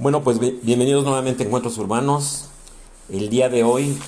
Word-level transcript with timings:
Bueno, 0.00 0.22
pues 0.22 0.38
bienvenidos 0.38 1.02
nuevamente 1.02 1.42
a 1.42 1.46
Encuentros 1.46 1.76
Urbanos. 1.76 2.44
El 3.10 3.30
día 3.30 3.48
de 3.48 3.64
hoy, 3.64 3.98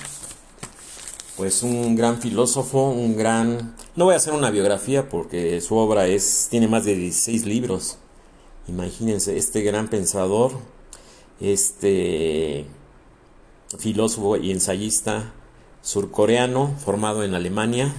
pues 1.35 1.63
un 1.63 1.97
gran 1.97 2.21
filósofo, 2.21 2.91
un 2.91 3.17
gran... 3.17 3.75
No 3.97 4.05
voy 4.05 4.13
a 4.13 4.17
hacer 4.17 4.31
una 4.31 4.51
biografía 4.51 5.09
porque 5.09 5.59
su 5.59 5.75
obra 5.75 6.07
es 6.07 6.47
tiene 6.49 6.69
más 6.69 6.85
de 6.85 6.95
16 6.95 7.45
libros. 7.45 7.97
Imagínense, 8.69 9.35
este 9.35 9.63
gran 9.63 9.89
pensador, 9.89 10.53
este 11.41 12.65
filósofo 13.77 14.37
y 14.37 14.51
ensayista 14.51 15.33
surcoreano 15.81 16.73
formado 16.85 17.21
en 17.25 17.35
Alemania, 17.35 17.93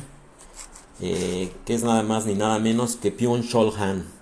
eh, 1.02 1.52
que 1.66 1.74
es 1.74 1.82
nada 1.82 2.02
más 2.02 2.24
ni 2.24 2.36
nada 2.36 2.58
menos 2.58 2.96
que 2.96 3.12
Pyong 3.12 3.46
Chol 3.46 3.74
Han 3.76 4.21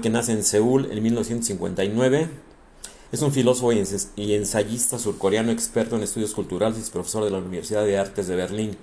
que 0.00 0.10
nace 0.10 0.32
en 0.32 0.42
Seúl 0.42 0.90
en 0.90 1.02
1959. 1.02 2.28
Es 3.12 3.22
un 3.22 3.30
filósofo 3.30 3.72
y 3.72 4.34
ensayista 4.34 4.98
surcoreano 4.98 5.52
experto 5.52 5.96
en 5.96 6.02
estudios 6.02 6.34
culturales 6.34 6.78
y 6.78 6.90
profesor 6.90 7.24
de 7.24 7.30
la 7.30 7.38
Universidad 7.38 7.84
de 7.84 7.98
Artes 7.98 8.26
de 8.26 8.34
Berlín. 8.34 8.76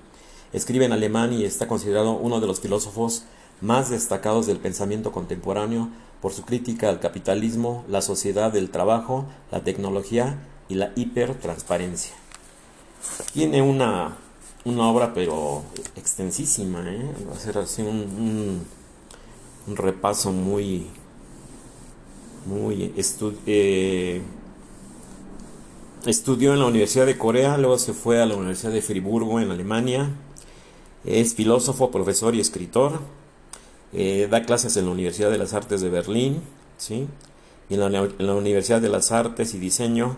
Escribe 0.54 0.86
en 0.86 0.94
alemán 0.94 1.34
y 1.34 1.44
está 1.44 1.68
considerado 1.68 2.14
uno 2.14 2.40
de 2.40 2.48
los 2.48 2.62
filósofos 2.62 3.24
más 3.60 3.90
destacados 3.90 4.48
del 4.48 4.60
pensamiento 4.60 5.12
contemporáneo 5.12 5.90
por 6.22 6.32
su 6.32 6.44
crítica 6.44 6.90
al 6.90 7.00
capitalismo, 7.00 7.84
la 7.90 8.02
sociedad 8.02 8.54
del 8.54 8.70
trabajo, 8.70 9.26
la 9.52 9.64
tecnología 9.64 10.38
y 10.70 10.76
la 10.76 10.92
hipertransparencia. 10.96 12.14
Tiene 13.34 13.62
una, 13.62 14.16
una 14.64 14.88
obra 14.88 15.14
pero 15.14 15.64
extensísima, 15.96 16.84
¿eh? 16.88 17.12
va 17.30 17.36
a 17.36 17.40
ser 17.40 17.58
así 17.58 17.82
un 17.82 18.62
repaso 19.68 20.32
muy, 20.32 20.88
muy 22.46 22.94
eh, 23.46 24.22
estudió 26.06 26.54
en 26.54 26.60
la 26.60 26.66
Universidad 26.66 27.06
de 27.06 27.18
Corea, 27.18 27.58
luego 27.58 27.78
se 27.78 27.94
fue 27.94 28.22
a 28.22 28.26
la 28.26 28.36
Universidad 28.36 28.72
de 28.72 28.82
Friburgo 28.82 29.40
en 29.40 29.52
Alemania, 29.52 30.10
es 31.06 31.36
filósofo, 31.36 31.92
profesor 31.92 32.36
y 32.36 32.40
escritor, 32.40 33.00
eh, 33.94 34.28
da 34.30 34.44
clases 34.44 34.78
en 34.78 34.86
la 34.86 34.92
Universidad 34.92 35.32
de 35.32 35.38
las 35.38 35.54
Artes 35.54 35.82
de 35.82 35.90
Berlín, 35.90 36.42
¿sí? 36.78 37.08
y 37.70 37.76
en 37.76 37.92
la, 37.92 38.34
Universidad 38.34 38.82
de 38.82 38.90
las 38.90 39.12
Artes 39.12 39.54
y 39.54 39.60
Diseño 39.60 40.18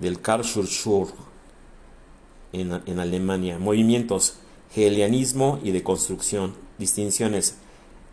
del 0.00 0.20
Karlsruhe 0.20 1.08
en, 2.52 2.80
en 2.86 2.98
Alemania, 2.98 3.58
movimientos 3.58 4.38
hegelianismo 4.74 5.60
y 5.62 5.70
de 5.70 5.82
construcción, 5.82 6.54
distinciones 6.78 7.56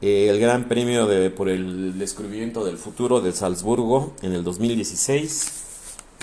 eh, 0.02 0.28
el 0.30 0.40
Gran 0.40 0.68
Premio 0.68 1.08
de, 1.08 1.30
por 1.30 1.50
el 1.50 1.98
descubrimiento 1.98 2.66
del 2.66 2.78
futuro 2.78 3.22
de 3.22 3.32
Salzburgo 3.32 4.14
en 4.22 4.34
el 4.34 4.44
2016. 4.44 5.64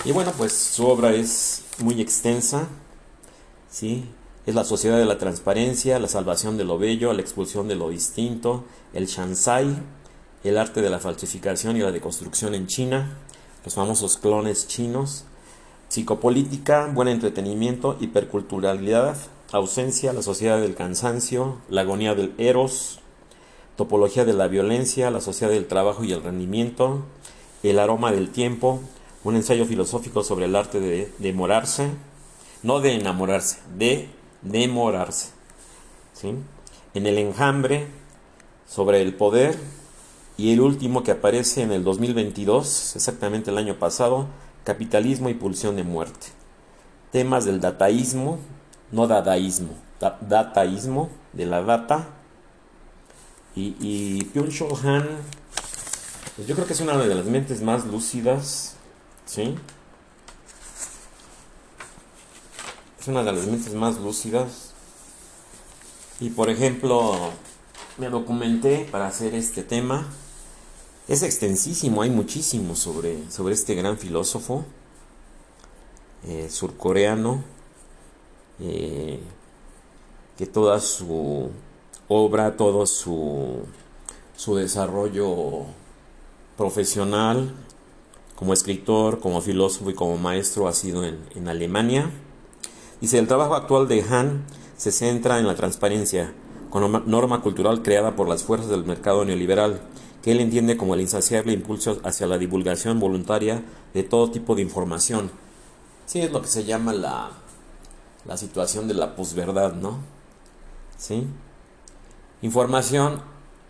Y 0.05 0.11
bueno, 0.11 0.31
pues 0.37 0.53
su 0.53 0.85
obra 0.85 1.13
es 1.13 1.63
muy 1.79 2.01
extensa, 2.01 2.67
¿sí? 3.69 4.05
Es 4.45 4.55
la 4.55 4.63
sociedad 4.63 4.97
de 4.97 5.05
la 5.05 5.17
transparencia, 5.17 5.99
la 5.99 6.07
salvación 6.07 6.57
de 6.57 6.65
lo 6.65 6.77
bello, 6.77 7.13
la 7.13 7.21
expulsión 7.21 7.67
de 7.67 7.75
lo 7.75 7.89
distinto, 7.89 8.65
el 8.93 9.07
Shansai, 9.07 9.75
el 10.43 10.57
arte 10.57 10.81
de 10.81 10.89
la 10.89 10.99
falsificación 10.99 11.77
y 11.77 11.79
la 11.79 11.91
deconstrucción 11.91 12.53
en 12.53 12.67
China, 12.67 13.17
los 13.63 13.75
famosos 13.75 14.17
clones 14.17 14.67
chinos, 14.67 15.23
psicopolítica, 15.87 16.87
buen 16.87 17.07
entretenimiento, 17.07 17.97
hiperculturalidad, 18.01 19.15
ausencia, 19.51 20.11
la 20.11 20.21
sociedad 20.21 20.59
del 20.59 20.75
cansancio, 20.75 21.59
la 21.69 21.81
agonía 21.81 22.13
del 22.13 22.33
eros, 22.37 22.99
Topología 23.75 24.25
de 24.25 24.33
la 24.33 24.47
violencia, 24.47 25.09
la 25.11 25.21
sociedad 25.21 25.51
del 25.51 25.67
trabajo 25.67 26.03
y 26.03 26.11
el 26.11 26.23
rendimiento, 26.23 27.03
El 27.63 27.79
aroma 27.79 28.11
del 28.11 28.29
tiempo, 28.29 28.81
un 29.23 29.35
ensayo 29.35 29.65
filosófico 29.65 30.23
sobre 30.23 30.45
el 30.45 30.55
arte 30.55 30.79
de 30.79 31.11
demorarse, 31.17 31.89
no 32.61 32.81
de 32.81 32.93
enamorarse, 32.93 33.59
de 33.77 34.09
demorarse. 34.41 35.31
¿sí? 36.13 36.35
En 36.93 37.07
el 37.07 37.17
enjambre, 37.17 37.87
sobre 38.67 39.01
el 39.01 39.15
poder, 39.15 39.57
y 40.37 40.51
el 40.51 40.61
último 40.61 41.03
que 41.03 41.11
aparece 41.11 41.61
en 41.61 41.71
el 41.71 41.83
2022, 41.83 42.95
exactamente 42.95 43.51
el 43.51 43.57
año 43.57 43.75
pasado, 43.75 44.27
capitalismo 44.63 45.29
y 45.29 45.35
pulsión 45.35 45.75
de 45.75 45.83
muerte. 45.83 46.27
Temas 47.11 47.45
del 47.45 47.61
dataísmo, 47.61 48.39
no 48.91 49.07
dadaísmo, 49.07 49.73
dataísmo, 50.21 51.09
de 51.33 51.45
la 51.45 51.61
data, 51.61 52.07
y, 53.55 53.75
y 53.79 54.31
Byung-Chul 54.33 54.85
Han, 54.85 55.07
pues 56.35 56.47
yo 56.47 56.55
creo 56.55 56.65
que 56.65 56.73
es 56.73 56.81
una 56.81 56.97
de 56.97 57.13
las 57.13 57.25
mentes 57.25 57.61
más 57.61 57.85
lúcidas, 57.85 58.75
¿sí? 59.25 59.55
Es 62.99 63.07
una 63.07 63.23
de 63.23 63.31
las 63.31 63.45
mentes 63.45 63.73
más 63.73 63.97
lúcidas. 63.97 64.73
Y 66.19 66.29
por 66.29 66.49
ejemplo, 66.49 67.31
me 67.97 68.09
documenté 68.09 68.87
para 68.91 69.07
hacer 69.07 69.35
este 69.35 69.61
tema. 69.61 70.07
Es 71.07 71.21
extensísimo, 71.21 72.01
hay 72.01 72.09
muchísimo 72.09 72.75
sobre, 72.75 73.29
sobre 73.29 73.53
este 73.53 73.75
gran 73.75 73.97
filósofo 73.97 74.65
eh, 76.25 76.47
surcoreano, 76.49 77.43
eh, 78.59 79.19
que 80.37 80.45
toda 80.45 80.79
su 80.79 81.51
obra, 82.13 82.57
todo 82.57 82.85
su, 82.85 83.59
su 84.35 84.55
desarrollo 84.55 85.65
profesional 86.57 87.53
como 88.35 88.53
escritor, 88.53 89.19
como 89.19 89.41
filósofo 89.41 89.89
y 89.89 89.93
como 89.93 90.17
maestro 90.17 90.67
ha 90.67 90.73
sido 90.73 91.03
en, 91.03 91.19
en 91.35 91.47
Alemania. 91.47 92.09
Dice, 92.99 93.19
el 93.19 93.27
trabajo 93.27 93.55
actual 93.55 93.87
de 93.87 94.01
Han 94.01 94.45
se 94.77 94.91
centra 94.91 95.39
en 95.39 95.47
la 95.47 95.55
transparencia, 95.55 96.33
con 96.69 97.03
norma 97.05 97.41
cultural 97.41 97.83
creada 97.83 98.15
por 98.15 98.27
las 98.27 98.43
fuerzas 98.43 98.69
del 98.69 98.83
mercado 98.83 99.23
neoliberal, 99.25 99.81
que 100.23 100.31
él 100.31 100.39
entiende 100.39 100.77
como 100.77 100.95
el 100.95 101.01
insaciable 101.01 101.53
impulso 101.53 101.99
hacia 102.03 102.27
la 102.27 102.37
divulgación 102.37 102.99
voluntaria 102.99 103.63
de 103.93 104.03
todo 104.03 104.31
tipo 104.31 104.55
de 104.55 104.61
información. 104.61 105.31
Sí, 106.05 106.21
es 106.21 106.31
lo 106.31 106.41
que 106.41 106.47
se 106.47 106.63
llama 106.63 106.93
la, 106.93 107.31
la 108.25 108.37
situación 108.37 108.87
de 108.87 108.93
la 108.93 109.15
posverdad, 109.15 109.73
¿no? 109.73 109.99
¿Sí? 110.97 111.27
Información 112.43 113.21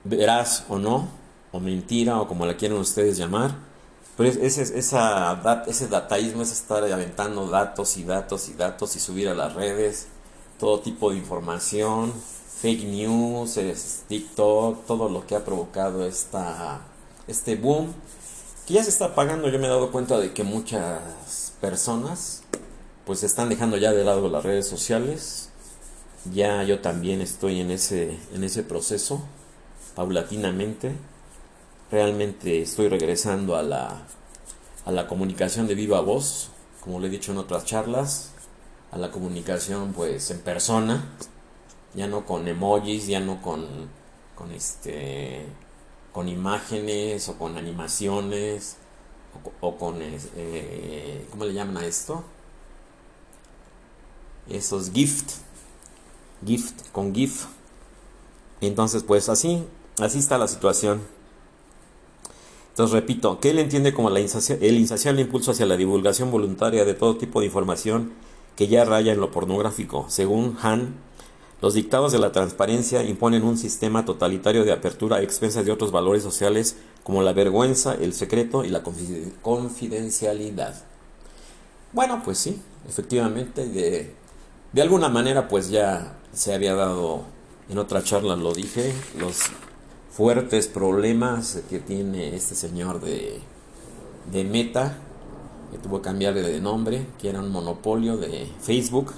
veraz 0.04 0.66
o 0.68 0.80
no, 0.80 1.08
o 1.52 1.60
mentira, 1.60 2.20
o 2.20 2.28
como 2.28 2.46
la 2.48 2.58
quieren 2.58 2.80
ustedes 2.80 3.18
llamar, 3.18 3.56
pero 4.18 4.30
ese, 4.30 4.64
esa, 4.78 5.64
ese 5.68 5.88
dataísmo 5.88 6.42
es 6.42 6.52
estar 6.52 6.84
aventando 6.84 7.48
datos 7.48 7.98
y 7.98 8.04
datos 8.04 8.50
y 8.50 8.54
datos 8.54 8.96
y 8.96 9.00
subir 9.00 9.30
a 9.30 9.36
las 9.36 9.54
redes 9.54 10.08
todo 10.60 10.80
tipo 10.80 11.12
de 11.12 11.18
información, 11.18 12.14
fake 12.62 12.84
news, 12.86 13.60
TikTok, 14.08 14.88
todo 14.88 15.08
lo 15.08 15.28
que 15.28 15.36
ha 15.36 15.46
provocado 15.46 16.08
esta, 16.08 16.82
este 17.28 17.56
boom, 17.56 17.94
que 18.66 18.74
ya 18.74 18.84
se 18.84 18.90
está 18.90 19.06
apagando. 19.06 19.50
Yo 19.50 19.60
me 19.60 19.68
he 19.68 19.70
dado 19.70 19.92
cuenta 19.92 20.18
de 20.18 20.34
que 20.34 20.44
muchas 20.44 21.54
personas 21.62 22.42
pues 23.06 23.22
están 23.24 23.50
dejando 23.50 23.78
ya 23.78 23.92
de 23.92 24.04
lado 24.04 24.30
las 24.30 24.44
redes 24.44 24.68
sociales, 24.68 25.50
ya 26.32 26.64
yo 26.64 26.80
también 26.80 27.22
estoy 27.22 27.60
en 27.60 27.72
ese, 27.72 28.18
en 28.34 28.44
ese 28.44 28.64
proceso, 28.64 29.22
paulatinamente. 29.96 30.94
Realmente 31.92 32.62
estoy 32.62 32.88
regresando 32.88 33.56
a 33.56 33.64
la, 33.64 34.08
a 34.86 34.92
la 34.92 35.08
comunicación 35.08 35.68
de 35.68 35.76
viva 35.76 36.02
voz, 36.02 36.50
como 36.82 37.00
le 37.00 37.08
he 37.08 37.10
dicho 37.10 37.32
en 37.32 37.38
otras 37.38 37.66
charlas, 37.66 38.32
a 38.92 38.98
la 38.98 39.12
comunicación 39.12 39.94
pues 39.94 40.30
en 40.32 40.40
persona, 40.40 41.06
ya 41.94 42.08
no 42.08 42.26
con 42.26 42.48
emojis, 42.48 43.08
ya 43.08 43.20
no 43.20 43.42
con, 43.42 43.66
con 44.36 44.52
este 44.52 45.46
con 46.12 46.30
imágenes 46.30 47.28
o 47.28 47.40
con 47.40 47.58
animaciones 47.58 48.78
o, 49.62 49.78
con 49.78 49.98
eh, 50.00 51.26
¿cómo 51.32 51.46
le 51.46 51.54
llaman 51.54 51.78
a 51.78 51.86
esto? 51.88 52.24
esos 54.50 54.92
gift 54.92 55.32
gift 56.46 56.90
con 56.92 57.14
GIF. 57.14 57.46
Entonces, 58.62 59.04
pues 59.04 59.30
así, 59.30 59.64
así 60.00 60.20
está 60.20 60.38
la 60.38 60.48
situación. 60.48 61.02
Entonces, 62.70 62.94
repito, 62.94 63.40
que 63.40 63.52
él 63.52 63.60
entiende 63.60 63.94
como 63.94 64.10
la 64.10 64.20
el 64.20 64.78
insaciable 64.80 65.22
impulso 65.22 65.52
hacia 65.52 65.66
la 65.66 65.78
divulgación 65.78 66.32
voluntaria 66.32 66.86
de 66.86 66.96
todo 66.96 67.18
tipo 67.18 67.40
de 67.40 67.46
información 67.46 68.14
que 68.56 68.68
ya 68.68 68.86
raya 68.86 69.14
en 69.14 69.20
lo 69.20 69.32
pornográfico. 69.32 70.06
Según 70.10 70.58
Han, 70.62 70.96
los 71.62 71.76
dictados 71.76 72.12
de 72.12 72.20
la 72.20 72.32
transparencia 72.32 73.04
imponen 73.04 73.44
un 73.44 73.58
sistema 73.58 74.06
totalitario 74.06 74.66
de 74.66 74.72
apertura 74.72 75.18
a 75.18 75.22
expensas 75.22 75.66
de 75.66 75.72
otros 75.72 75.92
valores 75.92 76.24
sociales 76.24 76.78
como 77.04 77.22
la 77.22 77.34
vergüenza, 77.34 77.94
el 77.94 78.14
secreto 78.14 78.66
y 78.66 78.70
la 78.70 78.84
confidencialidad. 79.42 80.84
Bueno, 81.92 82.22
pues 82.26 82.40
sí, 82.40 82.62
efectivamente, 82.90 83.68
de, 83.68 84.14
de 84.72 84.82
alguna 84.82 85.10
manera 85.10 85.48
pues 85.48 85.70
ya 85.70 86.18
se 86.34 86.54
había 86.54 86.74
dado, 86.76 87.24
en 87.70 87.78
otra 87.78 88.04
charla 88.04 88.36
lo 88.36 88.54
dije, 88.54 88.94
los 89.20 89.44
fuertes 90.12 90.68
problemas 90.68 91.62
que 91.70 91.80
tiene 91.80 92.36
este 92.36 92.56
señor 92.56 93.02
de, 93.02 93.40
de 94.32 94.44
Meta, 94.44 94.98
que 95.72 95.78
tuvo 95.78 95.98
que 95.98 96.06
cambiarle 96.10 96.42
de 96.42 96.60
nombre, 96.60 97.08
que 97.20 97.30
era 97.30 97.40
un 97.40 97.52
monopolio 97.52 98.18
de 98.18 98.48
Facebook, 98.62 99.14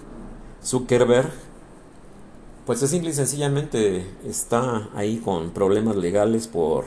Zuckerberg, 0.64 1.32
pues 2.66 2.82
es 2.82 2.90
simple 2.90 3.12
y 3.12 3.14
sencillamente 3.14 4.06
está 4.26 4.90
ahí 4.96 5.18
con 5.18 5.52
problemas 5.52 5.96
legales 5.96 6.48
por, 6.48 6.86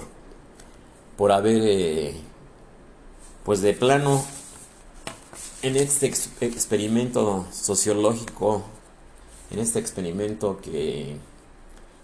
por 1.17 1.31
haber, 1.33 1.63
eh, 1.65 2.21
pues 3.45 3.61
de 3.61 3.75
plano, 3.75 4.25
en 5.63 5.77
este 5.77 6.07
experimento 6.07 7.47
sociológico, 7.53 8.63
en 9.51 9.59
este 9.59 9.79
experimento 9.79 10.59
que 10.63 11.17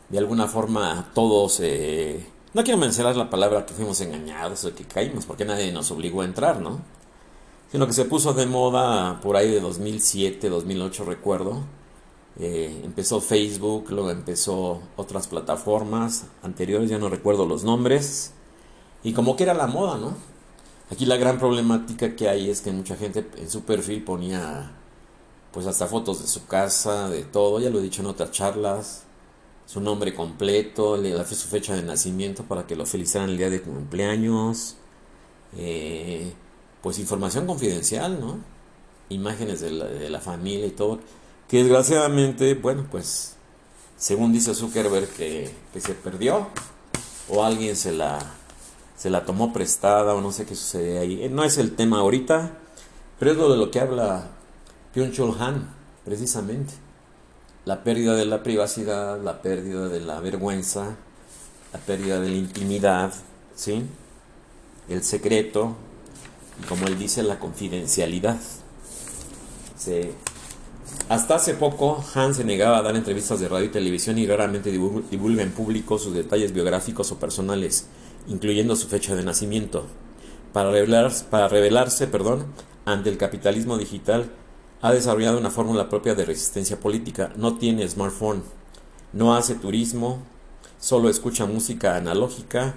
de 0.08 0.18
alguna 0.18 0.46
forma 0.46 1.10
todos, 1.14 1.60
eh, 1.60 2.26
no 2.52 2.62
quiero 2.62 2.78
mencionar 2.78 3.16
la 3.16 3.30
palabra 3.30 3.66
que 3.66 3.74
fuimos 3.74 4.00
engañados 4.00 4.64
o 4.64 4.74
que 4.74 4.84
caímos, 4.84 5.24
porque 5.26 5.44
nadie 5.44 5.72
nos 5.72 5.90
obligó 5.90 6.22
a 6.22 6.24
entrar, 6.24 6.60
¿no? 6.60 6.80
Sino 7.72 7.86
que 7.86 7.92
se 7.92 8.04
puso 8.04 8.32
de 8.34 8.46
moda 8.46 9.20
por 9.20 9.36
ahí 9.36 9.50
de 9.50 9.60
2007, 9.60 10.48
2008 10.48 11.04
recuerdo, 11.04 11.62
eh, 12.38 12.82
empezó 12.84 13.20
Facebook, 13.20 13.86
luego 13.90 14.10
empezó 14.10 14.80
otras 14.96 15.28
plataformas 15.28 16.26
anteriores, 16.42 16.90
ya 16.90 16.98
no 16.98 17.08
recuerdo 17.08 17.46
los 17.46 17.64
nombres. 17.64 18.32
Y 19.02 19.12
como 19.12 19.36
que 19.36 19.44
era 19.44 19.54
la 19.54 19.66
moda, 19.66 19.98
¿no? 19.98 20.14
Aquí 20.90 21.06
la 21.06 21.16
gran 21.16 21.38
problemática 21.38 22.16
que 22.16 22.28
hay 22.28 22.50
es 22.50 22.60
que 22.60 22.72
mucha 22.72 22.96
gente 22.96 23.26
en 23.36 23.50
su 23.50 23.62
perfil 23.62 24.02
ponía 24.02 24.72
pues 25.54 25.66
hasta 25.66 25.86
fotos 25.86 26.20
de 26.20 26.26
su 26.26 26.46
casa, 26.46 27.08
de 27.08 27.22
todo, 27.22 27.60
ya 27.60 27.70
lo 27.70 27.78
he 27.78 27.82
dicho 27.82 28.02
en 28.02 28.08
otras 28.08 28.32
charlas, 28.32 29.04
su 29.66 29.80
nombre 29.80 30.12
completo, 30.14 30.96
su 30.96 31.48
fecha 31.48 31.74
de 31.74 31.82
nacimiento 31.82 32.42
para 32.42 32.66
que 32.66 32.76
lo 32.76 32.84
felicitaran 32.84 33.30
el 33.30 33.38
día 33.38 33.48
de 33.48 33.62
cumpleaños, 33.62 34.76
eh, 35.56 36.32
pues 36.82 36.98
información 36.98 37.46
confidencial, 37.46 38.20
¿no? 38.20 38.38
Imágenes 39.08 39.60
de 39.60 39.70
la, 39.70 39.84
de 39.86 40.10
la 40.10 40.20
familia 40.20 40.66
y 40.66 40.72
todo 40.72 40.98
que 41.48 41.58
desgraciadamente, 41.58 42.54
bueno, 42.54 42.86
pues 42.90 43.34
según 43.96 44.32
dice 44.32 44.54
Zuckerberg 44.54 45.08
que, 45.08 45.50
se 45.78 45.94
perdió 45.94 46.48
o 47.28 47.44
alguien 47.44 47.76
se 47.76 47.92
la, 47.92 48.18
se 48.96 49.10
la 49.10 49.24
tomó 49.24 49.52
prestada 49.52 50.14
o 50.14 50.20
no 50.20 50.32
sé 50.32 50.46
qué 50.46 50.54
sucede 50.54 50.98
ahí. 50.98 51.22
Eh, 51.22 51.28
no 51.28 51.44
es 51.44 51.58
el 51.58 51.76
tema 51.76 52.00
ahorita, 52.00 52.58
pero 53.18 53.30
es 53.30 53.36
lo 53.36 53.50
de 53.50 53.58
lo 53.58 53.70
que 53.70 53.80
habla 53.80 54.30
Pyongyang 54.94 55.34
Han, 55.40 55.74
precisamente. 56.04 56.74
La 57.64 57.82
pérdida 57.82 58.14
de 58.14 58.26
la 58.26 58.42
privacidad, 58.42 59.20
la 59.20 59.42
pérdida 59.42 59.88
de 59.88 60.00
la 60.00 60.20
vergüenza, 60.20 60.96
la 61.72 61.78
pérdida 61.80 62.20
de 62.20 62.28
la 62.28 62.36
intimidad, 62.36 63.12
¿sí? 63.56 63.82
El 64.88 65.02
secreto, 65.02 65.74
y 66.62 66.66
como 66.66 66.86
él 66.86 66.96
dice, 66.98 67.22
la 67.22 67.40
confidencialidad. 67.40 68.38
Hasta 71.08 71.34
hace 71.34 71.54
poco, 71.54 72.04
Han 72.14 72.34
se 72.34 72.44
negaba 72.44 72.78
a 72.78 72.82
dar 72.82 72.94
entrevistas 72.94 73.40
de 73.40 73.48
radio 73.48 73.66
y 73.66 73.70
televisión 73.70 74.18
y 74.18 74.26
raramente 74.26 74.70
divulga 74.70 75.42
en 75.42 75.50
público 75.50 75.98
sus 75.98 76.14
detalles 76.14 76.52
biográficos 76.52 77.10
o 77.12 77.18
personales, 77.18 77.86
incluyendo 78.28 78.76
su 78.76 78.88
fecha 78.88 79.14
de 79.14 79.24
nacimiento. 79.24 79.86
Para, 80.52 80.70
para 81.30 81.48
revelarse 81.48 82.06
perdón, 82.06 82.46
ante 82.84 83.10
el 83.10 83.18
capitalismo 83.18 83.76
digital, 83.76 84.30
ha 84.84 84.92
desarrollado 84.92 85.38
una 85.38 85.50
fórmula 85.50 85.88
propia 85.88 86.14
de 86.14 86.26
resistencia 86.26 86.78
política. 86.78 87.32
No 87.36 87.56
tiene 87.56 87.88
smartphone, 87.88 88.42
no 89.14 89.34
hace 89.34 89.54
turismo, 89.54 90.18
solo 90.78 91.08
escucha 91.08 91.46
música 91.46 91.96
analógica, 91.96 92.74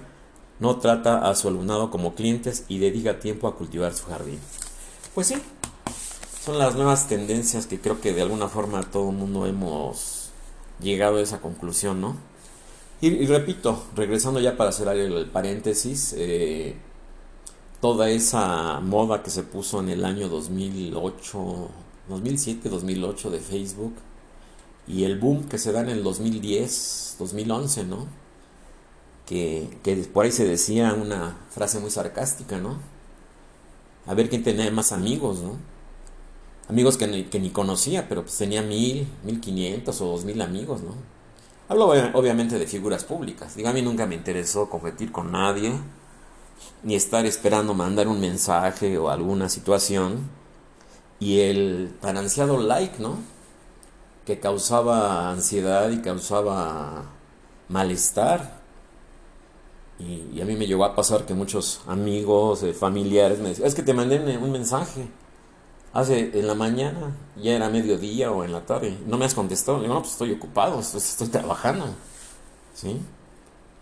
no 0.58 0.78
trata 0.78 1.28
a 1.28 1.34
su 1.34 1.48
alumnado 1.48 1.90
como 1.90 2.14
clientes 2.14 2.64
y 2.66 2.78
dedica 2.78 3.20
tiempo 3.20 3.46
a 3.46 3.56
cultivar 3.56 3.92
su 3.92 4.06
jardín. 4.06 4.38
Pues 5.14 5.26
sí, 5.26 5.34
son 6.42 6.56
las 6.56 6.76
nuevas 6.76 7.08
tendencias 7.08 7.66
que 7.66 7.78
creo 7.78 8.00
que 8.00 8.14
de 8.14 8.22
alguna 8.22 8.48
forma 8.48 8.80
todo 8.84 9.10
el 9.10 9.16
mundo 9.16 9.44
hemos 9.44 10.30
llegado 10.80 11.18
a 11.18 11.20
esa 11.20 11.42
conclusión, 11.42 12.00
¿no? 12.00 12.16
Y, 13.02 13.26
repito, 13.26 13.84
regresando 13.94 14.40
ya 14.40 14.56
para 14.56 14.72
cerrar 14.72 14.96
el, 14.96 15.26
paréntesis, 15.26 16.14
eh, 16.16 16.74
toda 17.82 18.08
esa 18.08 18.80
moda 18.80 19.22
que 19.22 19.28
se 19.28 19.42
puso 19.42 19.80
en 19.80 19.90
el 19.90 20.06
año 20.06 20.30
2008, 20.30 21.68
2007, 22.08 22.68
2008 22.68 23.30
de 23.30 23.40
Facebook 23.40 23.94
y 24.86 25.04
el 25.04 25.18
boom 25.18 25.48
que 25.48 25.58
se 25.58 25.72
da 25.72 25.80
en 25.80 25.90
el 25.90 26.02
2010, 26.02 27.16
2011, 27.18 27.84
¿no? 27.84 28.06
Que, 29.26 29.78
que 29.82 29.96
por 29.96 30.24
ahí 30.24 30.32
se 30.32 30.46
decía 30.46 30.94
una 30.94 31.36
frase 31.50 31.80
muy 31.80 31.90
sarcástica, 31.90 32.58
¿no? 32.58 32.78
A 34.06 34.14
ver 34.14 34.30
quién 34.30 34.42
tenía 34.42 34.70
más 34.70 34.92
amigos, 34.92 35.40
¿no? 35.40 35.56
amigos 36.68 36.96
que 36.96 37.06
ni, 37.06 37.24
que 37.24 37.40
ni 37.40 37.50
conocía, 37.50 38.08
pero 38.08 38.22
pues 38.22 38.36
tenía 38.36 38.62
mil, 38.62 39.08
mil 39.24 39.40
quinientos 39.40 40.00
o 40.00 40.06
dos 40.06 40.24
mil 40.24 40.40
amigos, 40.40 40.82
¿no? 40.82 40.94
Hablo 41.68 41.88
obviamente 42.14 42.58
de 42.58 42.66
figuras 42.66 43.04
públicas. 43.04 43.54
Digo, 43.54 43.68
a 43.68 43.72
mí 43.72 43.82
nunca 43.82 44.06
me 44.06 44.14
interesó 44.14 44.70
competir 44.70 45.12
con 45.12 45.32
nadie, 45.32 45.72
ni 46.82 46.94
estar 46.94 47.26
esperando 47.26 47.74
mandar 47.74 48.08
un 48.08 48.20
mensaje 48.20 48.96
o 48.96 49.10
alguna 49.10 49.48
situación. 49.48 50.30
Y 51.20 51.40
el 51.40 51.96
tan 52.00 52.16
ansiado 52.16 52.58
like, 52.58 53.00
¿no? 53.00 53.18
Que 54.24 54.38
causaba 54.38 55.30
ansiedad 55.30 55.90
y 55.90 55.98
causaba 55.98 57.04
malestar. 57.68 58.58
Y, 59.98 60.40
a 60.40 60.44
mí 60.44 60.54
me 60.54 60.66
llegó 60.66 60.84
a 60.84 60.94
pasar 60.94 61.26
que 61.26 61.34
muchos 61.34 61.80
amigos, 61.86 62.62
eh, 62.62 62.72
familiares 62.72 63.40
me 63.40 63.48
decían, 63.48 63.66
es 63.66 63.74
que 63.74 63.82
te 63.82 63.94
mandé 63.94 64.38
un 64.38 64.52
mensaje 64.52 65.08
hace 65.92 66.38
en 66.38 66.46
la 66.46 66.54
mañana, 66.54 67.16
ya 67.36 67.52
era 67.52 67.68
mediodía 67.68 68.30
o 68.30 68.44
en 68.44 68.52
la 68.52 68.64
tarde, 68.64 68.96
no 69.06 69.18
me 69.18 69.24
has 69.24 69.34
contestado. 69.34 69.78
no, 69.78 70.00
pues 70.00 70.12
estoy 70.12 70.32
ocupado, 70.32 70.80
estoy, 70.80 71.28
trabajando. 71.28 71.86
¿Sí? 72.74 73.00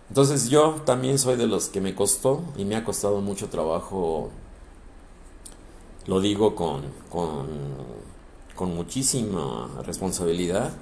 Entonces 0.08 0.48
yo 0.48 0.76
también 0.84 1.18
soy 1.18 1.36
de 1.36 1.46
los 1.46 1.68
que 1.68 1.80
me 1.80 1.94
costó 1.94 2.42
y 2.56 2.64
me 2.64 2.76
ha 2.76 2.84
costado 2.84 3.20
mucho 3.20 3.48
trabajo, 3.48 4.30
lo 6.06 6.20
digo 6.20 6.54
con, 6.54 6.82
con, 7.10 7.46
con 8.54 8.74
muchísima 8.74 9.70
responsabilidad, 9.84 10.72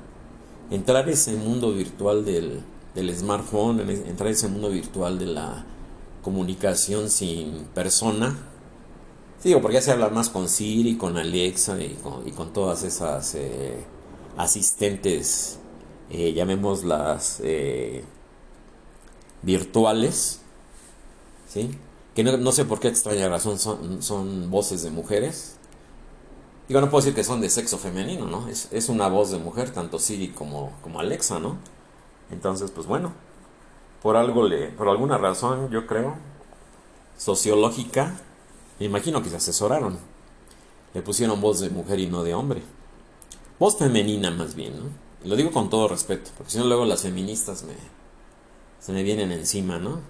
entrar 0.71 1.09
ese 1.09 1.35
mundo 1.35 1.73
virtual 1.73 2.25
del, 2.25 2.61
del 2.95 3.15
smartphone, 3.17 3.81
entrar 3.81 4.31
ese 4.31 4.49
mundo 4.49 4.71
virtual 4.71 5.19
de 5.19 5.27
la 5.27 5.65
comunicación 6.23 7.11
sin 7.11 7.65
persona, 7.75 8.37
digo, 9.43 9.61
porque 9.61 9.75
ya 9.75 9.83
se 9.83 9.93
habla 9.93 10.09
más 10.09 10.31
con 10.31 10.49
Siri, 10.49 10.97
con 10.97 11.19
Alexa 11.19 11.77
y 11.81 11.99
con, 12.35 12.53
todas 12.53 12.83
esas 12.83 13.35
eh, 13.35 13.85
asistentes, 14.37 15.59
eh, 16.11 16.33
llamémoslas 16.33 17.41
eh, 17.45 18.05
virtuales, 19.43 20.41
¿sí? 21.49 21.71
Que 22.15 22.23
no, 22.23 22.53
sé 22.53 22.65
por 22.65 22.79
qué 22.79 22.89
extraña 22.89 23.29
razón 23.29 23.59
son, 23.59 24.03
son 24.03 24.51
voces 24.51 24.83
de 24.83 24.91
mujeres. 24.91 25.57
Digo, 26.69 26.81
no 26.81 26.89
puedo 26.89 27.03
decir 27.03 27.15
que 27.15 27.25
son 27.25 27.41
de 27.41 27.51
sexo 27.51 27.77
femenino, 27.77 28.27
¿no? 28.27 28.49
Es, 28.49 28.69
es 28.71 28.89
una 28.89 29.09
voz 29.09 29.31
de 29.31 29.39
mujer, 29.39 29.71
tanto 29.71 29.99
Siri 29.99 30.29
como, 30.29 30.73
como 30.83 31.01
Alexa, 31.01 31.39
¿no? 31.41 31.57
Entonces, 32.31 32.71
pues 32.71 32.87
bueno, 32.87 33.13
por 34.03 34.17
algo 34.17 34.47
le, 34.47 34.69
por 34.69 34.89
alguna 34.89 35.19
razón, 35.19 35.71
yo 35.71 35.87
creo, 35.87 36.15
sociológica, 37.17 38.15
me 38.79 38.87
imagino 38.87 39.23
que 39.23 39.31
se 39.31 39.37
asesoraron. 39.37 39.99
Le 40.95 41.03
pusieron 41.03 41.41
voz 41.41 41.61
de 41.61 41.71
mujer 41.71 41.99
y 41.99 42.07
no 42.07 42.23
de 42.23 42.35
hombre. 42.35 42.63
Voz 43.59 43.77
femenina 43.77 44.31
más 44.31 44.55
bien, 44.55 44.77
¿no? 44.77 44.85
Lo 45.29 45.37
digo 45.37 45.51
con 45.53 45.71
todo 45.71 45.89
respeto, 45.89 46.31
porque 46.37 46.53
si 46.53 46.59
no 46.59 46.65
luego 46.65 46.85
las 46.85 47.03
feministas 47.03 47.65
me, 47.65 47.75
se 48.79 48.93
me 48.93 49.03
vienen 49.03 49.33
encima, 49.33 49.79
¿no? 49.79 50.01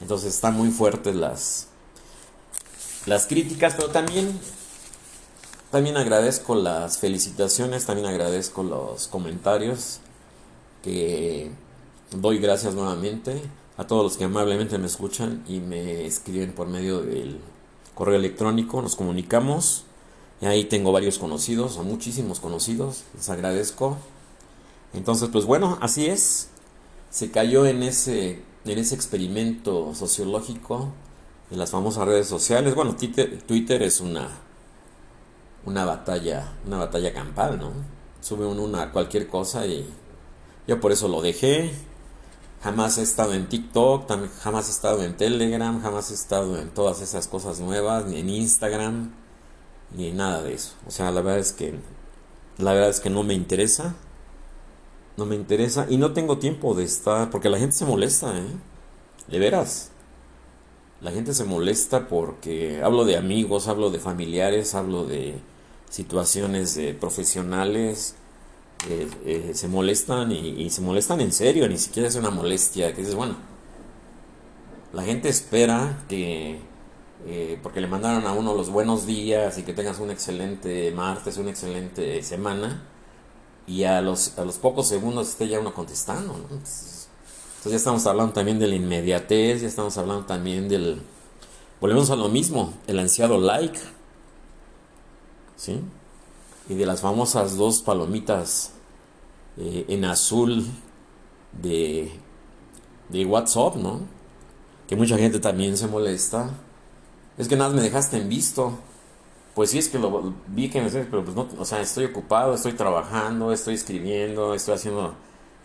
Entonces 0.00 0.34
están 0.34 0.56
muy 0.56 0.70
fuertes 0.70 1.14
las, 1.14 1.68
las 3.06 3.26
críticas, 3.26 3.74
pero 3.76 3.88
también, 3.88 4.38
también 5.70 5.96
agradezco 5.96 6.54
las 6.54 6.98
felicitaciones, 6.98 7.86
también 7.86 8.06
agradezco 8.06 8.62
los 8.62 9.08
comentarios, 9.08 10.00
que 10.82 11.50
doy 12.10 12.38
gracias 12.38 12.74
nuevamente 12.74 13.42
a 13.76 13.86
todos 13.86 14.02
los 14.02 14.16
que 14.16 14.24
amablemente 14.24 14.76
me 14.78 14.86
escuchan 14.86 15.42
y 15.48 15.60
me 15.60 16.04
escriben 16.04 16.52
por 16.52 16.66
medio 16.66 17.00
del 17.00 17.40
correo 17.94 18.16
electrónico, 18.16 18.82
nos 18.82 18.96
comunicamos. 18.96 19.84
Y 20.42 20.46
ahí 20.46 20.64
tengo 20.64 20.90
varios 20.92 21.18
conocidos, 21.18 21.76
o 21.76 21.82
muchísimos 21.82 22.40
conocidos, 22.40 23.04
les 23.14 23.28
agradezco. 23.28 23.98
Entonces, 24.92 25.28
pues 25.30 25.44
bueno, 25.44 25.78
así 25.80 26.06
es. 26.06 26.48
Se 27.10 27.30
cayó 27.30 27.66
en 27.66 27.82
ese, 27.82 28.42
en 28.70 28.78
ese 28.78 28.94
experimento 28.94 29.94
sociológico 29.94 30.92
de 31.50 31.56
las 31.56 31.70
famosas 31.70 32.06
redes 32.06 32.28
sociales. 32.28 32.74
Bueno, 32.74 32.96
Twitter, 32.96 33.82
es 33.82 34.00
una, 34.00 34.28
una 35.64 35.84
batalla, 35.84 36.52
una 36.66 36.78
batalla 36.78 37.12
campal, 37.12 37.58
¿no? 37.58 37.72
Sube 38.20 38.46
uno 38.46 38.62
una 38.62 38.92
cualquier 38.92 39.26
cosa 39.26 39.66
y 39.66 39.88
yo 40.66 40.80
por 40.80 40.92
eso 40.92 41.08
lo 41.08 41.22
dejé. 41.22 41.72
Jamás 42.62 42.98
he 42.98 43.02
estado 43.02 43.32
en 43.32 43.48
TikTok, 43.48 44.06
jamás 44.42 44.68
he 44.68 44.70
estado 44.70 45.02
en 45.02 45.16
Telegram, 45.16 45.80
jamás 45.80 46.10
he 46.10 46.14
estado 46.14 46.58
en 46.58 46.68
todas 46.68 47.00
esas 47.00 47.26
cosas 47.26 47.58
nuevas, 47.58 48.04
ni 48.04 48.20
en 48.20 48.28
Instagram, 48.28 49.14
ni 49.96 50.12
nada 50.12 50.42
de 50.42 50.54
eso. 50.54 50.74
O 50.86 50.90
sea, 50.90 51.10
la 51.10 51.22
verdad 51.22 51.40
es 51.40 51.52
que 51.52 51.74
la 52.58 52.74
verdad 52.74 52.90
es 52.90 53.00
que 53.00 53.10
no 53.10 53.22
me 53.22 53.34
interesa. 53.34 53.94
No 55.16 55.26
me 55.26 55.36
interesa 55.36 55.86
y 55.88 55.96
no 55.96 56.12
tengo 56.12 56.38
tiempo 56.38 56.74
de 56.74 56.84
estar 56.84 57.30
porque 57.30 57.50
la 57.50 57.58
gente 57.58 57.76
se 57.76 57.84
molesta, 57.84 58.36
¿eh? 58.38 58.46
De 59.28 59.38
veras. 59.38 59.90
La 61.00 61.12
gente 61.12 61.34
se 61.34 61.44
molesta 61.44 62.08
porque 62.08 62.82
hablo 62.82 63.04
de 63.04 63.16
amigos, 63.16 63.68
hablo 63.68 63.90
de 63.90 63.98
familiares, 63.98 64.74
hablo 64.74 65.04
de 65.04 65.34
situaciones 65.88 66.78
profesionales, 67.00 68.16
eh, 68.88 69.08
eh, 69.26 69.50
se 69.54 69.68
molestan 69.68 70.32
y, 70.32 70.70
se 70.70 70.80
molestan 70.80 71.20
en 71.20 71.32
serio, 71.32 71.68
ni 71.68 71.76
siquiera 71.76 72.08
es 72.08 72.16
una 72.16 72.30
molestia, 72.30 72.94
que 72.94 73.02
dices, 73.02 73.14
bueno, 73.14 73.36
la 74.94 75.02
gente 75.02 75.28
espera 75.28 76.02
que, 76.08 76.60
eh, 77.26 77.58
porque 77.62 77.82
le 77.82 77.88
mandaron 77.88 78.26
a 78.26 78.32
uno 78.32 78.54
los 78.54 78.70
buenos 78.70 79.06
días 79.06 79.58
y 79.58 79.64
que 79.64 79.74
tengas 79.74 79.98
un 79.98 80.10
excelente 80.10 80.92
martes, 80.92 81.36
una 81.36 81.50
excelente 81.50 82.22
semana, 82.22 82.82
y 83.70 83.84
a 83.84 84.00
los, 84.00 84.36
a 84.36 84.44
los 84.44 84.56
pocos 84.56 84.88
segundos 84.88 85.28
esté 85.28 85.46
ya 85.46 85.60
uno 85.60 85.72
contestando, 85.72 86.34
Entonces, 86.34 87.08
entonces 87.50 87.72
ya 87.72 87.76
estamos 87.76 88.04
hablando 88.04 88.32
también 88.32 88.58
de 88.58 88.66
la 88.66 88.74
inmediatez, 88.74 89.62
ya 89.62 89.68
estamos 89.68 89.96
hablando 89.96 90.26
también 90.26 90.68
del... 90.68 91.00
Volvemos 91.80 92.10
a 92.10 92.16
lo 92.16 92.28
mismo, 92.28 92.74
el 92.88 92.98
ansiado 92.98 93.38
like, 93.38 93.78
¿sí? 95.56 95.80
y 96.68 96.74
de 96.74 96.84
las 96.84 97.00
famosas 97.00 97.56
dos 97.56 97.80
palomitas 97.80 98.72
eh, 99.56 99.84
en 99.88 100.04
azul 100.04 100.66
de, 101.62 102.10
de 103.08 103.24
WhatsApp, 103.24 103.76
¿no? 103.76 104.00
Que 104.88 104.96
mucha 104.96 105.16
gente 105.16 105.38
también 105.38 105.76
se 105.76 105.86
molesta. 105.86 106.50
Es 107.38 107.46
que 107.46 107.56
nada 107.56 107.70
me 107.70 107.82
dejaste 107.82 108.16
en 108.16 108.28
visto. 108.28 108.78
Pues 109.54 109.70
sí, 109.70 109.78
es 109.78 109.88
que 109.88 109.98
lo 109.98 110.34
vi 110.46 110.70
que 110.70 110.80
me 110.80 110.90
pero 110.90 111.24
pues 111.24 111.36
no, 111.36 111.48
o 111.58 111.64
sea, 111.64 111.80
estoy 111.80 112.04
ocupado, 112.04 112.54
estoy 112.54 112.72
trabajando, 112.72 113.52
estoy 113.52 113.74
escribiendo, 113.74 114.54
estoy 114.54 114.74
haciendo 114.74 115.14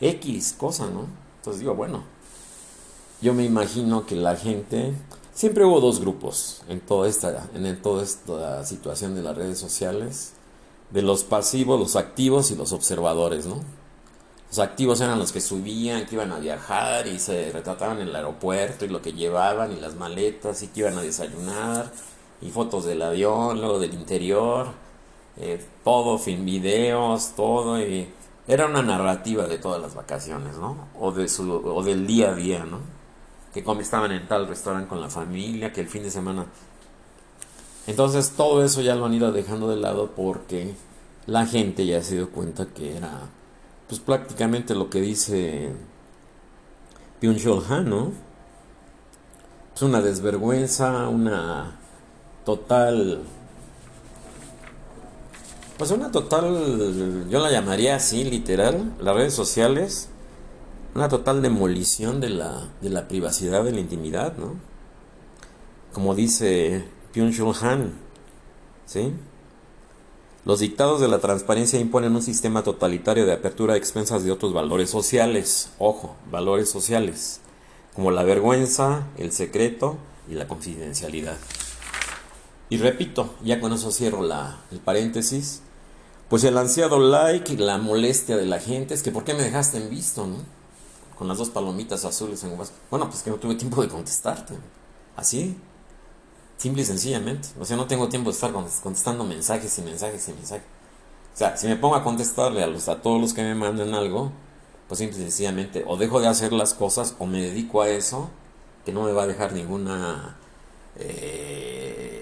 X 0.01 0.55
cosa, 0.57 0.87
¿no? 0.87 1.05
Entonces 1.37 1.59
digo, 1.59 1.75
bueno, 1.75 2.03
yo 3.21 3.33
me 3.33 3.43
imagino 3.43 4.05
que 4.05 4.15
la 4.15 4.35
gente, 4.35 4.93
siempre 5.33 5.65
hubo 5.65 5.79
dos 5.79 5.99
grupos 5.99 6.63
en 6.67 6.79
toda 6.79 7.07
esta, 7.07 7.47
en 7.53 7.81
toda 7.81 8.03
esta 8.03 8.65
situación 8.65 9.15
de 9.15 9.21
las 9.21 9.35
redes 9.37 9.59
sociales 9.59 10.33
de 10.91 11.01
los 11.01 11.23
pasivos, 11.23 11.79
los 11.79 11.95
activos 11.95 12.51
y 12.51 12.55
los 12.55 12.71
observadores, 12.71 13.45
¿no? 13.45 13.61
Los 14.49 14.59
activos 14.59 15.01
eran 15.01 15.19
los 15.19 15.31
que 15.31 15.41
subían, 15.41 16.05
que 16.05 16.15
iban 16.15 16.31
a 16.31 16.39
viajar 16.39 17.07
y 17.07 17.19
se 17.19 17.51
retrataban 17.51 17.99
en 17.99 18.07
el 18.07 18.15
aeropuerto 18.15 18.85
y 18.85 18.89
lo 18.89 19.01
que 19.01 19.13
llevaban 19.13 19.71
y 19.71 19.79
las 19.79 19.95
maletas 19.95 20.63
y 20.63 20.67
que 20.67 20.81
iban 20.81 20.97
a 20.97 21.01
desayunar 21.01 21.91
y 22.45 22.51
fotos 22.51 22.85
del 22.85 23.01
avión, 23.01 23.59
luego 23.59 23.79
del 23.79 23.93
interior, 23.93 24.67
eh, 25.37 25.63
todo, 25.83 26.17
fin, 26.17 26.45
videos, 26.45 27.33
todo 27.35 27.79
y 27.81 28.07
era 28.47 28.67
una 28.67 28.81
narrativa 28.81 29.47
de 29.47 29.57
todas 29.57 29.81
las 29.81 29.95
vacaciones, 29.95 30.57
¿no? 30.57 30.89
O, 30.99 31.11
de 31.11 31.27
su, 31.27 31.51
o 31.51 31.83
del 31.83 32.05
día 32.05 32.31
a 32.31 32.35
día, 32.35 32.65
¿no? 32.65 32.79
Que 33.53 33.63
estaban 33.81 34.11
en 34.11 34.27
tal 34.27 34.47
restaurante 34.47 34.89
con 34.89 35.01
la 35.01 35.09
familia, 35.09 35.71
que 35.73 35.81
el 35.81 35.87
fin 35.87 36.03
de 36.03 36.11
semana 36.11 36.45
entonces 37.87 38.31
todo 38.31 38.63
eso 38.63 38.81
ya 38.81 38.95
lo 38.95 39.05
han 39.05 39.13
ido 39.13 39.31
dejando 39.31 39.69
de 39.69 39.75
lado 39.75 40.11
porque 40.15 40.73
la 41.27 41.45
gente 41.45 41.85
ya 41.85 42.01
se 42.01 42.15
dio 42.15 42.31
cuenta 42.31 42.67
que 42.67 42.97
era 42.97 43.29
pues 43.87 44.01
prácticamente 44.01 44.73
lo 44.73 44.89
que 44.89 45.01
dice 45.01 45.71
Byung-Chul 47.21 47.63
Han, 47.69 47.89
¿no? 47.89 48.11
Es 49.75 49.81
una 49.83 50.01
desvergüenza, 50.01 51.07
una 51.09 51.79
total 52.45 53.23
pues 55.77 55.91
una 55.91 56.11
total 56.11 57.27
yo 57.29 57.39
la 57.39 57.51
llamaría 57.51 57.95
así 57.95 58.23
literal, 58.23 58.93
las 58.99 59.15
redes 59.15 59.33
sociales 59.33 60.09
una 60.95 61.09
total 61.09 61.41
demolición 61.41 62.21
de 62.21 62.29
la 62.29 62.69
de 62.81 62.89
la 62.89 63.07
privacidad, 63.07 63.63
de 63.63 63.73
la 63.73 63.81
intimidad, 63.81 64.37
¿no? 64.37 64.55
Como 65.93 66.15
dice 66.15 66.85
Byung-Chul 67.13 67.55
Han. 67.61 67.93
¿Sí? 68.85 69.13
Los 70.45 70.59
dictados 70.59 71.01
de 71.01 71.07
la 71.07 71.19
transparencia 71.19 71.79
imponen 71.79 72.15
un 72.15 72.21
sistema 72.21 72.63
totalitario 72.63 73.25
de 73.25 73.33
apertura 73.33 73.73
a 73.73 73.77
expensas 73.77 74.23
de 74.23 74.31
otros 74.31 74.53
valores 74.53 74.89
sociales. 74.89 75.71
Ojo, 75.79 76.15
valores 76.29 76.69
sociales. 76.69 77.41
Como 77.95 78.11
la 78.11 78.23
vergüenza, 78.23 79.07
el 79.17 79.31
secreto 79.31 79.97
y 80.29 80.35
la 80.35 80.47
confidencialidad. 80.47 81.37
Y 82.69 82.77
repito, 82.77 83.35
ya 83.43 83.59
con 83.59 83.73
eso 83.73 83.91
cierro 83.91 84.23
la, 84.23 84.57
el 84.71 84.79
paréntesis. 84.79 85.61
Pues 86.29 86.43
el 86.43 86.57
ansiado 86.57 86.99
like 86.99 87.53
y 87.53 87.57
la 87.57 87.77
molestia 87.77 88.35
de 88.35 88.45
la 88.45 88.59
gente 88.59 88.93
es 88.93 89.03
que 89.03 89.11
¿por 89.11 89.23
qué 89.23 89.33
me 89.33 89.43
dejaste 89.43 89.77
en 89.77 89.89
visto, 89.89 90.25
no? 90.25 90.37
Con 91.17 91.27
las 91.27 91.37
dos 91.37 91.49
palomitas 91.49 92.03
azules 92.03 92.43
en 92.43 92.57
WhatsApp. 92.57 92.75
Bueno, 92.89 93.09
pues 93.09 93.21
que 93.21 93.29
no 93.29 93.37
tuve 93.37 93.55
tiempo 93.55 93.81
de 93.81 93.87
contestarte. 93.87 94.55
Así. 95.15 95.55
Simple 96.57 96.81
y 96.81 96.85
sencillamente. 96.85 97.49
O 97.59 97.65
sea, 97.65 97.77
no 97.77 97.85
tengo 97.85 98.09
tiempo 98.09 98.31
de 98.31 98.33
estar 98.33 98.51
contestando 98.51 99.23
mensajes 99.23 99.77
y 99.77 99.81
mensajes 99.81 100.27
y 100.27 100.33
mensajes. 100.33 100.65
O 101.33 101.37
sea, 101.37 101.57
si 101.57 101.67
me 101.67 101.75
pongo 101.75 101.95
a 101.95 102.03
contestarle 102.03 102.63
a, 102.63 102.67
los, 102.67 102.87
a 102.89 103.01
todos 103.01 103.21
los 103.21 103.33
que 103.33 103.43
me 103.43 103.55
mandan 103.55 103.93
algo, 103.93 104.31
pues 104.87 104.99
simple 104.99 105.17
y 105.17 105.21
sencillamente 105.21 105.83
o 105.85 105.97
dejo 105.97 106.21
de 106.21 106.27
hacer 106.27 106.53
las 106.53 106.73
cosas 106.73 107.15
o 107.19 107.25
me 107.25 107.41
dedico 107.41 107.81
a 107.81 107.89
eso, 107.89 108.29
que 108.85 108.93
no 108.93 109.03
me 109.03 109.11
va 109.11 109.23
a 109.23 109.27
dejar 109.27 109.51
ninguna 109.51 110.37
eh, 110.97 112.14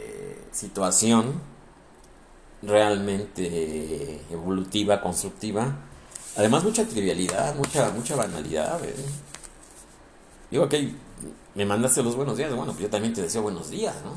situación 0.54 1.42
realmente 2.62 4.22
evolutiva, 4.32 5.02
constructiva. 5.02 5.76
Además, 6.38 6.64
mucha 6.64 6.86
trivialidad, 6.86 7.56
mucha, 7.56 7.90
mucha 7.92 8.16
banalidad. 8.16 8.84
¿eh? 8.86 8.96
Digo, 10.50 10.64
ok, 10.64 10.74
me 11.56 11.66
mandaste 11.66 12.02
los 12.02 12.16
buenos 12.16 12.38
días, 12.38 12.54
bueno, 12.56 12.72
pues 12.72 12.84
yo 12.84 12.90
también 12.90 13.14
te 13.14 13.22
deseo 13.22 13.42
buenos 13.42 13.70
días, 13.70 13.96
¿no? 14.04 14.12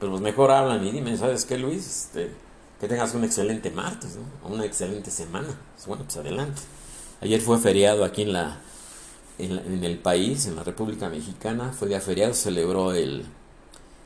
Pero 0.00 0.12
pues 0.12 0.22
mejor 0.22 0.50
hablan 0.50 0.84
y 0.84 0.90
dime, 0.90 1.16
¿sabes 1.16 1.44
qué, 1.44 1.58
Luis? 1.58 1.86
Este, 1.86 2.32
que 2.80 2.88
tengas 2.88 3.14
un 3.14 3.24
excelente 3.24 3.70
martes, 3.70 4.16
¿no? 4.16 4.48
Una 4.48 4.64
excelente 4.64 5.10
semana. 5.10 5.56
Pues 5.74 5.86
bueno, 5.86 6.04
pues 6.04 6.16
adelante. 6.16 6.62
Ayer 7.20 7.40
fue 7.40 7.58
feriado 7.58 8.04
aquí 8.04 8.22
en 8.22 8.32
la 8.32 8.60
en, 9.38 9.84
el 9.84 9.98
país, 9.98 10.46
en 10.46 10.56
la 10.56 10.64
República 10.64 11.08
Mexicana, 11.08 11.72
fue 11.72 11.88
día 11.88 12.00
feriado, 12.00 12.34
celebró 12.34 12.92
el, 12.92 13.24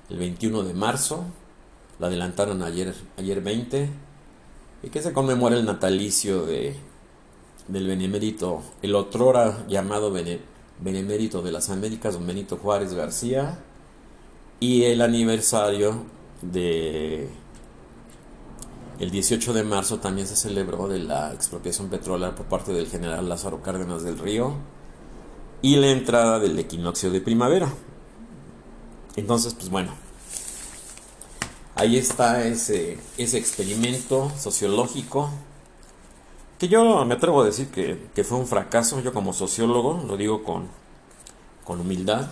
el 0.09 0.19
21 0.19 0.63
de 0.63 0.75
marzo, 0.75 1.25
lo 1.99 2.07
adelantaron 2.07 2.63
ayer, 2.63 2.95
ayer 3.17 3.41
20, 3.41 3.89
y 4.83 4.89
que 4.89 5.03
se 5.03 5.13
conmemora 5.13 5.57
el 5.57 5.65
natalicio 5.65 6.45
de, 6.45 6.77
del 7.69 7.87
benemérito, 7.87 8.63
el 8.83 8.95
otrora 8.95 9.67
llamado 9.69 10.13
benemérito 10.81 11.43
de 11.43 11.53
las 11.53 11.71
Américas, 11.71 12.15
don 12.15 12.27
Benito 12.27 12.57
Juárez 12.57 12.95
García, 12.95 13.59
y 14.61 14.85
el 14.85 15.03
aniversario 15.03 16.05
de 16.43 17.29
el 18.99 19.11
18 19.11 19.53
de 19.53 19.63
marzo 19.63 19.99
también 19.99 20.27
se 20.27 20.37
celebró 20.37 20.89
de 20.89 20.99
la 21.01 21.35
expropiación 21.35 21.89
petrolera 21.89 22.35
por 22.35 22.47
parte 22.47 22.73
del 22.73 22.87
general 22.87 23.29
Lázaro 23.29 23.61
Cárdenas 23.61 24.03
del 24.03 24.19
Río 24.19 24.55
y 25.61 25.77
la 25.77 25.89
entrada 25.89 26.39
del 26.39 26.59
equinoccio 26.59 27.11
de 27.11 27.21
primavera. 27.21 27.69
Entonces, 29.17 29.53
pues 29.53 29.69
bueno, 29.69 29.93
ahí 31.77 31.97
está 31.97 32.45
ese, 32.45 32.99
ese 33.19 33.39
experimento 33.39 34.33
sociológico 34.37 35.31
que 36.59 36.69
yo 36.69 37.05
me 37.05 37.15
atrevo 37.15 37.43
a 37.43 37.45
decir 37.45 37.69
que, 37.69 38.25
fue 38.25 38.39
un 38.39 38.47
fracaso, 38.47 39.01
yo 39.01 39.13
como 39.13 39.35
sociólogo, 39.35 40.03
lo 40.07 40.17
digo 40.17 40.43
con, 40.43 40.69
con 41.65 41.81
humildad, 41.81 42.31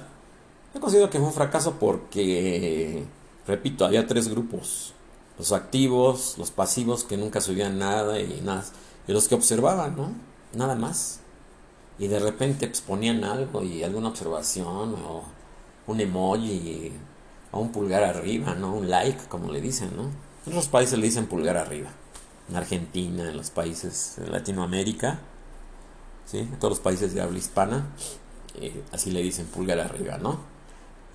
yo 0.73 0.81
considero 0.81 1.11
que 1.11 1.19
fue 1.19 1.27
un 1.29 1.35
fracaso 1.35 1.75
porque, 1.79 3.05
repito, 3.47 3.85
había 3.85 4.07
tres 4.07 4.29
grupos, 4.29 4.95
los 5.39 5.53
activos, 5.53 6.37
los 6.39 6.51
pasivos 6.51 7.05
que 7.05 7.19
nunca 7.19 7.43
subían 7.43 7.79
nada 7.79 8.19
y 8.19 8.41
nada, 8.43 8.65
y 9.07 9.13
los 9.13 9.29
que 9.29 9.35
observaban, 9.35 9.95
¿no? 9.95 10.13
Nada 10.55 10.75
más. 10.75 11.21
Y 11.99 12.09
de 12.09 12.19
repente 12.19 12.67
pues, 12.67 12.81
ponían 12.81 13.25
algo 13.25 13.63
y 13.63 13.83
alguna 13.83 14.09
observación 14.09 14.95
o 15.07 15.23
un 15.87 16.01
emoji 16.01 16.93
o 17.55 17.61
un 17.61 17.73
pulgar 17.73 18.05
arriba, 18.05 18.55
¿no? 18.55 18.75
Un 18.75 18.91
like, 18.91 19.29
como 19.29 19.51
le 19.51 19.61
dicen, 19.61 19.91
¿no? 19.97 20.05
En 20.47 20.53
otros 20.53 20.69
países 20.69 20.99
le 20.99 21.07
dicen 21.07 21.27
pulgar 21.27 21.57
arriba 21.57 21.91
en 22.49 22.57
Argentina, 22.57 23.29
en 23.29 23.37
los 23.37 23.51
países 23.51 24.17
de 24.19 24.29
Latinoamérica, 24.29 25.19
¿sí? 26.27 26.39
en 26.39 26.59
todos 26.59 26.73
los 26.73 26.81
países 26.81 27.15
de 27.15 27.23
habla 27.23 27.39
hispana, 27.39 27.87
eh, 28.61 28.83
así 28.93 29.11
le 29.11 29.23
dicen 29.23 29.47
pulgar 29.47 29.81
arriba, 29.81 30.19
¿no? 30.19 30.39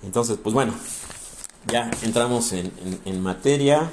Entonces, 0.02 0.38
pues 0.42 0.54
bueno, 0.54 0.74
ya 1.66 1.90
entramos 2.02 2.52
en, 2.52 3.22
materia. 3.22 3.90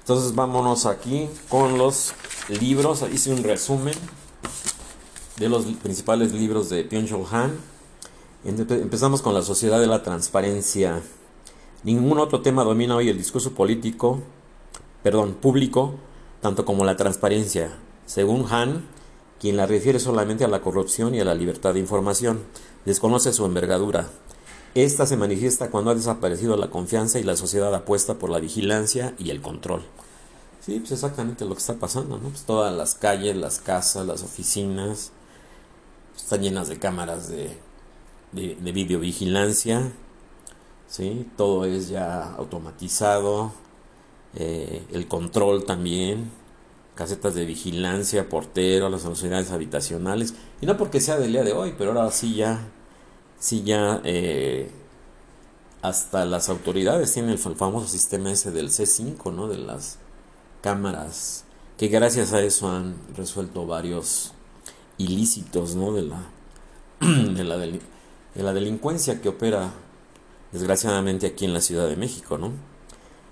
Entonces 0.00 0.34
vámonos 0.34 0.86
aquí 0.86 1.28
con 1.50 1.76
los 1.76 2.14
libros. 2.60 3.04
Hice 3.12 3.32
un 3.32 3.42
resumen 3.44 3.94
de 5.36 5.48
los 5.50 5.66
principales 5.66 6.32
libros 6.32 6.70
de 6.70 6.88
Byung-Chul 6.88 7.26
Han. 7.30 7.58
Empezamos 8.44 9.20
con 9.20 9.34
la 9.34 9.42
sociedad 9.42 9.80
de 9.80 9.86
la 9.86 10.02
transparencia. 10.02 11.02
Ningún 11.84 12.18
otro 12.18 12.40
tema 12.40 12.64
domina 12.64 12.96
hoy 12.96 13.08
el 13.08 13.16
discurso 13.16 13.52
político, 13.52 14.20
perdón, 15.02 15.34
público, 15.34 15.94
tanto 16.40 16.64
como 16.64 16.84
la 16.84 16.96
transparencia. 16.96 17.72
Según 18.06 18.46
Han, 18.50 18.86
quien 19.40 19.56
la 19.56 19.66
refiere 19.66 20.00
solamente 20.00 20.44
a 20.44 20.48
la 20.48 20.60
corrupción 20.60 21.14
y 21.14 21.20
a 21.20 21.24
la 21.24 21.34
libertad 21.34 21.74
de 21.74 21.80
información, 21.80 22.42
desconoce 22.84 23.32
su 23.32 23.44
envergadura. 23.44 24.08
Esta 24.74 25.06
se 25.06 25.16
manifiesta 25.16 25.70
cuando 25.70 25.90
ha 25.90 25.94
desaparecido 25.94 26.56
la 26.56 26.70
confianza 26.70 27.18
y 27.18 27.24
la 27.24 27.36
sociedad 27.36 27.74
apuesta 27.74 28.14
por 28.14 28.30
la 28.30 28.40
vigilancia 28.40 29.14
y 29.18 29.30
el 29.30 29.40
control. 29.40 29.82
Sí, 30.60 30.78
pues 30.80 30.92
exactamente 30.92 31.44
lo 31.44 31.54
que 31.54 31.60
está 31.60 31.74
pasando, 31.74 32.18
¿no? 32.18 32.28
Pues 32.28 32.42
todas 32.42 32.76
las 32.76 32.94
calles, 32.94 33.36
las 33.36 33.58
casas, 33.58 34.06
las 34.06 34.22
oficinas 34.22 35.12
están 36.16 36.42
llenas 36.42 36.68
de 36.68 36.78
cámaras 36.78 37.28
de, 37.28 37.56
de, 38.32 38.72
videovigilancia, 38.72 39.92
¿sí? 40.88 41.28
Todo 41.36 41.64
es 41.64 41.88
ya 41.88 42.34
automatizado, 42.34 43.52
eh, 44.34 44.84
el 44.92 45.06
control 45.06 45.64
también, 45.64 46.30
casetas 46.94 47.34
de 47.34 47.44
vigilancia, 47.44 48.28
portero, 48.28 48.88
las 48.88 49.04
unidades 49.04 49.52
habitacionales, 49.52 50.34
y 50.60 50.66
no 50.66 50.76
porque 50.76 51.00
sea 51.00 51.18
del 51.18 51.32
día 51.32 51.44
de 51.44 51.52
hoy, 51.52 51.74
pero 51.78 51.92
ahora 51.92 52.10
sí 52.10 52.34
ya, 52.34 52.66
sí 53.38 53.62
ya 53.62 54.00
eh, 54.04 54.70
hasta 55.82 56.24
las 56.24 56.48
autoridades 56.48 57.12
tienen 57.12 57.30
el 57.30 57.38
famoso 57.38 57.86
sistema 57.86 58.32
ese 58.32 58.50
del 58.50 58.70
C5, 58.70 59.32
¿no? 59.32 59.48
De 59.48 59.58
las 59.58 59.98
cámaras, 60.60 61.44
que 61.76 61.88
gracias 61.88 62.32
a 62.32 62.40
eso 62.40 62.68
han 62.68 62.96
resuelto 63.16 63.66
varios 63.66 64.32
ilícitos, 64.96 65.76
¿no? 65.76 65.92
De 65.92 66.02
la, 66.02 66.22
de 67.00 67.44
la, 67.44 67.58
de 67.58 67.80
la 68.34 68.52
delincuencia 68.52 69.20
que 69.20 69.28
opera 69.28 69.70
desgraciadamente 70.52 71.26
aquí 71.26 71.44
en 71.44 71.52
la 71.52 71.60
Ciudad 71.60 71.88
de 71.88 71.96
México, 71.96 72.38
¿no? 72.38 72.52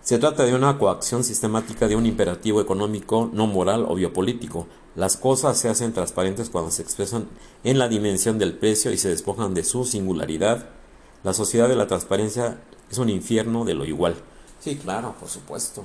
Se 0.02 0.18
trata 0.18 0.44
de 0.44 0.54
una 0.54 0.78
coacción 0.78 1.24
sistemática 1.24 1.88
de 1.88 1.96
un 1.96 2.06
imperativo 2.06 2.60
económico, 2.60 3.28
no 3.32 3.48
moral 3.48 3.86
o 3.88 3.96
biopolítico. 3.96 4.68
Las 4.94 5.16
cosas 5.16 5.58
se 5.58 5.68
hacen 5.68 5.92
transparentes 5.92 6.48
cuando 6.48 6.70
se 6.70 6.82
expresan 6.82 7.26
en 7.64 7.80
la 7.80 7.88
dimensión 7.88 8.38
del 8.38 8.56
precio 8.56 8.92
y 8.92 8.98
se 8.98 9.08
despojan 9.08 9.52
de 9.52 9.64
su 9.64 9.84
singularidad. 9.84 10.68
La 11.24 11.32
sociedad 11.32 11.68
de 11.68 11.74
la 11.74 11.88
transparencia 11.88 12.60
es 12.88 12.98
un 12.98 13.08
infierno 13.08 13.64
de 13.64 13.74
lo 13.74 13.84
igual. 13.84 14.14
Sí, 14.60 14.76
claro, 14.76 15.16
por 15.18 15.28
supuesto. 15.28 15.84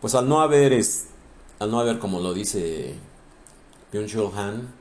Pues 0.00 0.16
al 0.16 0.28
no 0.28 0.40
haber, 0.40 0.72
es, 0.72 1.06
al 1.60 1.70
no 1.70 1.78
haber 1.78 2.00
como 2.00 2.18
lo 2.18 2.34
dice 2.34 2.94
Byung-Chul 3.92 4.34
Han, 4.34 4.74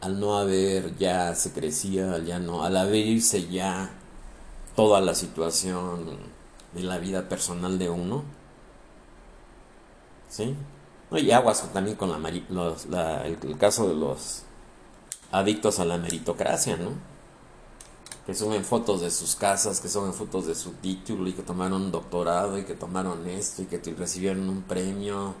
al 0.00 0.18
no 0.18 0.38
haber 0.38 0.96
ya 0.98 1.36
se 1.36 1.52
crecía, 1.52 2.18
ya 2.18 2.40
no, 2.40 2.64
al 2.64 2.76
abrirse 2.76 3.48
ya 3.48 3.92
toda 4.76 5.00
la 5.00 5.14
situación 5.14 6.18
de 6.72 6.82
la 6.82 6.98
vida 6.98 7.28
personal 7.28 7.78
de 7.78 7.90
uno. 7.90 8.22
¿Sí? 10.28 10.54
Y 11.12 11.30
aguas 11.30 11.72
también 11.72 11.96
con 11.96 12.10
la, 12.10 13.26
el, 13.26 13.58
caso 13.58 13.88
de 13.88 13.94
los 13.94 14.42
adictos 15.32 15.78
a 15.78 15.84
la 15.84 15.98
meritocracia, 15.98 16.76
¿no? 16.76 16.90
Que 18.26 18.34
suben 18.34 18.64
fotos 18.64 19.00
de 19.00 19.10
sus 19.10 19.36
casas, 19.36 19.80
que 19.80 19.88
suben 19.88 20.12
fotos 20.12 20.46
de 20.46 20.54
su 20.54 20.72
título 20.72 21.28
y 21.28 21.32
que 21.32 21.42
tomaron 21.42 21.82
un 21.82 21.92
doctorado 21.92 22.58
y 22.58 22.64
que 22.64 22.74
tomaron 22.74 23.26
esto 23.28 23.62
y 23.62 23.66
que 23.66 23.78
recibieron 23.96 24.48
un 24.48 24.62
premio 24.62 25.34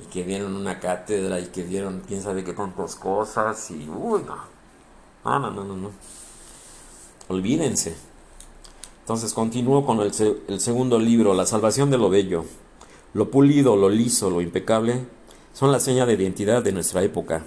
y 0.00 0.06
que 0.06 0.24
dieron 0.24 0.54
una 0.54 0.78
cátedra 0.78 1.40
y 1.40 1.46
que 1.46 1.64
dieron 1.64 2.04
quién 2.06 2.22
sabe 2.22 2.44
qué 2.44 2.52
tantas 2.52 2.94
cosas 2.94 3.70
y 3.72 3.88
uy, 3.88 4.22
no. 4.22 4.36
No, 5.24 5.38
no, 5.40 5.50
no, 5.50 5.64
no, 5.64 5.76
no. 5.76 5.90
Olvídense. 7.26 7.96
Entonces 9.08 9.32
continúo 9.32 9.86
con 9.86 10.00
el, 10.00 10.60
segundo 10.60 10.98
libro, 10.98 11.32
La 11.32 11.46
salvación 11.46 11.90
de 11.90 11.96
lo 11.96 12.10
bello. 12.10 12.44
Lo 13.14 13.30
pulido, 13.30 13.74
lo 13.74 13.88
liso, 13.88 14.28
lo 14.28 14.42
impecable 14.42 15.06
son 15.54 15.72
la 15.72 15.80
seña 15.80 16.04
de 16.04 16.12
identidad 16.12 16.62
de 16.62 16.72
nuestra 16.72 17.02
época. 17.02 17.46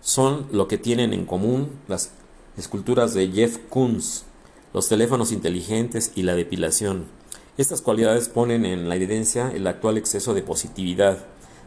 Son 0.00 0.46
lo 0.50 0.68
que 0.68 0.78
tienen 0.78 1.12
en 1.12 1.26
común 1.26 1.68
las 1.88 2.12
esculturas 2.56 3.12
de 3.12 3.28
Jeff 3.28 3.58
Koons, 3.68 4.24
los 4.72 4.88
teléfonos 4.88 5.30
inteligentes 5.30 6.10
y 6.14 6.22
la 6.22 6.34
depilación. 6.34 7.04
Estas 7.58 7.82
cualidades 7.82 8.30
ponen 8.30 8.64
en 8.64 8.88
la 8.88 8.96
evidencia 8.96 9.52
el 9.54 9.66
actual 9.66 9.98
exceso 9.98 10.32
de 10.32 10.40
positividad 10.40 11.18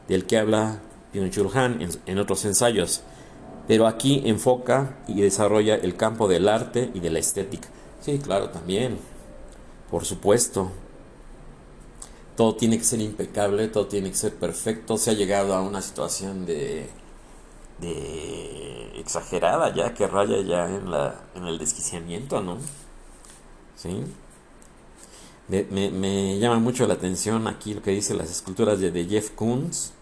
del 0.08 0.26
que 0.26 0.40
habla 0.40 0.82
Byung-Chul 1.14 2.00
en 2.08 2.18
otros 2.18 2.44
ensayos, 2.44 3.04
pero 3.68 3.86
aquí 3.86 4.24
enfoca 4.26 4.98
y 5.08 5.22
desarrolla 5.22 5.76
el 5.76 5.96
campo 5.96 6.28
del 6.28 6.50
arte 6.50 6.90
y 6.96 7.02
de 7.02 7.12
la 7.12 7.20
estética. 7.20 7.70
Sí, 8.06 8.20
claro, 8.20 8.52
también. 8.52 9.00
Por 9.90 10.06
supuesto. 10.06 10.72
Todo 12.38 12.56
tiene 12.56 12.78
que 12.78 12.84
ser 12.84 13.02
impecable, 13.02 13.68
todo 13.68 13.88
tiene 13.88 14.12
que 14.12 14.16
ser 14.16 14.36
perfecto. 14.36 14.98
Se 14.98 15.10
ha 15.10 15.14
llegado 15.14 15.56
a 15.56 15.62
una 15.62 15.82
situación 15.82 16.46
de, 16.46 16.88
de 17.80 19.00
exagerada 19.00 19.74
ya, 19.74 19.96
que 19.96 20.06
raya 20.06 20.40
ya 20.42 20.68
en, 20.68 20.92
la, 20.92 21.16
en 21.34 21.46
el 21.48 21.58
desquiciamiento, 21.58 22.42
¿no? 22.42 22.58
Sí. 23.76 24.04
Me, 25.48 26.38
llama 26.40 26.60
mucho 26.60 26.86
la 26.88 26.96
atención 26.96 27.48
aquí 27.48 27.74
lo 27.74 27.82
que 27.82 27.92
dice 27.92 28.14
las 28.14 28.30
esculturas 28.30 28.80
de, 28.80 28.92
de 28.92 29.06
Jeff 29.06 29.32
Koons, 29.32 29.94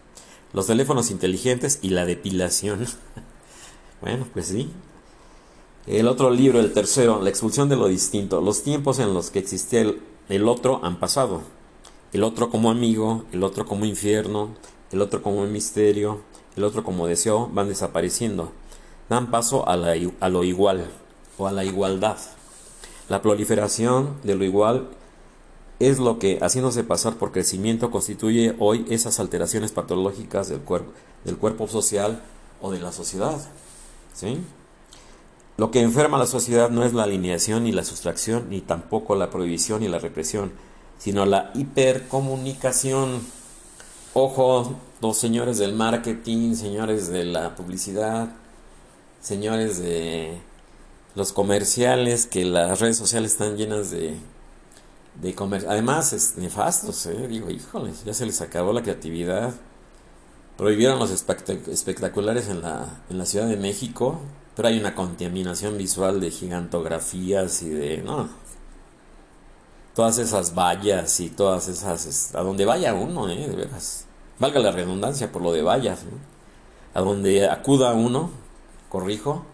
los 0.52 0.66
teléfonos 0.66 1.10
inteligentes 1.10 1.78
y 1.80 1.90
la 1.90 2.04
depilación. 2.04 2.86
bueno, 4.02 4.26
pues 4.34 4.48
sí, 4.48 4.70
el 5.86 6.08
otro 6.08 6.30
libro, 6.30 6.60
el 6.60 6.72
tercero, 6.72 7.20
La 7.22 7.28
expulsión 7.28 7.68
de 7.68 7.76
lo 7.76 7.88
distinto. 7.88 8.40
Los 8.40 8.62
tiempos 8.62 8.98
en 8.98 9.12
los 9.12 9.30
que 9.30 9.38
existía 9.38 9.84
el, 10.28 10.48
otro 10.48 10.80
han 10.82 10.98
pasado. 10.98 11.42
El 12.12 12.24
otro 12.24 12.48
como 12.48 12.70
amigo, 12.70 13.24
el 13.32 13.42
otro 13.42 13.66
como 13.66 13.84
infierno, 13.84 14.50
el 14.92 15.02
otro 15.02 15.22
como 15.22 15.44
misterio, 15.46 16.20
el 16.56 16.64
otro 16.64 16.84
como 16.84 17.06
deseo 17.06 17.48
van 17.52 17.68
desapareciendo. 17.68 18.52
Dan 19.10 19.30
paso 19.30 19.68
a, 19.68 19.76
la, 19.76 19.94
a 20.20 20.28
lo 20.28 20.44
igual 20.44 20.86
o 21.36 21.46
a 21.46 21.52
la 21.52 21.64
igualdad. 21.64 22.16
La 23.10 23.20
proliferación 23.20 24.16
de 24.22 24.34
lo 24.36 24.44
igual 24.44 24.88
es 25.80 25.98
lo 25.98 26.18
que, 26.18 26.38
haciéndose 26.40 26.84
pasar 26.84 27.16
por 27.16 27.32
crecimiento, 27.32 27.90
constituye 27.90 28.54
hoy 28.58 28.86
esas 28.88 29.20
alteraciones 29.20 29.72
patológicas 29.72 30.48
del, 30.48 30.60
cuerpo 30.60 30.92
del 31.24 31.36
cuerpo 31.36 31.68
social 31.68 32.22
o 32.62 32.70
de 32.70 32.80
la 32.80 32.92
sociedad. 32.92 33.38
¿Sí? 34.14 34.38
Lo 35.56 35.70
que 35.70 35.80
enferma 35.80 36.16
a 36.16 36.20
la 36.20 36.26
sociedad 36.26 36.70
no 36.70 36.84
es 36.84 36.94
la 36.94 37.04
alineación 37.04 37.64
ni 37.64 37.72
la 37.72 37.84
sustracción, 37.84 38.50
ni 38.50 38.60
tampoco 38.60 39.14
la 39.14 39.30
prohibición 39.30 39.82
y 39.84 39.88
la 39.88 40.00
represión, 40.00 40.52
sino 40.98 41.26
la 41.26 41.52
hipercomunicación. 41.54 43.20
Ojo, 44.14 44.74
los 45.00 45.16
señores 45.16 45.58
del 45.58 45.74
marketing, 45.74 46.54
señores 46.54 47.08
de 47.08 47.24
la 47.24 47.54
publicidad, 47.54 48.30
señores 49.20 49.78
de 49.78 50.40
los 51.14 51.32
comerciales, 51.32 52.26
que 52.26 52.44
las 52.44 52.80
redes 52.80 52.96
sociales 52.96 53.32
están 53.32 53.56
llenas 53.56 53.92
de, 53.92 54.16
de 55.20 55.34
comercio. 55.36 55.70
Además, 55.70 56.12
es 56.12 56.36
nefastos, 56.36 57.06
¿eh? 57.06 57.28
Digo, 57.28 57.48
híjoles, 57.48 58.04
ya 58.04 58.12
se 58.12 58.26
les 58.26 58.40
acabó 58.40 58.72
la 58.72 58.82
creatividad. 58.82 59.54
Prohibieron 60.56 60.98
los 60.98 61.10
espectaculares 61.10 62.48
en 62.48 62.60
la, 62.62 63.02
en 63.08 63.18
la 63.18 63.26
Ciudad 63.26 63.46
de 63.46 63.56
México, 63.56 64.20
pero 64.54 64.68
hay 64.68 64.78
una 64.78 64.94
contaminación 64.94 65.76
visual 65.76 66.20
de 66.20 66.30
gigantografías 66.30 67.62
y 67.62 67.70
de... 67.70 67.98
No, 67.98 68.28
todas 69.94 70.18
esas 70.18 70.54
vallas 70.54 71.20
y 71.20 71.30
todas 71.30 71.68
esas... 71.68 72.34
A 72.34 72.42
donde 72.42 72.64
vaya 72.64 72.94
uno, 72.94 73.28
¿eh? 73.28 73.48
De 73.48 73.56
veras. 73.56 74.06
Valga 74.38 74.60
la 74.60 74.72
redundancia 74.72 75.32
por 75.32 75.42
lo 75.42 75.52
de 75.52 75.62
vallas, 75.62 76.04
¿no? 76.04 76.18
A 76.94 77.00
donde 77.00 77.48
acuda 77.48 77.92
uno, 77.94 78.30
corrijo, 78.88 79.44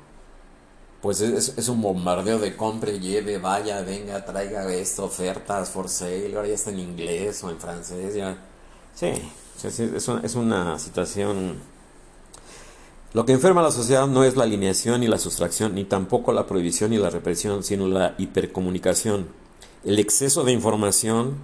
pues 1.01 1.23
es, 1.23 1.69
un 1.69 1.81
bombardeo 1.81 2.39
de 2.39 2.55
compre, 2.55 3.01
lleve, 3.01 3.39
vaya, 3.39 3.81
venga, 3.81 4.23
traiga 4.27 4.71
esto, 4.71 5.05
ofertas, 5.05 5.71
for 5.71 5.89
sale, 5.89 6.35
ahora 6.37 6.49
ya 6.49 6.55
está 6.55 6.71
en 6.71 6.81
inglés 6.81 7.43
o 7.43 7.51
en 7.51 7.59
francés, 7.59 8.15
ya. 8.15 8.37
Sí, 8.95 9.13
es, 9.65 9.81
es 9.81 10.35
una 10.35 10.79
situación 10.79 11.59
lo 13.13 13.27
que 13.27 13.33
enferma 13.33 13.61
a 13.61 13.65
la 13.65 13.73
sociedad 13.73 14.07
no 14.07 14.23
es 14.23 14.37
la 14.37 14.45
alineación 14.45 15.03
y 15.03 15.09
la 15.09 15.19
sustracción, 15.19 15.75
ni 15.75 15.85
tampoco 15.85 16.33
la 16.33 16.47
prohibición 16.47 16.93
y 16.93 16.99
la 16.99 17.11
represión, 17.11 17.65
sino 17.65 17.89
la 17.89 18.15
hipercomunicación, 18.19 19.29
el 19.85 19.99
exceso 19.99 20.45
de 20.45 20.53
información, 20.53 21.39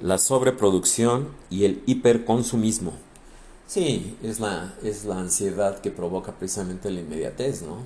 la 0.00 0.18
sobreproducción 0.18 1.28
y 1.50 1.64
el 1.64 1.82
hiperconsumismo. 1.86 2.92
Sí, 3.66 4.16
es 4.22 4.40
la, 4.40 4.74
es 4.82 5.04
la 5.04 5.18
ansiedad 5.18 5.80
que 5.80 5.90
provoca 5.90 6.32
precisamente 6.32 6.90
la 6.90 7.00
inmediatez, 7.00 7.62
¿no? 7.62 7.78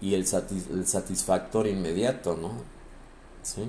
Y 0.00 0.14
el, 0.14 0.26
satisfactor 0.26 1.66
inmediato, 1.66 2.36
¿no? 2.36 2.50
¿Sí? 3.42 3.62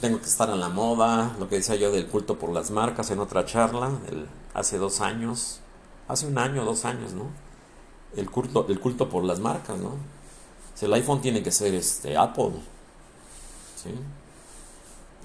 Tengo 0.00 0.18
que 0.18 0.26
estar 0.26 0.50
en 0.50 0.60
la 0.60 0.68
moda, 0.68 1.36
lo 1.38 1.48
que 1.48 1.56
decía 1.56 1.76
yo 1.76 1.90
del 1.90 2.06
culto 2.06 2.38
por 2.38 2.50
las 2.50 2.70
marcas 2.70 3.10
en 3.10 3.20
otra 3.20 3.44
charla, 3.44 3.92
el, 4.08 4.26
hace 4.52 4.78
dos 4.78 5.00
años, 5.00 5.60
hace 6.10 6.26
un 6.26 6.38
año, 6.38 6.64
dos 6.64 6.84
años, 6.84 7.12
¿no? 7.12 7.26
el 8.16 8.30
culto, 8.30 8.66
el 8.68 8.80
culto 8.80 9.08
por 9.08 9.24
las 9.24 9.40
marcas, 9.40 9.78
¿no? 9.78 9.94
El 10.80 10.94
iPhone 10.94 11.20
tiene 11.20 11.42
que 11.42 11.50
ser 11.50 11.74
este 11.74 12.16
Apple, 12.16 12.52
¿sí? 13.76 13.90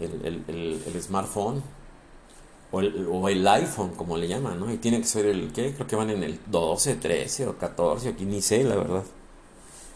El, 0.01 0.43
el, 0.49 1.01
smartphone 1.01 1.63
o 2.73 2.81
el, 2.81 3.07
o 3.09 3.29
el, 3.29 3.47
iPhone, 3.47 3.91
como 3.95 4.17
le 4.17 4.27
llaman, 4.27 4.59
¿no? 4.59 4.71
Y 4.71 4.77
tiene 4.77 4.99
que 4.99 5.07
ser 5.07 5.25
el, 5.25 5.53
¿qué? 5.53 5.73
Creo 5.73 5.87
que 5.87 5.95
van 5.95 6.09
en 6.09 6.23
el 6.23 6.41
12, 6.47 6.95
13 6.95 7.47
o 7.47 7.57
14, 7.57 8.09
aquí 8.09 8.25
ni 8.25 8.41
sé, 8.41 8.65
la 8.65 8.75
verdad. 8.75 9.03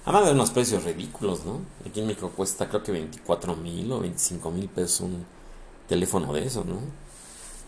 Además 0.06 0.28
de 0.28 0.32
unos 0.32 0.52
precios 0.52 0.86
ridículos, 0.86 1.44
¿no? 1.44 1.60
Aquí 1.86 2.00
en 2.00 2.08
México 2.08 2.32
cuesta 2.34 2.70
creo 2.70 2.82
que 2.82 2.94
24 2.94 3.58
mil 3.58 3.92
o 3.92 4.00
25 4.00 4.52
mil 4.52 4.70
pesos 4.70 5.02
un 5.02 5.26
teléfono 5.90 6.32
de 6.32 6.46
eso, 6.46 6.64
¿no? 6.64 6.78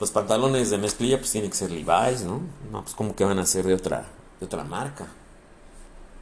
Los 0.02 0.10
pantalones 0.10 0.72
de 0.72 0.80
mezclilla 0.80 1.20
pues 1.20 1.32
tienen 1.32 1.52
que 1.52 1.56
ser 1.56 1.70
Levi's, 1.70 2.24
¿no? 2.24 2.42
No, 2.72 2.82
pues 2.82 2.96
como 2.96 3.16
que 3.16 3.24
van 3.24 3.38
a 3.38 3.46
ser 3.46 3.68
de 3.68 3.76
otra, 3.76 4.08
de 4.40 4.48
otra 4.48 4.64
marca. 4.64 5.06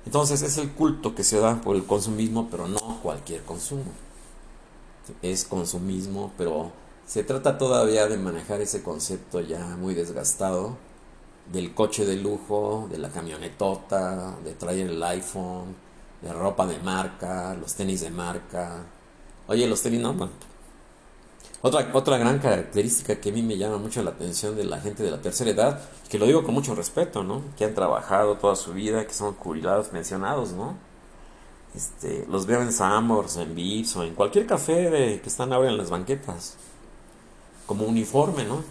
Entonces 0.06 0.42
es 0.42 0.58
el 0.58 0.72
culto 0.72 1.15
que 1.15 1.24
se 1.24 1.39
da 1.39 1.62
por 1.62 1.78
el 1.78 1.86
consumismo, 1.86 2.50
pero 2.52 2.68
no 2.68 3.00
cualquier 3.02 3.42
consumo. 3.44 3.86
Es 5.22 5.46
consumismo, 5.46 6.34
pero 6.38 6.74
se 7.08 7.24
trata 7.24 7.58
todavía 7.58 8.08
de 8.08 8.18
manejar 8.18 8.60
ese 8.60 8.84
concepto 8.84 9.39
ya 9.39 9.78
muy 9.78 9.94
desgastado 9.94 10.76
del 11.50 11.74
coche 11.74 12.06
de 12.06 12.18
lujo, 12.18 12.89
de 12.92 12.98
la 12.98 13.08
camionetota, 13.08 14.36
de 14.44 14.56
traer 14.56 14.88
el 14.89 15.02
iPhone, 15.02 15.74
de 16.22 16.34
ropa 16.34 16.68
de 16.68 16.80
marca, 16.80 17.56
los 17.56 17.76
tenis 17.76 18.02
de 18.02 18.10
marca. 18.10 18.84
Oye, 19.48 19.65
los 19.68 19.82
tenis 19.82 20.02
no, 20.02 20.30
otra, 21.62 21.89
otra 21.93 22.17
gran 22.17 22.39
característica 22.39 23.19
que 23.19 23.30
a 23.30 23.34
mí 23.34 23.41
me 23.41 23.58
llama 23.58 23.78
mucho 23.78 24.02
la 24.02 24.12
atención 24.12 24.56
de 24.56 24.63
la 24.63 24.80
gente 24.80 25.04
de 25.04 25.12
la 25.12 25.22
tercera 25.22 25.52
edad, 25.52 25.82
que 26.10 26.17
lo 26.17 26.26
digo 26.26 26.43
con 26.43 26.54
mucho 26.54 26.74
respeto, 26.74 27.24
¿no? 27.24 27.41
Que 27.58 27.65
han 27.65 27.74
trabajado 27.74 28.36
toda 28.36 28.56
su 28.56 28.74
vida, 28.74 29.06
que 29.06 29.13
son 29.13 29.34
jubilados 29.36 29.91
mencionados, 29.91 30.54
¿no? 30.54 30.76
Este, 31.76 32.26
los 32.30 32.45
veo 32.45 32.62
en 32.62 32.72
Sambors, 32.72 33.38
en 33.38 33.56
Vips 33.56 33.95
o 33.98 34.04
en 34.04 34.15
cualquier 34.15 34.48
café 34.48 34.89
de, 34.89 35.22
que 35.22 35.30
están 35.30 35.52
ahora 35.54 35.69
en 35.69 35.78
las 35.78 35.89
banquetas. 35.89 36.56
Como 37.65 37.86
uniforme, 37.86 38.45
¿no? 38.45 38.63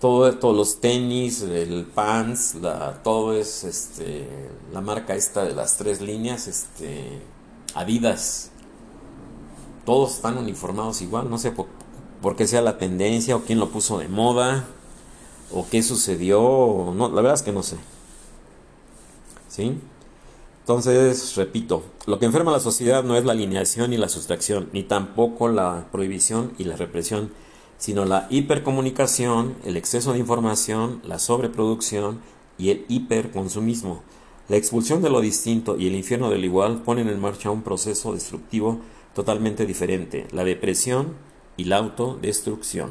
Todo, 0.00 0.36
todos 0.36 0.56
los 0.56 0.80
tenis, 0.80 1.42
el 1.42 1.86
pants, 1.86 2.56
la, 2.56 3.00
todo 3.04 3.32
es 3.32 3.62
este, 3.62 4.26
la 4.72 4.80
marca 4.80 5.14
esta 5.14 5.44
de 5.44 5.54
las 5.54 5.76
tres 5.76 6.00
líneas, 6.00 6.48
este, 6.48 7.22
Adidas. 7.74 8.50
Todos 9.86 10.16
están 10.16 10.36
uniformados 10.36 11.00
igual, 11.02 11.30
no 11.30 11.38
sé 11.38 11.52
por, 11.52 11.66
porque 12.22 12.46
sea 12.46 12.62
la 12.62 12.78
tendencia 12.78 13.36
o 13.36 13.42
quién 13.42 13.58
lo 13.58 13.68
puso 13.68 13.98
de 13.98 14.08
moda 14.08 14.64
o 15.52 15.66
qué 15.68 15.82
sucedió, 15.82 16.94
no, 16.96 17.08
la 17.08 17.16
verdad 17.16 17.34
es 17.34 17.42
que 17.42 17.52
no 17.52 17.62
sé. 17.62 17.76
¿Sí? 19.48 19.76
Entonces, 20.60 21.34
repito, 21.36 21.82
lo 22.06 22.18
que 22.18 22.24
enferma 22.24 22.52
a 22.52 22.54
la 22.54 22.60
sociedad 22.60 23.02
no 23.02 23.16
es 23.16 23.24
la 23.24 23.32
alineación 23.32 23.92
y 23.92 23.96
la 23.96 24.08
sustracción, 24.08 24.70
ni 24.72 24.84
tampoco 24.84 25.48
la 25.48 25.88
prohibición 25.90 26.52
y 26.56 26.64
la 26.64 26.76
represión, 26.76 27.32
sino 27.78 28.04
la 28.04 28.28
hipercomunicación, 28.30 29.56
el 29.64 29.76
exceso 29.76 30.12
de 30.12 30.20
información, 30.20 31.02
la 31.04 31.18
sobreproducción 31.18 32.20
y 32.56 32.70
el 32.70 32.86
hiperconsumismo. 32.88 34.02
La 34.48 34.56
expulsión 34.56 35.02
de 35.02 35.10
lo 35.10 35.20
distinto 35.20 35.76
y 35.76 35.88
el 35.88 35.96
infierno 35.96 36.30
del 36.30 36.44
igual 36.44 36.82
ponen 36.82 37.08
en 37.08 37.20
marcha 37.20 37.50
un 37.50 37.62
proceso 37.62 38.14
destructivo 38.14 38.78
totalmente 39.14 39.66
diferente, 39.66 40.28
la 40.30 40.44
depresión 40.44 41.14
y 41.56 41.64
la 41.64 41.78
autodestrucción. 41.78 42.90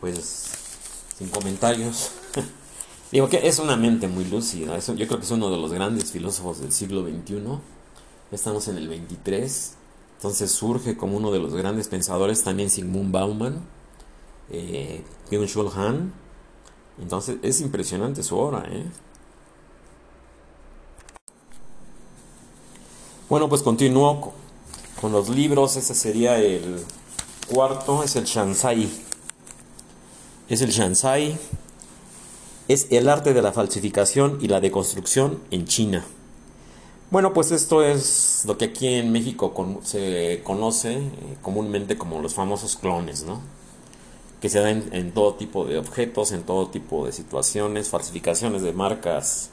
Pues, 0.00 0.50
sin 1.16 1.28
comentarios. 1.28 2.12
Digo 3.12 3.28
que 3.28 3.48
es 3.48 3.58
una 3.58 3.76
mente 3.76 4.06
muy 4.06 4.24
lúcida. 4.24 4.78
yo 4.78 4.94
creo 4.94 5.18
que 5.18 5.24
es 5.24 5.30
uno 5.30 5.50
de 5.50 5.56
los 5.56 5.72
grandes 5.72 6.12
filósofos 6.12 6.60
del 6.60 6.72
siglo 6.72 7.02
XXI. 7.02 7.42
Estamos 8.30 8.68
en 8.68 8.76
el 8.76 8.88
23. 8.88 9.74
Entonces 10.16 10.50
surge 10.50 10.96
como 10.96 11.16
uno 11.16 11.30
de 11.30 11.38
los 11.38 11.54
grandes 11.54 11.88
pensadores 11.88 12.42
también 12.42 12.70
Sigmund 12.70 13.12
Bauman, 13.12 13.60
eh, 14.50 15.04
Byung-Chul 15.30 15.72
Han. 15.74 16.12
Entonces 17.00 17.38
es 17.42 17.60
impresionante 17.60 18.22
su 18.22 18.36
obra. 18.36 18.64
¿eh? 18.68 18.84
Bueno, 23.28 23.48
pues 23.48 23.62
continúo 23.62 24.32
con 25.00 25.12
los 25.12 25.28
libros, 25.28 25.76
ese 25.76 25.94
sería 25.94 26.38
el 26.38 26.84
cuarto, 27.52 28.02
es 28.02 28.16
el 28.16 28.24
Shansai. 28.24 28.88
Es 30.48 30.60
el 30.60 30.70
Shansai. 30.70 31.38
Es 32.66 32.88
el 32.90 33.08
arte 33.08 33.32
de 33.32 33.42
la 33.42 33.52
falsificación 33.52 34.38
y 34.42 34.48
la 34.48 34.60
deconstrucción 34.60 35.40
en 35.50 35.66
China. 35.66 36.04
Bueno, 37.10 37.32
pues 37.32 37.52
esto 37.52 37.82
es 37.82 38.42
lo 38.46 38.58
que 38.58 38.66
aquí 38.66 38.86
en 38.86 39.12
México 39.12 39.80
se 39.82 40.42
conoce 40.44 40.98
eh, 40.98 41.36
comúnmente 41.40 41.96
como 41.96 42.20
los 42.20 42.34
famosos 42.34 42.76
clones, 42.76 43.24
¿no? 43.24 43.40
Que 44.42 44.50
se 44.50 44.60
dan 44.60 44.84
en, 44.92 45.12
todo 45.12 45.34
tipo 45.34 45.64
de 45.64 45.78
objetos, 45.78 46.32
en 46.32 46.42
todo 46.42 46.68
tipo 46.68 47.06
de 47.06 47.12
situaciones, 47.12 47.88
falsificaciones 47.88 48.60
de 48.60 48.72
marcas 48.72 49.50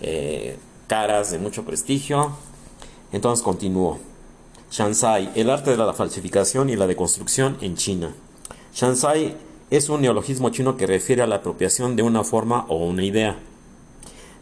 eh, 0.00 0.58
caras 0.86 1.30
de 1.30 1.38
mucho 1.38 1.64
prestigio. 1.64 2.32
Entonces 3.12 3.42
continúo. 3.42 3.98
Shansai, 4.70 5.30
el 5.36 5.48
arte 5.48 5.70
de 5.70 5.76
la 5.76 5.94
falsificación 5.94 6.70
y 6.70 6.76
la 6.76 6.86
deconstrucción 6.86 7.56
en 7.60 7.76
China. 7.76 8.12
Shansai 8.74 9.36
es 9.70 9.88
un 9.88 10.02
neologismo 10.02 10.50
chino 10.50 10.76
que 10.76 10.86
refiere 10.86 11.22
a 11.22 11.26
la 11.26 11.36
apropiación 11.36 11.96
de 11.96 12.02
una 12.02 12.24
forma 12.24 12.66
o 12.68 12.84
una 12.84 13.04
idea, 13.04 13.38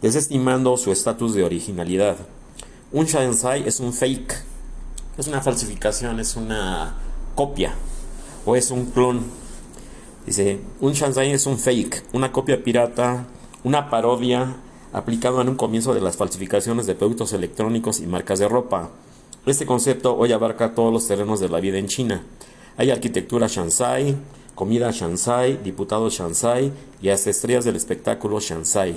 desestimando 0.01 0.77
su 0.77 0.93
estatus 0.93 1.35
de 1.35 1.45
originalidad. 1.45 2.17
Un 2.91 3.05
Shansai 3.05 3.69
es 3.69 3.81
un 3.81 3.93
fake, 3.93 4.35
es 5.19 5.27
una 5.27 5.43
falsificación, 5.43 6.19
es 6.21 6.37
una 6.37 6.95
copia 7.35 7.75
o 8.47 8.57
es 8.57 8.71
un 8.71 8.87
clon. 8.87 9.23
Dice, 10.27 10.59
un 10.81 10.93
Shansai 10.95 11.33
es 11.33 11.47
un 11.47 11.59
fake, 11.59 12.05
una 12.15 12.33
copia 12.33 12.65
pirata, 12.65 13.27
una 13.63 13.91
parodia 13.91 14.57
aplicada 14.93 15.43
en 15.43 15.51
un 15.51 15.57
comienzo 15.57 15.93
de 15.93 16.01
las 16.01 16.17
falsificaciones 16.17 16.87
de 16.87 16.95
productos 16.95 17.35
electrónicos 17.35 18.01
y 18.01 18.07
marcas 18.07 18.39
de 18.39 18.49
ropa. 18.49 18.91
Este 19.47 19.67
concepto 19.67 20.17
hoy 20.17 20.33
abarca 20.33 20.75
todos 20.75 20.91
los 20.91 21.07
terrenos 21.07 21.39
de 21.39 21.51
la 21.51 21.61
vida 21.61 21.77
en 21.77 21.87
China. 21.87 22.23
Hay 22.79 22.91
arquitectura 22.91 23.47
Shansai, 23.47 24.17
comida 24.55 24.91
Shansai, 24.91 25.63
diputados 25.63 26.15
Shansai 26.15 26.73
y 27.03 27.11
hasta 27.11 27.29
estrellas 27.29 27.67
del 27.67 27.77
espectáculo 27.77 28.41
Shansai. 28.41 28.97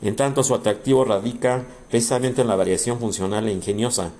En 0.00 0.16
tanto, 0.16 0.42
su 0.42 0.54
atractivo 0.54 1.04
radica 1.04 1.64
precisamente 1.90 2.40
en 2.40 2.48
la 2.48 2.56
variación 2.56 2.98
funcional 2.98 3.46
e 3.46 3.52
ingeniosa. 3.52 4.10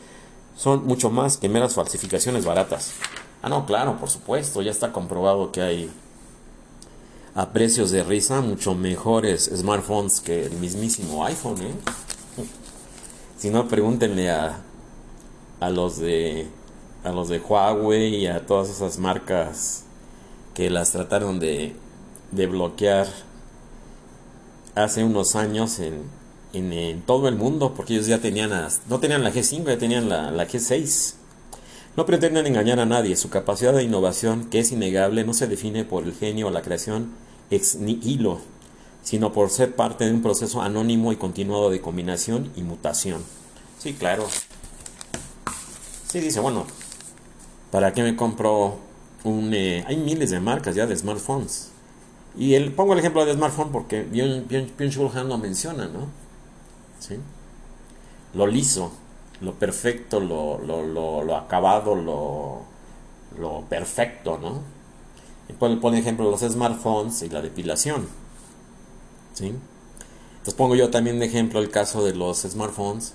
Son 0.55 0.87
mucho 0.87 1.09
más 1.09 1.39
que 1.39 1.49
meras 1.49 1.75
falsificaciones 1.75 2.45
baratas. 2.45 2.93
Ah, 3.41 3.49
no, 3.49 3.65
claro, 3.65 3.99
por 3.99 4.11
supuesto, 4.11 4.61
ya 4.61 4.71
está 4.71 4.93
comprobado 4.93 5.51
que 5.51 5.63
hay 5.63 5.91
a 7.35 7.55
precios 7.55 7.91
de 7.91 8.05
risa 8.05 8.43
mucho 8.43 8.75
mejores 8.75 9.51
smartphones 9.55 10.21
que 10.21 10.45
el 10.45 10.53
mismísimo 10.59 11.25
iPhone, 11.25 11.63
¿eh? 11.63 11.75
Si 13.39 13.49
no, 13.49 13.67
pregúntenle 13.67 14.31
a 14.31 14.61
a 15.61 15.71
los 15.71 15.99
de 15.99 16.47
a 17.05 17.13
los 17.13 17.29
de 17.29 17.39
Huawei 17.39 18.15
y 18.17 18.27
a 18.27 18.47
todas 18.47 18.71
esas 18.71 18.99
marcas 18.99 19.85
que 20.55 20.71
las 20.71 20.93
trataron 20.93 21.39
de, 21.39 21.75
de 22.31 22.47
bloquear 22.47 23.07
hace 24.75 25.05
unos 25.05 25.37
años 25.37 25.81
en, 25.81 26.05
en, 26.55 27.03
todo 27.03 27.29
el 27.29 27.37
mundo 27.37 27.75
porque 27.75 27.95
ellos 27.95 28.07
ya 28.07 28.21
tenían 28.21 28.51
no 28.89 29.01
tenían 29.01 29.23
la 29.23 29.33
G5 29.33 29.67
ya 29.67 29.79
tenían 29.79 30.09
la, 30.09 30.31
la 30.31 30.49
G6 30.49 31.15
no 31.97 32.07
pretenden 32.07 32.47
engañar 32.47 32.81
a 32.81 32.87
nadie 32.87 33.17
su 33.17 33.29
capacidad 33.29 33.75
de 33.75 33.83
innovación 33.83 34.49
que 34.49 34.61
es 34.61 34.73
innegable 34.73 35.25
no 35.25 35.35
se 35.35 35.47
define 35.47 35.85
por 35.85 36.05
el 36.05 36.15
genio 36.15 36.47
o 36.47 36.51
la 36.51 36.63
creación 36.63 37.13
ex 37.51 37.77
nihilo 37.77 38.41
sino 39.03 39.33
por 39.33 39.51
ser 39.51 39.77
parte 39.77 40.07
de 40.07 40.13
un 40.13 40.23
proceso 40.23 40.63
anónimo 40.63 41.13
y 41.13 41.17
continuado 41.17 41.69
de 41.69 41.83
combinación 41.83 42.51
y 42.57 42.63
mutación. 42.63 43.23
Sí 43.79 43.93
claro 43.93 44.27
Sí, 46.15 46.21
dice, 46.21 46.39
bueno, 46.39 46.65
¿para 47.73 47.93
qué 47.93 48.05
me 48.05 48.15
compro 48.15 48.77
un... 49.25 49.53
Eh, 49.53 49.83
hay 49.85 49.97
miles 49.97 50.31
de 50.31 50.39
marcas 50.39 50.77
ya 50.77 50.87
de 50.87 50.97
smartphones. 50.97 51.71
Y 52.39 52.55
el, 52.55 52.73
pongo 52.73 52.93
el 52.93 53.01
ejemplo 53.01 53.27
de 53.27 53.35
smartphone 53.35 53.73
porque 53.73 54.03
bien 54.03 54.47
Han 54.49 55.29
lo 55.29 55.39
menciona, 55.39 55.89
¿no? 55.89 56.07
¿Sí? 57.01 57.17
Lo 58.33 58.47
liso, 58.47 58.93
lo 59.41 59.55
perfecto, 59.55 60.21
lo, 60.21 60.61
lo, 60.61 61.25
lo, 61.25 61.37
acabado, 61.37 61.97
lo, 61.97 62.63
lo 63.37 63.63
perfecto, 63.63 64.39
¿no? 64.41 64.61
Y 65.49 65.55
pone, 65.55 65.79
pone 65.79 65.99
ejemplo 65.99 66.31
los 66.31 66.43
smartphones 66.43 67.23
y 67.23 67.29
la 67.29 67.43
depilación. 67.43 68.07
¿Sí? 69.33 69.47
Entonces 69.47 70.55
pongo 70.55 70.77
yo 70.77 70.91
también 70.91 71.19
de 71.19 71.27
ejemplo 71.27 71.59
el 71.59 71.71
caso 71.71 72.05
de 72.05 72.15
los 72.15 72.43
smartphones 72.43 73.15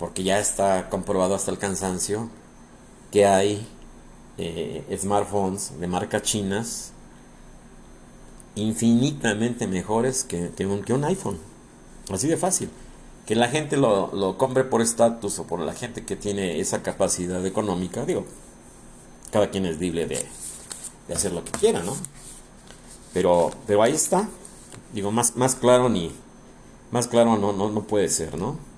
porque 0.00 0.22
ya 0.22 0.40
está 0.40 0.88
comprobado 0.88 1.34
hasta 1.34 1.50
el 1.50 1.58
cansancio 1.58 2.30
que 3.12 3.26
hay 3.26 3.66
eh, 4.38 4.98
smartphones 4.98 5.78
de 5.78 5.86
marca 5.86 6.22
chinas 6.22 6.92
infinitamente 8.54 9.66
mejores 9.66 10.24
que, 10.24 10.50
un, 10.64 10.82
que 10.82 10.94
un 10.94 11.04
iPhone. 11.04 11.38
Así 12.10 12.28
de 12.28 12.38
fácil. 12.38 12.70
Que 13.26 13.34
la 13.34 13.48
gente 13.48 13.76
lo, 13.76 14.10
lo 14.14 14.38
compre 14.38 14.64
por 14.64 14.80
estatus 14.80 15.38
o 15.38 15.44
por 15.46 15.60
la 15.60 15.74
gente 15.74 16.06
que 16.06 16.16
tiene 16.16 16.60
esa 16.60 16.82
capacidad 16.82 17.44
económica, 17.44 18.06
digo, 18.06 18.24
cada 19.30 19.50
quien 19.50 19.66
es 19.66 19.78
libre 19.78 20.06
de, 20.06 20.24
de 21.08 21.14
hacer 21.14 21.32
lo 21.32 21.44
que 21.44 21.52
quiera, 21.52 21.82
¿no? 21.82 21.94
Pero, 23.12 23.50
pero 23.66 23.82
ahí 23.82 23.92
está. 23.92 24.30
Digo, 24.94 25.12
más, 25.12 25.36
más 25.36 25.56
claro 25.56 25.90
ni. 25.90 26.10
Más 26.90 27.06
claro 27.06 27.36
no, 27.36 27.52
no, 27.52 27.68
no 27.68 27.82
puede 27.82 28.08
ser, 28.08 28.38
¿no? 28.38 28.69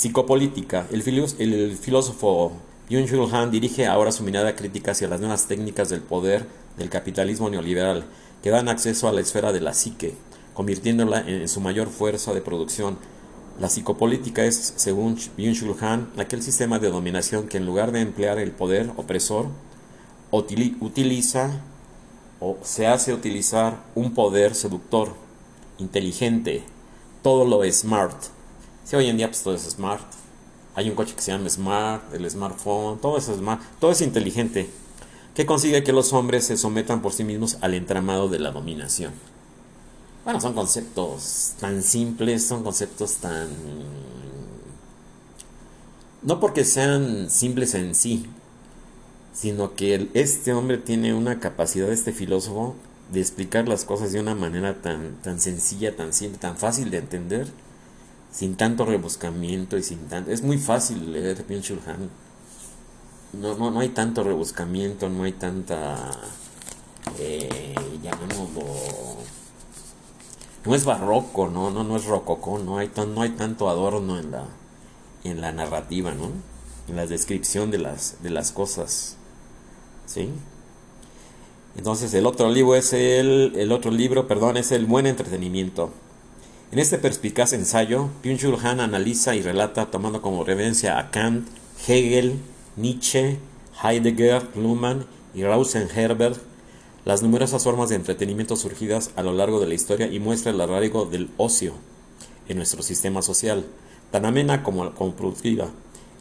Psicopolítica. 0.00 0.86
El, 0.90 1.02
filósofo 1.02 2.52
Byung-Chul 2.88 3.30
Han 3.34 3.50
dirige 3.50 3.86
ahora 3.86 4.12
su 4.12 4.22
mirada 4.22 4.56
crítica 4.56 4.92
hacia 4.92 5.08
las 5.08 5.20
nuevas 5.20 5.46
técnicas 5.46 5.90
del 5.90 6.00
poder 6.00 6.46
del 6.78 6.88
capitalismo 6.88 7.50
neoliberal 7.50 8.06
que 8.42 8.48
dan 8.48 8.70
acceso 8.70 9.08
a 9.08 9.12
la 9.12 9.20
esfera 9.20 9.52
de 9.52 9.60
la 9.60 9.74
psique, 9.74 10.14
convirtiéndola 10.54 11.20
en 11.28 11.46
su 11.48 11.60
mayor 11.60 11.88
fuerza 11.88 12.32
de 12.32 12.40
producción. 12.40 12.96
La 13.60 13.68
psicopolítica 13.68 14.42
es, 14.42 14.72
según 14.76 15.18
Byung-Chul 15.36 15.76
Han, 15.82 16.08
aquel 16.16 16.42
sistema 16.42 16.78
de 16.78 16.88
dominación 16.88 17.46
que 17.46 17.58
en 17.58 17.66
lugar 17.66 17.92
de 17.92 18.00
emplear 18.00 18.38
el 18.38 18.52
poder 18.52 18.90
opresor, 18.96 19.48
utiliza 20.30 21.60
o 22.40 22.56
se 22.62 22.86
hace 22.86 23.12
utilizar 23.12 23.84
un 23.94 24.14
poder 24.14 24.54
seductor, 24.54 25.12
inteligente, 25.78 26.62
todo 27.22 27.44
lo 27.44 27.70
smart. 27.70 28.39
Si 28.90 28.96
hoy 28.96 29.06
en 29.06 29.16
día 29.16 29.28
pues 29.28 29.44
todo 29.44 29.54
es 29.54 29.62
smart. 29.62 30.02
Hay 30.74 30.90
un 30.90 30.96
coche 30.96 31.14
que 31.14 31.22
se 31.22 31.30
llama 31.30 31.48
smart, 31.48 32.12
el 32.12 32.28
smartphone, 32.28 32.98
todo 32.98 33.18
es 33.18 33.26
smart, 33.26 33.62
todo 33.78 33.92
es 33.92 34.00
inteligente, 34.00 34.68
que 35.32 35.46
consigue 35.46 35.84
que 35.84 35.92
los 35.92 36.12
hombres 36.12 36.46
se 36.46 36.56
sometan 36.56 37.00
por 37.00 37.12
sí 37.12 37.22
mismos 37.22 37.58
al 37.60 37.74
entramado 37.74 38.28
de 38.28 38.40
la 38.40 38.50
dominación. 38.50 39.12
Bueno, 40.24 40.40
son 40.40 40.54
conceptos 40.54 41.52
tan 41.60 41.84
simples, 41.84 42.44
son 42.44 42.64
conceptos 42.64 43.18
tan... 43.18 43.48
No 46.22 46.40
porque 46.40 46.64
sean 46.64 47.30
simples 47.30 47.74
en 47.74 47.94
sí, 47.94 48.26
sino 49.32 49.76
que 49.76 50.10
este 50.14 50.52
hombre 50.52 50.78
tiene 50.78 51.14
una 51.14 51.38
capacidad, 51.38 51.92
este 51.92 52.12
filósofo, 52.12 52.74
de 53.12 53.20
explicar 53.20 53.68
las 53.68 53.84
cosas 53.84 54.10
de 54.10 54.18
una 54.18 54.34
manera 54.34 54.82
tan, 54.82 55.14
tan 55.22 55.38
sencilla, 55.38 55.94
tan 55.94 56.12
simple, 56.12 56.40
tan 56.40 56.56
fácil 56.56 56.90
de 56.90 56.98
entender, 56.98 57.46
sin 58.32 58.56
tanto 58.56 58.84
rebuscamiento 58.84 59.76
y 59.76 59.82
sin 59.82 59.98
tanto... 60.08 60.30
Es 60.30 60.42
muy 60.42 60.58
fácil 60.58 61.12
leer 61.12 61.44
Byung 61.48 61.80
Han. 61.86 62.10
No, 63.32 63.56
no, 63.56 63.70
no 63.70 63.80
hay 63.80 63.90
tanto 63.90 64.24
rebuscamiento, 64.24 65.08
no 65.08 65.24
hay 65.24 65.32
tanta... 65.32 66.10
Eh, 67.18 67.74
llamémoslo... 68.02 68.64
No 70.64 70.74
es 70.74 70.84
barroco, 70.84 71.48
no, 71.48 71.70
no, 71.70 71.84
no 71.84 71.96
es 71.96 72.04
rococó, 72.04 72.58
no 72.58 72.78
hay, 72.78 72.90
no 73.14 73.22
hay 73.22 73.30
tanto 73.30 73.70
adorno 73.70 74.18
en 74.18 74.30
la, 74.30 74.44
en 75.24 75.40
la 75.40 75.52
narrativa, 75.52 76.12
¿no? 76.12 76.30
En 76.86 76.96
la 76.96 77.06
descripción 77.06 77.70
de 77.70 77.78
las, 77.78 78.22
de 78.22 78.28
las 78.28 78.52
cosas. 78.52 79.16
¿sí? 80.10 80.28
Entonces 81.76 82.12
el 82.14 82.26
otro 82.26 82.50
libro 82.50 82.74
es 82.74 82.92
el, 82.92 83.52
el 83.56 83.72
otro 83.72 83.90
libro, 83.90 84.26
perdón, 84.26 84.56
es 84.56 84.72
el 84.72 84.86
buen 84.86 85.06
entretenimiento. 85.06 85.92
En 86.72 86.78
este 86.78 86.98
perspicaz 86.98 87.52
ensayo, 87.52 88.10
Byung-Chul 88.22 88.56
Han 88.64 88.78
analiza 88.78 89.34
y 89.34 89.42
relata 89.42 89.90
tomando 89.90 90.22
como 90.22 90.44
referencia 90.44 91.00
a 91.00 91.10
Kant, 91.10 91.48
Hegel, 91.88 92.38
Nietzsche, 92.76 93.38
Heidegger, 93.82 94.56
Luhmann 94.56 95.04
y 95.34 95.42
Rauschenherber 95.42 96.36
las 97.04 97.22
numerosas 97.22 97.64
formas 97.64 97.88
de 97.88 97.96
entretenimiento 97.96 98.54
surgidas 98.54 99.10
a 99.16 99.22
lo 99.22 99.32
largo 99.32 99.58
de 99.58 99.66
la 99.66 99.74
historia 99.74 100.06
y 100.06 100.20
muestra 100.20 100.52
el 100.52 100.60
arraigo 100.60 101.06
del 101.06 101.30
ocio 101.38 101.72
en 102.48 102.58
nuestro 102.58 102.82
sistema 102.82 103.22
social, 103.22 103.64
tan 104.12 104.24
amena 104.24 104.62
como, 104.62 104.94
como 104.94 105.14
productiva. 105.14 105.70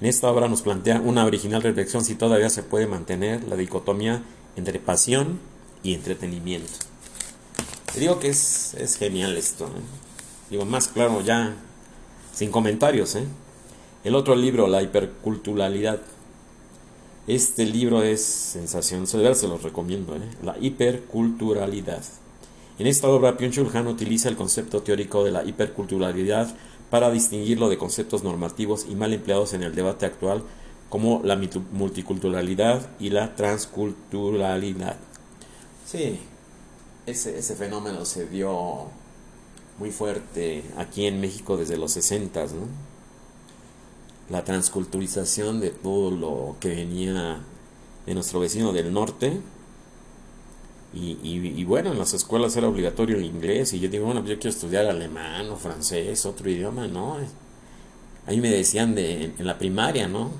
En 0.01 0.07
esta 0.07 0.31
obra 0.31 0.47
nos 0.47 0.63
plantea 0.63 1.01
una 1.01 1.25
original 1.25 1.62
reflexión 1.62 2.03
si 2.03 2.15
todavía 2.15 2.49
se 2.49 2.63
puede 2.63 2.88
mantener 2.88 3.43
la 3.43 3.55
dicotomía 3.55 4.23
entre 4.55 4.79
pasión 4.79 5.39
y 5.83 5.93
entretenimiento. 5.93 6.71
Te 7.93 7.99
digo 7.99 8.19
que 8.19 8.29
es, 8.29 8.95
genial 8.97 9.38
esto. 9.38 9.65
¿eh? 9.65 10.09
Digo, 10.49 10.65
más 10.65 10.88
claro 10.88 11.21
ya, 11.21 11.55
sin 12.33 12.51
comentarios. 12.51 13.15
¿eh? 13.15 13.25
El 14.03 14.15
otro 14.15 14.35
libro, 14.35 14.67
La 14.67 14.81
hiperculturalidad. 14.81 15.99
Este 17.27 17.65
libro 17.65 18.01
es 18.01 18.23
sensación, 18.23 19.05
se 19.05 19.17
los 19.19 19.62
recomiendo. 19.62 20.15
¿eh? 20.15 20.21
La 20.41 20.57
hiperculturalidad. 20.59 22.03
En 22.79 22.88
esta 22.88 23.09
obra, 23.09 23.38
Byung-Chul 23.38 23.75
Han 23.75 23.88
utiliza 23.88 24.29
el 24.29 24.38
concepto 24.38 24.81
teórico 24.81 25.23
de 25.23 25.31
la 25.31 25.43
hiperculturalidad 25.43 26.55
para 26.89 27.12
distinguirlo 27.12 27.69
de 27.69 27.77
conceptos 27.77 28.23
normativos 28.23 28.85
y 28.89 28.95
mal 28.95 29.13
empleados 29.13 29.53
en 29.53 29.63
el 29.63 29.75
debate 29.75 30.05
actual 30.05 30.43
como 30.89 31.21
la 31.23 31.39
multiculturalidad 31.71 32.89
y 32.99 33.12
la 33.12 33.35
transculturalidad. 33.35 34.97
Sí, 35.85 36.19
ese, 37.05 37.38
ese 37.38 37.55
fenómeno 37.55 38.05
se 38.05 38.25
dio 38.27 38.88
muy 39.79 39.91
fuerte 39.91 40.63
aquí 40.77 41.05
en 41.05 41.21
México 41.21 41.57
desde 41.57 41.77
los 41.77 41.93
60, 41.93 42.45
¿no? 42.45 42.67
La 44.29 44.43
transculturización 44.43 45.59
de 45.59 45.71
todo 45.71 46.11
lo 46.11 46.57
que 46.59 46.69
venía 46.69 47.39
de 48.05 48.13
nuestro 48.13 48.39
vecino 48.39 48.73
del 48.73 48.93
norte, 48.93 49.41
y, 50.91 51.63
bueno, 51.65 51.91
en 51.91 51.99
las 51.99 52.13
escuelas 52.15 52.55
era 52.55 52.67
obligatorio 52.67 53.17
el 53.17 53.23
inglés 53.23 53.73
y 53.73 53.79
yo 53.79 53.89
digo, 53.89 54.05
bueno, 54.05 54.21
pues 54.21 54.31
yo 54.31 54.39
quiero 54.39 54.49
estudiar 54.49 54.87
alemán 54.87 55.47
o 55.49 55.55
francés, 55.55 56.25
otro 56.25 56.49
idioma, 56.49 56.87
¿no? 56.87 57.17
Ahí 58.25 58.41
me 58.41 58.49
decían 58.49 58.95
de, 58.95 59.25
en 59.37 59.45
la 59.45 59.59
primaria, 59.59 60.07
¿no? 60.07 60.31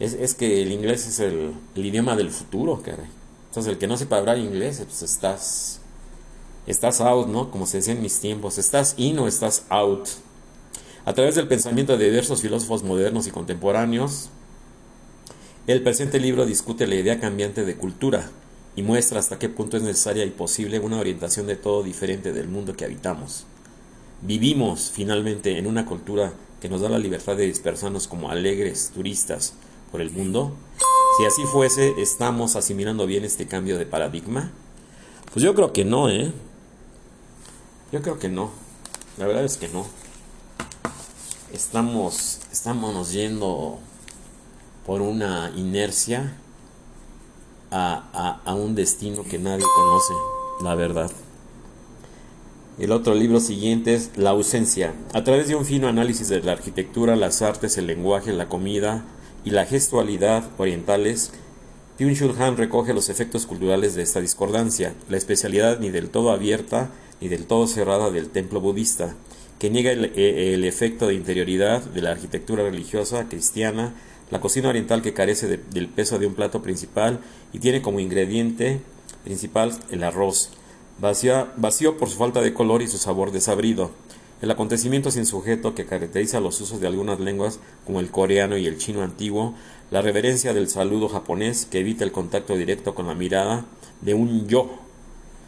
Es, 0.00 0.12
es 0.12 0.34
que 0.34 0.62
el 0.62 0.70
inglés 0.70 1.06
es 1.06 1.20
el, 1.20 1.54
idioma 1.74 2.14
del 2.14 2.30
futuro, 2.30 2.82
caray. 2.82 3.06
Entonces, 3.48 3.72
el 3.72 3.78
que 3.78 3.86
no 3.86 3.96
sepa 3.96 4.18
hablar 4.18 4.38
inglés, 4.38 4.82
pues 4.84 5.02
estás, 5.02 5.80
estás 6.66 7.00
out, 7.00 7.28
¿no? 7.28 7.50
Como 7.50 7.66
se 7.66 7.78
decía 7.78 7.94
en 7.94 8.02
mis 8.02 8.20
tiempos, 8.20 8.58
estás 8.58 8.94
in 8.96 9.18
o 9.18 9.28
estás 9.28 9.64
out. 9.68 10.08
A 11.04 11.12
través 11.12 11.36
del 11.36 11.48
pensamiento 11.48 11.96
de 11.96 12.06
diversos 12.06 12.42
filósofos 12.42 12.82
modernos 12.82 13.26
y 13.26 13.30
contemporáneos, 13.30 14.28
el 15.66 15.82
presente 15.82 16.20
libro 16.20 16.46
discute 16.46 16.86
la 16.86 16.96
idea 16.96 17.20
cambiante 17.20 17.64
de 17.64 17.76
cultura 17.76 18.30
y 18.76 18.82
muestra 18.82 19.18
hasta 19.18 19.38
qué 19.38 19.48
punto 19.48 19.76
es 19.76 19.82
necesaria 19.82 20.24
y 20.24 20.30
posible 20.30 20.80
una 20.80 20.98
orientación 20.98 21.46
de 21.46 21.56
todo 21.56 21.82
diferente 21.82 22.32
del 22.32 22.48
mundo 22.48 22.76
que 22.76 22.84
habitamos. 22.84 23.46
Vivimos 24.22 24.90
finalmente 24.92 25.58
en 25.58 25.66
una 25.66 25.86
cultura 25.86 26.32
que 26.60 26.68
nos 26.68 26.80
da 26.80 26.88
la 26.88 26.98
libertad 26.98 27.36
de 27.36 27.46
dispersarnos 27.46 28.06
como 28.08 28.30
alegres 28.30 28.90
turistas 28.94 29.54
por 29.90 30.00
el 30.00 30.10
mundo. 30.10 30.54
Si 31.18 31.24
así 31.24 31.42
fuese, 31.52 31.94
¿estamos 31.98 32.56
asimilando 32.56 33.06
bien 33.06 33.24
este 33.24 33.46
cambio 33.46 33.78
de 33.78 33.86
paradigma? 33.86 34.52
Pues 35.32 35.44
yo 35.44 35.54
creo 35.54 35.72
que 35.72 35.84
no, 35.84 36.08
¿eh? 36.08 36.32
Yo 37.92 38.02
creo 38.02 38.18
que 38.18 38.28
no. 38.28 38.50
La 39.16 39.26
verdad 39.26 39.44
es 39.44 39.56
que 39.56 39.68
no. 39.68 39.86
Estamos, 41.52 42.40
estamos 42.52 43.12
yendo 43.12 43.78
por 44.84 45.00
una 45.00 45.52
inercia 45.56 46.36
a, 47.70 48.54
un 48.54 48.74
destino 48.74 49.22
que 49.24 49.38
nadie 49.38 49.64
conoce, 49.76 50.12
la 50.62 50.74
verdad. 50.74 51.10
El 52.78 52.92
otro 52.92 53.14
libro 53.14 53.40
siguiente 53.40 53.94
es 53.94 54.10
La 54.16 54.30
ausencia. 54.30 54.94
A 55.14 55.22
través 55.24 55.48
de 55.48 55.54
un 55.54 55.64
fino 55.64 55.88
análisis 55.88 56.28
de 56.28 56.42
la 56.42 56.52
arquitectura, 56.52 57.16
las 57.16 57.40
artes, 57.40 57.78
el 57.78 57.86
lenguaje, 57.86 58.32
la 58.32 58.48
comida 58.48 59.04
y 59.44 59.50
la 59.50 59.64
gestualidad 59.64 60.44
orientales, 60.58 61.30
Byung-Chul 61.98 62.38
Han 62.38 62.56
recoge 62.56 62.92
los 62.92 63.08
efectos 63.08 63.46
culturales 63.46 63.94
de 63.94 64.02
esta 64.02 64.20
discordancia, 64.20 64.94
la 65.08 65.16
especialidad 65.16 65.78
ni 65.78 65.90
del 65.90 66.10
todo 66.10 66.30
abierta 66.30 66.90
ni 67.20 67.28
del 67.28 67.46
todo 67.46 67.66
cerrada 67.66 68.10
del 68.10 68.30
templo 68.30 68.60
budista, 68.60 69.14
que 69.58 69.70
niega 69.70 69.92
el, 69.92 70.12
el 70.16 70.64
efecto 70.64 71.06
de 71.06 71.14
interioridad 71.14 71.82
de 71.82 72.02
la 72.02 72.10
arquitectura 72.10 72.62
religiosa 72.62 73.28
cristiana 73.28 73.94
la 74.30 74.40
cocina 74.40 74.68
oriental 74.68 75.02
que 75.02 75.14
carece 75.14 75.46
del 75.46 75.88
peso 75.88 76.18
de 76.18 76.26
un 76.26 76.34
plato 76.34 76.62
principal 76.62 77.20
y 77.52 77.60
tiene 77.60 77.82
como 77.82 78.00
ingrediente 78.00 78.80
principal 79.24 79.72
el 79.90 80.02
arroz, 80.02 80.50
vacío, 80.98 81.48
vacío 81.56 81.96
por 81.96 82.08
su 82.08 82.16
falta 82.16 82.40
de 82.40 82.54
color 82.54 82.82
y 82.82 82.88
su 82.88 82.98
sabor 82.98 83.30
desabrido. 83.30 83.92
El 84.42 84.50
acontecimiento 84.50 85.10
sin 85.10 85.26
sujeto 85.26 85.74
que 85.74 85.86
caracteriza 85.86 86.40
los 86.40 86.60
usos 86.60 86.80
de 86.80 86.86
algunas 86.86 87.20
lenguas 87.20 87.60
como 87.86 88.00
el 88.00 88.10
coreano 88.10 88.58
y 88.58 88.66
el 88.66 88.78
chino 88.78 89.02
antiguo, 89.02 89.54
la 89.90 90.02
reverencia 90.02 90.52
del 90.52 90.68
saludo 90.68 91.08
japonés 91.08 91.64
que 91.64 91.80
evita 91.80 92.04
el 92.04 92.12
contacto 92.12 92.56
directo 92.56 92.94
con 92.94 93.06
la 93.06 93.14
mirada 93.14 93.64
de 94.02 94.14
un 94.14 94.46
yo. 94.48 94.85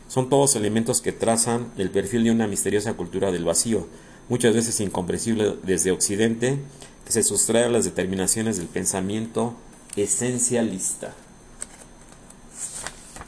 Son 0.09 0.31
todos 0.31 0.57
elementos 0.57 1.03
que 1.03 1.13
trazan 1.13 1.71
el 1.77 1.91
perfil 1.91 2.25
de 2.25 2.31
una 2.31 2.47
misteriosa 2.47 2.95
cultura 2.95 3.31
del 3.31 3.45
vacío, 3.45 3.87
muchas 4.31 4.55
veces 4.55 4.81
incomprensible 4.81 5.57
desde 5.63 5.91
Occidente, 5.91 6.59
que 7.05 7.13
se 7.13 7.23
sustrae 7.23 7.65
a 7.65 7.69
las 7.69 7.85
determinaciones 7.85 8.57
del 8.57 8.67
pensamiento 8.67 9.55
esencialista. 9.97 11.15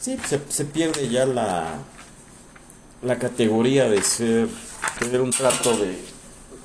Sí, 0.00 0.16
se, 0.48 0.64
pierde 0.64 1.10
ya 1.10 1.26
la, 1.26 1.82
la 3.02 3.18
categoría 3.18 3.88
de 3.90 4.02
ser, 4.02 4.48
tener 4.98 5.20
un 5.20 5.30
trato 5.30 5.76
de, 5.76 5.98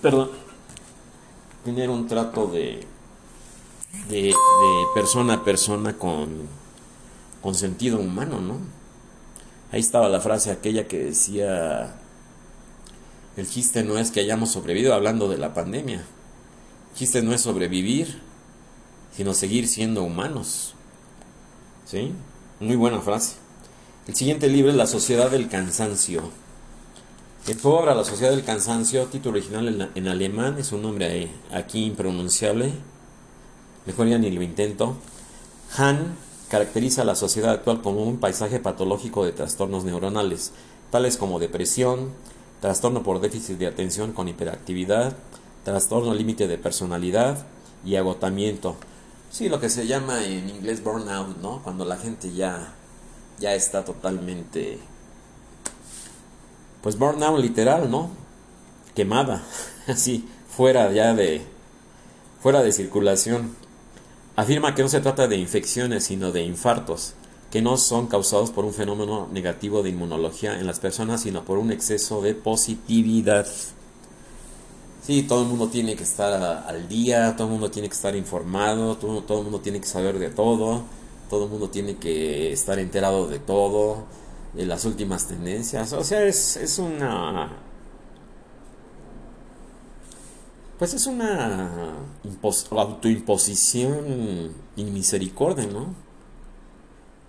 perdón, 0.02 0.32
tener 1.66 1.90
un 1.90 2.08
trato 2.08 2.48
de, 2.48 2.86
de, 4.08 4.22
de 4.22 4.34
persona 4.94 5.34
a 5.34 5.44
persona 5.44 5.98
con, 5.98 6.48
con 7.42 7.56
sentido 7.56 8.00
humano, 8.00 8.40
¿no? 8.40 8.60
Ahí 9.72 9.80
estaba 9.80 10.10
la 10.10 10.22
frase 10.22 10.52
aquella 10.52 10.88
que 10.88 11.06
decía, 11.06 11.96
el 13.36 13.50
chiste 13.50 13.84
no 13.84 13.98
es 13.98 14.12
que 14.12 14.22
hayamos 14.22 14.52
sobrevivido 14.52 14.94
hablando 14.94 15.28
de 15.28 15.38
la 15.38 15.54
pandemia, 15.54 15.98
el 15.98 16.98
chiste 16.98 17.22
no 17.22 17.34
es 17.34 17.42
sobrevivir, 17.42 18.22
sino 19.16 19.34
seguir 19.34 19.68
siendo 19.68 20.04
humanos. 20.04 20.74
¿Sí? 21.86 22.12
Muy 22.60 22.76
buena 22.76 23.02
frase. 23.02 23.36
El 24.08 24.16
siguiente 24.16 24.48
libro 24.48 24.72
es 24.72 24.78
La 24.78 24.88
Sociedad 24.88 25.32
del 25.32 25.50
Cansancio. 25.50 26.32
En 27.48 27.60
su 27.60 27.70
obra 27.70 27.94
La 27.94 28.04
Sociedad 28.04 28.32
del 28.32 28.44
Cansancio, 28.44 29.06
título 29.06 29.38
original 29.38 29.92
en, 29.94 30.08
alemán, 30.08 30.58
es 30.58 30.72
un 30.72 30.82
nombre 30.82 31.30
aquí 31.52 31.86
impronunciable, 31.86 32.72
mejor 33.86 34.08
ya 34.08 34.18
ni 34.18 34.32
lo 34.32 34.42
intento. 34.42 34.98
Han 35.78 36.16
caracteriza 36.50 37.02
a 37.02 37.06
la 37.06 37.16
sociedad 37.16 37.52
actual 37.52 37.82
como 37.82 38.04
un 38.04 38.20
paisaje 38.20 38.60
patológico 38.60 39.26
de 39.26 39.32
trastornos 39.32 39.84
neuronales, 39.84 40.52
tales 40.92 41.18
como 41.18 41.40
depresión, 41.40 42.12
trastorno 42.62 43.04
por 43.04 43.20
déficit 43.20 43.58
de 43.58 43.68
atención 43.68 44.14
con 44.14 44.28
hiperactividad, 44.28 45.16
trastorno 45.64 46.14
límite 46.14 46.48
de 46.48 46.58
personalidad 46.58 47.46
y 47.86 47.96
agotamiento, 47.96 48.76
Sí, 49.36 49.50
lo 49.50 49.60
que 49.60 49.68
se 49.68 49.86
llama 49.86 50.24
en 50.24 50.50
inglés 50.50 50.82
burnout, 50.82 51.36
¿no? 51.42 51.62
Cuando 51.62 51.84
la 51.84 51.98
gente 51.98 52.32
ya, 52.32 52.74
ya 53.38 53.54
está 53.54 53.84
totalmente... 53.84 54.80
Pues 56.82 56.98
burnout 56.98 57.42
literal, 57.42 57.92
¿no? 57.92 58.12
Quemada, 58.96 59.44
así, 59.88 60.26
fuera 60.48 60.90
ya 60.94 61.14
de... 61.14 61.42
fuera 62.40 62.64
de 62.64 62.72
circulación. 62.72 63.54
Afirma 64.36 64.76
que 64.76 64.82
no 64.82 64.90
se 64.90 65.00
trata 65.00 65.28
de 65.28 65.38
infecciones, 65.38 66.04
sino 66.04 66.32
de 66.34 66.44
infartos, 66.44 67.14
que 67.52 67.62
no 67.62 67.78
son 67.78 68.08
causados 68.08 68.52
por 68.52 68.66
un 68.66 68.74
fenómeno 68.74 69.30
negativo 69.32 69.82
de 69.82 69.92
inmunología 69.92 70.60
en 70.60 70.68
las 70.68 70.80
personas, 70.80 71.22
sino 71.22 71.46
por 71.46 71.58
un 71.58 71.72
exceso 71.72 72.22
de 72.22 72.36
positividad. 72.36 73.48
Sí, 75.02 75.24
todo 75.24 75.44
el 75.44 75.48
mundo 75.48 75.70
tiene 75.70 75.96
que 75.96 76.04
estar 76.04 76.34
al 76.68 76.90
día, 76.90 77.36
todo 77.38 77.48
el 77.48 77.54
mundo 77.54 77.72
tiene 77.72 77.88
que 77.88 77.96
estar 77.96 78.16
informado, 78.16 78.98
todo, 78.98 79.22
todo 79.24 79.38
el 79.38 79.44
mundo 79.46 79.62
tiene 79.62 79.80
que 79.80 79.88
saber 79.88 80.20
de 80.20 80.30
todo, 80.30 80.84
todo 81.30 81.46
el 81.46 81.50
mundo 81.52 81.70
tiene 81.70 81.96
que 81.96 82.52
estar 82.52 82.78
enterado 82.78 83.28
de 83.28 83.40
todo, 83.40 84.04
las 84.56 84.84
últimas 84.84 85.28
tendencias. 85.28 85.94
O 85.94 86.04
sea, 86.04 86.26
es, 86.26 86.58
es 86.58 86.78
una... 86.80 87.52
Pues 90.78 90.94
es 90.94 91.08
una 91.08 91.94
autoimposición 92.72 94.54
y 94.76 94.84
misericordia, 94.84 95.66
¿no? 95.68 95.94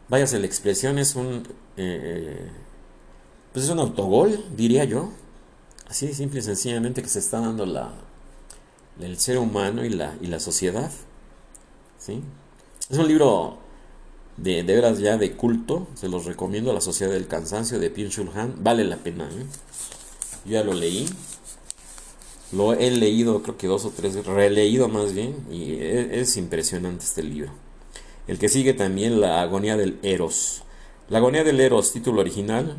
Váyase, 0.08 0.38
la 0.38 0.46
expresión 0.46 0.98
es 0.98 1.14
un... 1.14 1.46
Eh, 1.76 2.50
pues 3.52 3.64
es 3.66 3.70
un 3.70 3.78
autogol, 3.78 4.44
diría 4.56 4.84
yo. 4.84 5.10
Así 5.88 6.12
simple 6.12 6.40
y 6.40 6.42
sencillamente 6.42 7.02
que 7.02 7.08
se 7.08 7.20
está 7.20 7.40
dando 7.40 7.64
la, 7.66 7.92
el 9.00 9.18
ser 9.18 9.38
humano 9.38 9.84
y 9.84 9.90
la, 9.90 10.14
y 10.20 10.26
la 10.26 10.40
sociedad. 10.40 10.90
¿sí? 11.98 12.22
Es 12.90 12.98
un 12.98 13.06
libro 13.08 13.58
de, 14.36 14.62
de 14.62 14.74
veras 14.74 14.98
ya 14.98 15.16
de 15.16 15.36
culto, 15.36 15.86
se 15.94 16.08
los 16.08 16.24
recomiendo, 16.24 16.72
La 16.72 16.80
Sociedad 16.80 17.12
del 17.12 17.28
Cansancio 17.28 17.78
de 17.78 17.90
Pierre 17.90 18.10
Schulhan, 18.12 18.56
vale 18.62 18.84
la 18.84 18.96
pena. 18.96 19.24
¿eh? 19.24 19.46
Yo 20.44 20.52
ya 20.52 20.64
lo 20.64 20.72
leí, 20.72 21.08
lo 22.52 22.72
he 22.72 22.90
leído 22.90 23.42
creo 23.42 23.56
que 23.56 23.66
dos 23.66 23.84
o 23.84 23.90
tres, 23.90 24.24
releído 24.26 24.88
más 24.88 25.12
bien, 25.12 25.36
y 25.50 25.74
es, 25.74 26.12
es 26.12 26.36
impresionante 26.36 27.04
este 27.04 27.22
libro. 27.22 27.50
El 28.26 28.38
que 28.38 28.48
sigue 28.48 28.74
también, 28.74 29.20
La 29.20 29.40
Agonía 29.40 29.76
del 29.76 29.98
Eros. 30.02 30.62
La 31.08 31.18
Agonía 31.18 31.44
del 31.44 31.60
Eros, 31.60 31.92
título 31.92 32.20
original, 32.20 32.76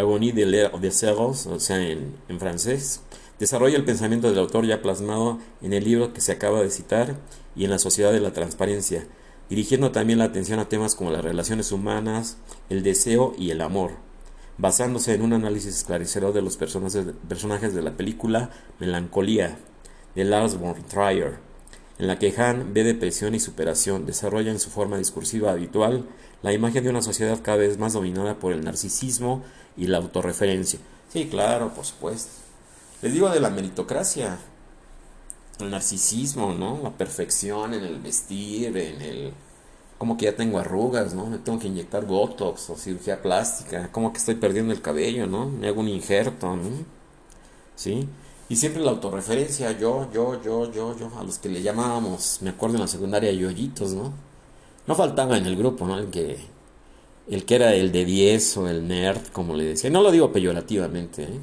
Agonie 0.00 0.32
de, 0.32 0.70
de 0.80 0.90
Ceros, 0.90 1.46
o 1.46 1.60
sea, 1.60 1.80
en, 1.80 2.14
francés, 2.38 3.02
desarrolla 3.38 3.76
el 3.76 3.84
pensamiento 3.84 4.28
del 4.28 4.38
autor 4.38 4.66
ya 4.66 4.82
plasmado 4.82 5.38
en 5.62 5.72
el 5.72 5.84
libro 5.84 6.12
que 6.12 6.20
se 6.20 6.32
acaba 6.32 6.62
de 6.62 6.70
citar 6.70 7.16
y 7.54 7.64
en 7.64 7.70
la 7.70 7.78
sociedad 7.78 8.12
de 8.12 8.20
la 8.20 8.32
transparencia, 8.32 9.06
dirigiendo 9.48 9.92
también 9.92 10.18
la 10.18 10.26
atención 10.26 10.58
a 10.58 10.68
temas 10.68 10.94
como 10.94 11.10
las 11.10 11.24
relaciones 11.24 11.72
humanas, 11.72 12.38
el 12.68 12.82
deseo 12.82 13.34
y 13.36 13.50
el 13.50 13.60
amor, 13.60 13.92
basándose 14.60 15.14
en 15.14 15.22
un 15.22 15.32
análisis 15.32 15.74
esclarecedor 15.74 16.34
de 16.34 16.42
los 16.42 16.56
personajes 16.58 17.74
de 17.74 17.82
la 17.82 17.96
película 17.96 18.50
Melancolía 18.78 19.58
de 20.14 20.24
Lars 20.24 20.58
von 20.58 20.74
Trier, 20.84 21.38
en 21.98 22.06
la 22.06 22.18
que 22.18 22.34
Han 22.36 22.74
ve 22.74 22.84
depresión 22.84 23.34
y 23.34 23.40
superación, 23.40 24.04
desarrolla 24.04 24.50
en 24.50 24.60
su 24.60 24.70
forma 24.70 24.98
discursiva 24.98 25.52
habitual 25.52 26.06
la 26.42 26.52
imagen 26.52 26.84
de 26.84 26.90
una 26.90 27.02
sociedad 27.02 27.40
cada 27.42 27.58
vez 27.58 27.78
más 27.78 27.94
dominada 27.94 28.38
por 28.38 28.52
el 28.52 28.62
narcisismo 28.62 29.42
y 29.76 29.86
la 29.86 29.98
autorreferencia. 29.98 30.78
Sí, 31.10 31.28
claro, 31.28 31.72
por 31.74 31.86
supuesto. 31.86 32.30
Les 33.00 33.14
digo 33.14 33.30
de 33.30 33.40
la 33.40 33.50
meritocracia, 33.50 34.38
el 35.58 35.70
narcisismo, 35.70 36.52
¿no? 36.52 36.80
La 36.82 36.90
perfección 36.90 37.72
en 37.72 37.84
el 37.84 37.98
vestir, 37.98 38.76
en 38.76 39.00
el... 39.00 39.32
Como 40.00 40.16
que 40.16 40.24
ya 40.24 40.34
tengo 40.34 40.58
arrugas, 40.58 41.12
¿no? 41.12 41.26
Me 41.26 41.36
tengo 41.36 41.58
que 41.58 41.68
inyectar 41.68 42.06
botox 42.06 42.70
o 42.70 42.76
cirugía 42.76 43.20
plástica. 43.20 43.92
Como 43.92 44.12
que 44.14 44.18
estoy 44.18 44.36
perdiendo 44.36 44.72
el 44.72 44.80
cabello, 44.80 45.26
¿no? 45.26 45.46
Me 45.46 45.68
hago 45.68 45.80
un 45.82 45.88
injerto, 45.88 46.56
¿no? 46.56 46.70
¿Sí? 47.76 48.08
Y 48.48 48.56
siempre 48.56 48.82
la 48.82 48.92
autorreferencia, 48.92 49.72
yo, 49.78 50.10
yo, 50.10 50.42
yo, 50.42 50.72
yo, 50.72 50.96
yo, 50.98 51.10
a 51.18 51.22
los 51.22 51.38
que 51.38 51.50
le 51.50 51.60
llamábamos, 51.60 52.38
me 52.40 52.48
acuerdo 52.48 52.76
en 52.76 52.80
la 52.80 52.88
secundaria, 52.88 53.30
yoyitos, 53.30 53.92
¿no? 53.92 54.14
No 54.86 54.94
faltaba 54.94 55.36
en 55.36 55.44
el 55.44 55.56
grupo, 55.56 55.86
¿no? 55.86 55.98
El 55.98 56.08
que 56.08 56.38
el 57.28 57.44
que 57.44 57.56
era 57.56 57.74
el 57.74 57.92
de 57.92 58.06
10 58.06 58.56
o 58.56 58.68
el 58.68 58.88
nerd, 58.88 59.28
como 59.32 59.54
le 59.54 59.64
decía. 59.64 59.90
No 59.90 60.02
lo 60.02 60.10
digo 60.10 60.32
peyorativamente, 60.32 61.24
¿eh? 61.24 61.40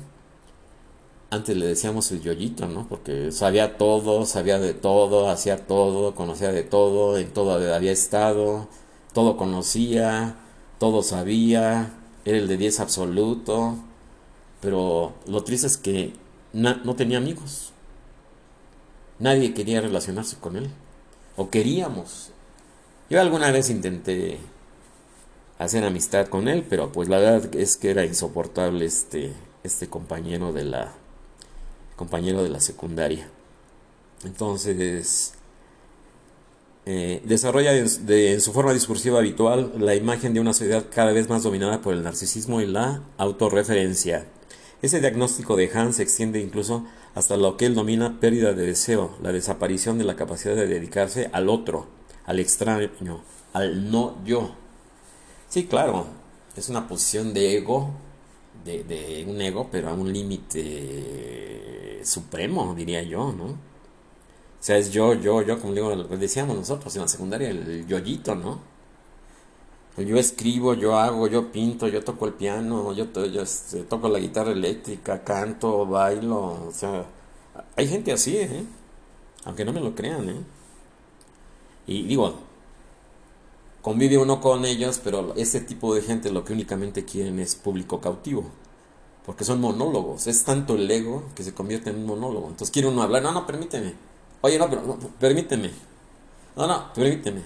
Antes 1.29 1.57
le 1.57 1.67
decíamos 1.67 2.11
el 2.11 2.21
yoyito, 2.21 2.67
¿no? 2.67 2.87
Porque 2.87 3.31
sabía 3.33 3.77
todo, 3.77 4.25
sabía 4.25 4.59
de 4.59 4.73
todo, 4.73 5.29
hacía 5.29 5.67
todo, 5.67 6.15
conocía 6.15 6.51
de 6.51 6.63
todo, 6.63 7.17
en 7.17 7.33
todo 7.33 7.73
había 7.73 7.91
estado, 7.91 8.67
todo 9.13 9.35
conocía, 9.35 10.37
todo 10.79 11.03
sabía, 11.03 11.93
era 12.23 12.37
el 12.37 12.47
de 12.47 12.57
10 12.57 12.79
absoluto. 12.79 13.75
Pero 14.61 15.13
lo 15.27 15.43
triste 15.43 15.67
es 15.67 15.77
que 15.77 16.13
no 16.53 16.95
tenía 16.95 17.17
amigos. 17.17 17.73
Nadie 19.19 19.53
quería 19.53 19.81
relacionarse 19.81 20.37
con 20.37 20.55
él. 20.55 20.69
O 21.35 21.49
queríamos. 21.49 22.31
Yo 23.09 23.19
alguna 23.19 23.51
vez 23.51 23.69
intenté 23.69 24.39
hacer 25.59 25.83
amistad 25.83 26.27
con 26.27 26.47
él, 26.47 26.65
pero 26.69 26.91
pues 26.91 27.09
la 27.09 27.19
verdad 27.19 27.55
es 27.55 27.77
que 27.77 27.89
era 27.89 28.05
insoportable 28.05 28.85
este, 28.85 29.33
este 29.63 29.89
compañero 29.89 30.53
de 30.53 30.63
la 30.65 30.93
compañero 31.97 32.41
de 32.43 32.49
la 32.49 32.61
secundaria. 32.61 33.27
Entonces, 34.23 35.33
eh, 36.85 37.21
desarrolla 37.25 37.75
en, 37.75 38.39
su 38.39 38.53
forma 38.53 38.71
discursiva 38.71 39.19
habitual 39.19 39.73
la 39.77 39.95
imagen 39.95 40.33
de 40.33 40.39
una 40.39 40.53
sociedad 40.53 40.85
cada 40.89 41.11
vez 41.11 41.27
más 41.27 41.43
dominada 41.43 41.81
por 41.81 41.93
el 41.93 42.03
narcisismo 42.03 42.61
y 42.61 42.65
la 42.65 43.03
autorreferencia. 43.17 44.25
Ese 44.81 45.01
diagnóstico 45.01 45.57
de 45.57 45.69
Hans 45.73 45.97
se 45.97 46.03
extiende 46.03 46.39
incluso 46.39 46.85
hasta 47.13 47.35
lo 47.35 47.57
que 47.57 47.65
él 47.65 47.75
domina 47.75 48.21
pérdida 48.21 48.53
de 48.53 48.67
deseo, 48.67 49.17
la 49.21 49.33
desaparición 49.33 49.97
de 49.97 50.05
la 50.05 50.15
capacidad 50.15 50.55
de 50.55 50.67
dedicarse 50.67 51.29
al 51.33 51.49
otro, 51.49 51.87
al 52.25 52.39
extraño, 52.39 53.21
al 53.51 53.91
no 53.91 54.23
yo, 54.23 54.53
Sí, 55.49 55.65
claro, 55.65 56.05
es 56.57 56.67
una 56.67 56.89
posición 56.89 57.33
de 57.33 57.55
ego, 57.57 57.91
de, 58.65 59.25
un 59.27 59.41
ego, 59.41 59.67
pero 59.71 59.89
a 59.89 59.93
un 59.93 60.11
límite 60.11 62.01
supremo, 62.03 62.73
diría 62.75 63.03
yo, 63.03 63.31
¿no? 63.31 63.45
O 63.45 64.63
sea, 64.67 64.77
es 64.77 64.91
yo, 64.91 65.13
yo, 65.13 65.41
yo, 65.43 65.59
como 65.59 65.73
digo, 65.73 65.95
decíamos 65.95 66.57
nosotros 66.57 66.95
en 66.95 67.03
la 67.03 67.07
secundaria, 67.07 67.49
el, 67.49 67.87
yoyito, 67.87 68.35
¿no? 68.35 68.59
Yo 69.97 70.17
escribo, 70.17 70.75
yo 70.75 70.97
hago, 70.97 71.27
yo 71.27 71.51
pinto, 71.51 71.87
yo 71.87 72.03
toco 72.03 72.27
el 72.27 72.33
piano, 72.33 72.93
yo, 72.93 73.07
yo 73.25 73.41
este, 73.41 73.83
toco 73.83 74.09
la 74.09 74.19
guitarra 74.19 74.51
eléctrica, 74.51 75.23
canto, 75.23 75.85
bailo, 75.87 76.67
o 76.67 76.71
sea, 76.71 77.05
hay 77.75 77.87
gente 77.87 78.11
así, 78.11 78.37
¿eh? 78.37 78.63
Aunque 79.45 79.65
no 79.65 79.73
me 79.73 79.81
lo 79.81 79.95
crean, 79.95 80.29
¿eh? 80.29 80.43
Y 81.87 82.03
digo, 82.03 82.46
convive 83.81 84.17
uno 84.17 84.41
con 84.41 84.65
ellos, 84.65 84.99
pero 85.03 85.33
ese 85.35 85.61
tipo 85.61 85.95
de 85.95 86.01
gente 86.01 86.31
lo 86.31 86.43
que 86.43 86.53
únicamente 86.53 87.05
quieren 87.05 87.39
es 87.39 87.55
público 87.55 88.01
cautivo. 88.01 88.45
Porque 89.25 89.43
son 89.43 89.61
monólogos. 89.61 90.27
Es 90.27 90.43
tanto 90.45 90.75
el 90.75 90.89
ego 90.89 91.23
que 91.35 91.43
se 91.43 91.53
convierte 91.53 91.89
en 91.89 91.97
un 91.97 92.05
monólogo. 92.05 92.47
Entonces 92.49 92.71
quiere 92.71 92.87
uno 92.89 93.01
hablar. 93.03 93.21
No, 93.23 93.31
no, 93.33 93.45
permíteme. 93.45 93.95
Oye, 94.41 94.57
no, 94.59 94.69
pero 94.69 94.97
permíteme. 95.19 95.71
No, 96.55 96.67
no, 96.67 96.93
permíteme. 96.93 97.43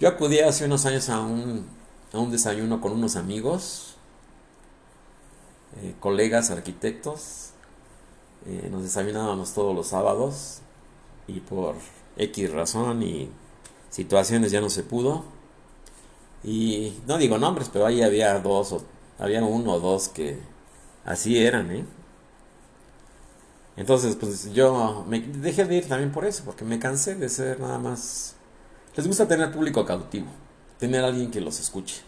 Yo 0.00 0.08
acudí 0.08 0.40
hace 0.40 0.64
unos 0.66 0.86
años 0.86 1.08
a 1.08 1.20
un, 1.20 1.66
a 2.12 2.18
un 2.18 2.30
desayuno 2.30 2.80
con 2.80 2.92
unos 2.92 3.16
amigos. 3.16 3.96
eh, 5.82 5.94
colegas 6.00 6.50
arquitectos. 6.50 7.50
Eh, 8.46 8.68
nos 8.70 8.84
examinábamos 8.84 9.54
todos 9.54 9.74
los 9.74 9.88
sábados 9.88 10.60
y 11.26 11.40
por 11.40 11.76
X 12.16 12.52
razón 12.52 13.02
y 13.02 13.30
situaciones 13.96 14.52
ya 14.52 14.60
no 14.60 14.68
se 14.68 14.82
pudo. 14.82 15.24
Y 16.44 16.92
no 17.06 17.16
digo 17.16 17.38
nombres, 17.38 17.70
pero 17.72 17.86
ahí 17.86 18.02
había 18.02 18.38
dos, 18.40 18.72
o, 18.72 18.84
había 19.18 19.42
uno 19.42 19.72
o 19.72 19.80
dos 19.80 20.08
que 20.08 20.38
así 21.04 21.38
eran, 21.38 21.70
¿eh? 21.70 21.84
Entonces, 23.76 24.16
pues 24.16 24.52
yo 24.52 25.04
me 25.08 25.20
dejé 25.20 25.64
de 25.64 25.76
ir 25.76 25.88
también 25.88 26.12
por 26.12 26.24
eso, 26.24 26.44
porque 26.44 26.64
me 26.64 26.78
cansé 26.78 27.14
de 27.14 27.28
ser 27.28 27.60
nada 27.60 27.78
más... 27.78 28.34
Les 28.96 29.06
gusta 29.06 29.28
tener 29.28 29.52
público 29.52 29.84
cautivo, 29.84 30.26
tener 30.78 31.04
alguien 31.04 31.30
que 31.30 31.40
los 31.40 31.58
escuche. 31.60 32.02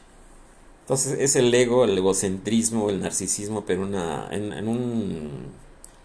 Entonces 0.83 1.19
es 1.19 1.37
el 1.37 1.53
ego, 1.53 1.85
el 1.85 1.97
egocentrismo, 1.97 2.89
el 2.89 3.01
narcisismo, 3.01 3.65
pero 3.67 3.83
una, 3.83 4.29
en, 4.31 4.69
un, 4.69 5.53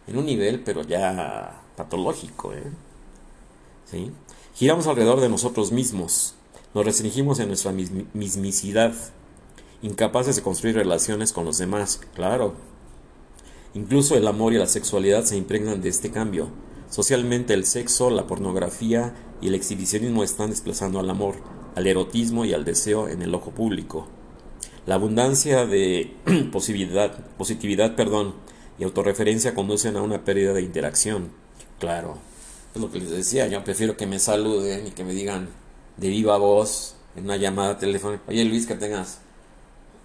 en 0.08 0.18
un 0.18 0.26
nivel, 0.26 0.62
pero 0.62 0.82
ya 0.84 1.62
patológico. 1.78 2.54
¿eh? 2.54 2.64
¿Sí? 3.86 4.12
Giramos 4.56 4.88
alrededor 4.88 5.20
de 5.20 5.30
nosotros 5.30 5.72
mismos, 5.72 6.36
nos 6.74 6.86
restringimos 6.86 7.40
en 7.40 7.48
nuestra 7.48 7.72
mismicidad, 7.72 8.94
incapaces 9.82 10.36
de 10.36 10.42
construir 10.42 10.76
relaciones 10.76 11.34
con 11.34 11.46
los 11.46 11.58
demás, 11.58 12.00
claro, 12.14 12.56
Incluso 13.76 14.16
el 14.16 14.28
amor 14.28 14.54
y 14.54 14.58
la 14.58 14.68
sexualidad 14.68 15.24
se 15.24 15.36
impregnan 15.36 15.82
de 15.82 15.90
este 15.90 16.12
cambio. 16.12 16.50
Socialmente 16.92 17.56
el 17.56 17.66
sexo, 17.66 18.12
la 18.12 18.28
pornografía 18.28 19.16
y 19.42 19.48
el 19.48 19.56
exhibicionismo 19.56 20.24
están 20.24 20.52
desplazando 20.52 21.00
al 21.00 21.10
amor, 21.10 21.36
al 21.76 21.88
erotismo 21.88 22.46
y 22.46 22.54
al 22.54 22.66
deseo 22.66 23.10
en 23.10 23.24
el 23.24 23.34
ojo 23.34 23.50
público. 23.50 24.08
La 24.86 24.96
abundancia 24.96 25.66
de 25.66 26.14
positividad, 26.52 27.96
perdón, 27.96 28.36
y 28.78 28.84
autorreferencia 28.84 29.56
conducen 29.56 29.98
a 29.98 30.04
una 30.04 30.24
pérdida 30.24 30.54
de 30.54 30.62
interacción. 30.62 31.32
Claro, 31.80 32.20
es 32.74 32.82
lo 32.82 32.92
que 32.92 33.00
les 33.00 33.10
decía, 33.10 33.48
yo 33.48 33.64
prefiero 33.64 33.98
que 33.98 34.08
me 34.08 34.20
saluden 34.20 34.88
y 34.88 34.92
que 34.92 35.04
me 35.04 35.14
digan 35.14 35.50
de 35.98 36.10
viva 36.10 36.38
voz 36.38 36.96
en 37.16 37.26
una 37.26 37.38
llamada 37.38 37.78
telefónica, 37.78 38.24
oye 38.28 38.44
Luis, 38.46 38.66
que 38.66 38.76
tengas 38.76 39.20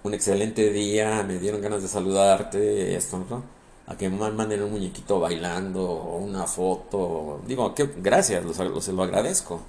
un 0.02 0.14
excelente 0.14 0.70
día, 0.70 1.22
me 1.26 1.38
dieron 1.38 1.60
ganas 1.60 1.82
de 1.82 1.88
saludarte, 1.88 2.96
esto, 2.96 3.24
¿no? 3.28 3.58
a 3.88 3.96
que 3.96 4.10
me 4.10 4.30
manden 4.30 4.62
un 4.62 4.72
muñequito 4.72 5.18
bailando 5.18 5.82
o 5.82 6.18
una 6.18 6.46
foto. 6.46 7.40
Digo, 7.46 7.74
gracias, 7.96 8.44
se 8.80 8.92
lo 8.92 9.02
agradezco. 9.02 9.62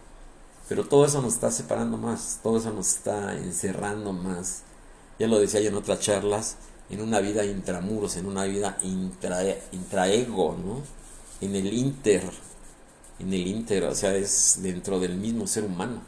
Pero 0.68 0.86
todo 0.86 1.06
eso 1.06 1.22
nos 1.22 1.36
está 1.36 1.50
separando 1.52 1.98
más, 1.98 2.40
todo 2.44 2.58
eso 2.58 2.72
nos 2.72 2.96
está 2.96 3.34
encerrando 3.38 4.12
más. 4.12 4.64
Ya 5.18 5.28
lo 5.28 5.40
decía 5.40 5.62
yo 5.62 5.70
en 5.70 5.76
otras 5.76 6.02
charlas, 6.02 6.58
en 6.90 7.02
una 7.02 7.22
vida 7.22 7.46
intramuros, 7.46 8.18
en 8.18 8.26
una 8.26 8.44
vida 8.44 8.78
intra, 8.84 9.42
intraego, 9.72 10.56
¿no? 10.64 10.82
En 11.40 11.56
el 11.56 11.74
inter, 11.74 12.22
en 13.20 13.34
el 13.34 13.48
inter, 13.48 13.84
o 13.84 13.96
sea, 13.96 14.16
es 14.16 14.60
dentro 14.62 15.00
del 15.00 15.18
mismo 15.18 15.48
ser 15.48 15.66
humano. 15.66 16.02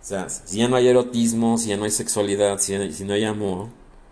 O 0.00 0.04
sea, 0.04 0.28
si 0.28 0.58
ya 0.58 0.68
no 0.68 0.76
hay 0.76 0.88
erotismo, 0.88 1.58
si 1.58 1.68
ya 1.68 1.76
no 1.76 1.84
hay 1.84 1.90
sexualidad, 1.90 2.58
si, 2.58 2.76
no 3.04 3.12
hay 3.12 3.24
amor, 3.24 3.66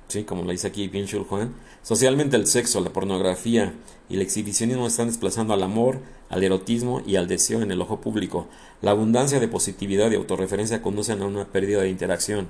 ¿sí? 0.08 0.24
como 0.24 0.42
lo 0.42 0.50
dice 0.50 0.66
aquí 0.66 0.88
Pinchul 0.88 1.24
Juan, 1.24 1.54
socialmente 1.82 2.36
el 2.36 2.46
sexo, 2.46 2.80
la 2.80 2.92
pornografía 2.92 3.72
y 4.08 4.16
el 4.16 4.22
exhibicionismo 4.22 4.86
están 4.86 5.06
desplazando 5.06 5.54
al 5.54 5.62
amor, 5.62 6.00
al 6.28 6.44
erotismo 6.44 7.02
y 7.06 7.16
al 7.16 7.28
deseo 7.28 7.62
en 7.62 7.70
el 7.70 7.80
ojo 7.80 8.00
público. 8.00 8.46
La 8.82 8.90
abundancia 8.90 9.40
de 9.40 9.48
positividad 9.48 10.10
y 10.10 10.16
autorreferencia 10.16 10.82
conducen 10.82 11.22
a 11.22 11.26
una 11.26 11.46
pérdida 11.46 11.82
de 11.82 11.88
interacción. 11.88 12.48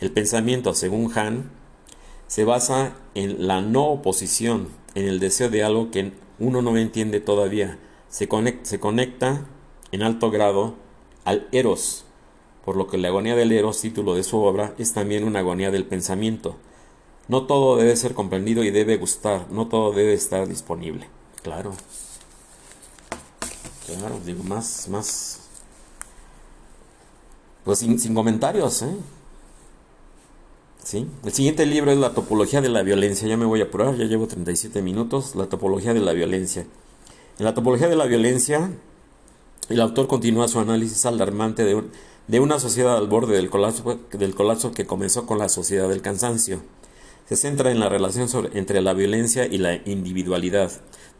El 0.00 0.10
pensamiento, 0.10 0.74
según 0.74 1.10
Han, 1.16 1.50
se 2.26 2.44
basa 2.44 2.94
en 3.14 3.46
la 3.46 3.60
no 3.60 3.86
oposición, 3.86 4.68
en 4.94 5.06
el 5.06 5.20
deseo 5.20 5.48
de 5.48 5.62
algo 5.62 5.90
que 5.90 6.12
uno 6.38 6.60
no 6.60 6.76
entiende 6.76 7.20
todavía. 7.20 7.78
Se 8.16 8.28
conecta, 8.28 8.64
se 8.64 8.80
conecta 8.80 9.44
en 9.92 10.00
alto 10.00 10.30
grado 10.30 10.72
al 11.26 11.48
eros, 11.52 12.06
por 12.64 12.74
lo 12.74 12.86
que 12.86 12.96
la 12.96 13.08
agonía 13.08 13.36
del 13.36 13.52
eros, 13.52 13.78
título 13.82 14.14
de 14.14 14.24
su 14.24 14.38
obra, 14.38 14.74
es 14.78 14.94
también 14.94 15.24
una 15.24 15.40
agonía 15.40 15.70
del 15.70 15.84
pensamiento. 15.84 16.56
No 17.28 17.44
todo 17.44 17.76
debe 17.76 17.94
ser 17.94 18.14
comprendido 18.14 18.64
y 18.64 18.70
debe 18.70 18.96
gustar, 18.96 19.50
no 19.50 19.66
todo 19.66 19.92
debe 19.92 20.14
estar 20.14 20.48
disponible. 20.48 21.10
Claro. 21.42 21.74
Claro, 23.84 24.18
digo, 24.24 24.42
más, 24.44 24.88
más. 24.88 25.40
Pues 27.64 27.80
sin, 27.80 28.14
comentarios, 28.14 28.80
¿eh? 28.80 28.96
¿Sí? 30.82 31.06
El 31.22 31.32
siguiente 31.34 31.66
libro 31.66 31.90
es 31.90 31.98
La 31.98 32.14
topología 32.14 32.62
de 32.62 32.70
la 32.70 32.82
violencia. 32.82 33.28
Ya 33.28 33.36
me 33.36 33.44
voy 33.44 33.60
a 33.60 33.64
apurar, 33.64 33.94
ya 33.94 34.06
llevo 34.06 34.26
37 34.26 34.80
minutos. 34.80 35.34
La 35.34 35.50
topología 35.50 35.92
de 35.92 36.00
la 36.00 36.14
violencia. 36.14 36.64
En 37.38 37.44
la 37.44 37.54
topología 37.54 37.88
de 37.88 37.96
la 37.96 38.06
violencia, 38.06 38.70
el 39.68 39.80
autor 39.80 40.06
continúa 40.06 40.48
su 40.48 40.58
análisis 40.58 41.04
alarmante 41.06 41.64
de, 41.64 42.40
una 42.40 42.58
sociedad 42.58 42.96
al 42.96 43.08
borde 43.08 43.36
del 43.36 43.50
colapso 43.50 44.72
que 44.72 44.86
comenzó 44.86 45.26
con 45.26 45.38
la 45.38 45.48
sociedad 45.48 45.88
del 45.88 46.02
cansancio 46.02 46.62
se 47.28 47.36
centra 47.36 47.70
en 47.72 47.80
la 47.80 47.88
relación 47.88 48.28
entre 48.54 48.80
la 48.80 48.94
violencia 48.94 49.46
y 49.46 49.58
la 49.58 49.80
individualidad, 49.84 50.70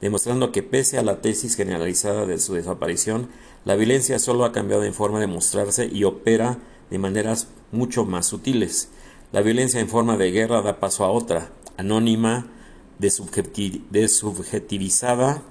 demostrando 0.01 0.53
que 0.53 0.63
pese 0.63 0.99
a 0.99 1.03
la 1.03 1.21
tesis 1.21 1.57
generalizada 1.57 2.27
de 2.27 2.39
su 2.39 2.55
desaparición, 2.55 3.29
la 3.65 3.75
violencia 3.75 4.21
solo 4.21 4.45
ha 4.45 4.53
cambiado 4.53 4.85
en 4.85 4.95
forma 4.95 5.19
de 5.19 5.27
mostrarse 5.27 5.91
y 5.93 6.05
opera 6.05 6.61
de 6.91 6.99
maneras 6.99 7.49
mucho 7.73 8.05
más 8.05 8.27
sutiles. 8.27 8.91
La 9.33 9.41
violencia 9.41 9.81
en 9.81 9.89
forma 9.89 10.17
de 10.17 10.31
guerra 10.31 10.63
da 10.63 10.79
paso 10.79 11.05
a 11.05 11.11
otra, 11.11 11.51
anónima, 11.77 12.53
desubjetivizada, 13.01 15.43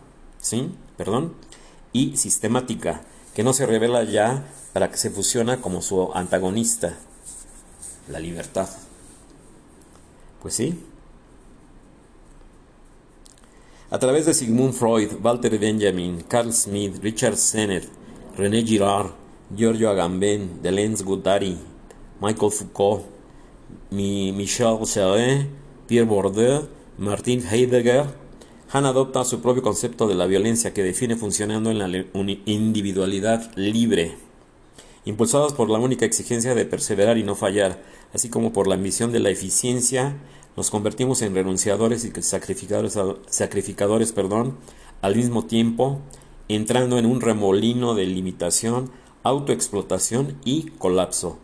¿sí? 0.45 0.69
Perdón, 0.95 1.33
y 1.91 2.17
sistemática, 2.17 3.01
que 3.33 3.43
no 3.43 3.51
se 3.51 3.65
revela 3.65 4.03
ya 4.03 4.45
para 4.73 4.91
que 4.91 4.97
se 4.97 5.09
fusiona 5.09 5.59
como 5.59 5.81
su 5.81 6.13
antagonista, 6.13 6.95
la 8.09 8.19
libertad. 8.19 8.69
Pues 10.41 10.53
sí. 10.53 10.79
A 13.89 13.97
través 13.97 14.27
de 14.27 14.35
Sigmund 14.35 14.73
Freud, 14.73 15.13
Walter 15.23 15.57
Benjamin, 15.57 16.23
Carl 16.27 16.53
Smith, 16.53 16.97
Richard 17.01 17.37
Sennett, 17.37 17.89
René 18.37 18.63
Girard, 18.63 19.11
Giorgio 19.55 19.89
Agamben, 19.89 20.61
Deleuze 20.61 21.03
Guattari, 21.03 21.57
Michael 22.21 22.51
Foucault, 22.51 23.05
Michel 23.89 24.85
Serret, 24.85 25.47
Pierre 25.87 26.05
Bourdieu, 26.05 26.67
Martin 26.97 27.41
Heidegger, 27.41 28.24
Han 28.75 28.85
adopta 28.85 29.23
su 29.23 29.39
propio 29.39 29.63
concepto 29.63 30.05
de 30.05 30.15
la 30.15 30.25
violencia 30.25 30.73
que 30.73 30.83
define 30.83 31.15
funcionando 31.15 31.71
en 31.71 31.79
la 31.79 32.05
individualidad 32.43 33.49
libre, 33.55 34.17
impulsados 35.05 35.53
por 35.53 35.69
la 35.69 35.79
única 35.79 36.03
exigencia 36.03 36.53
de 36.55 36.65
perseverar 36.65 37.17
y 37.17 37.23
no 37.23 37.35
fallar, 37.35 37.81
así 38.13 38.27
como 38.27 38.51
por 38.51 38.67
la 38.67 38.75
ambición 38.75 39.13
de 39.13 39.21
la 39.21 39.29
eficiencia, 39.29 40.17
nos 40.57 40.71
convertimos 40.71 41.21
en 41.21 41.33
renunciadores 41.33 42.03
y 42.03 42.21
sacrificadores, 42.21 42.99
sacrificadores 43.29 44.11
perdón, 44.11 44.57
al 45.01 45.15
mismo 45.15 45.45
tiempo, 45.45 46.01
entrando 46.49 46.97
en 46.97 47.05
un 47.05 47.21
remolino 47.21 47.95
de 47.95 48.05
limitación, 48.07 48.91
autoexplotación 49.23 50.35
y 50.43 50.63
colapso. 50.79 51.39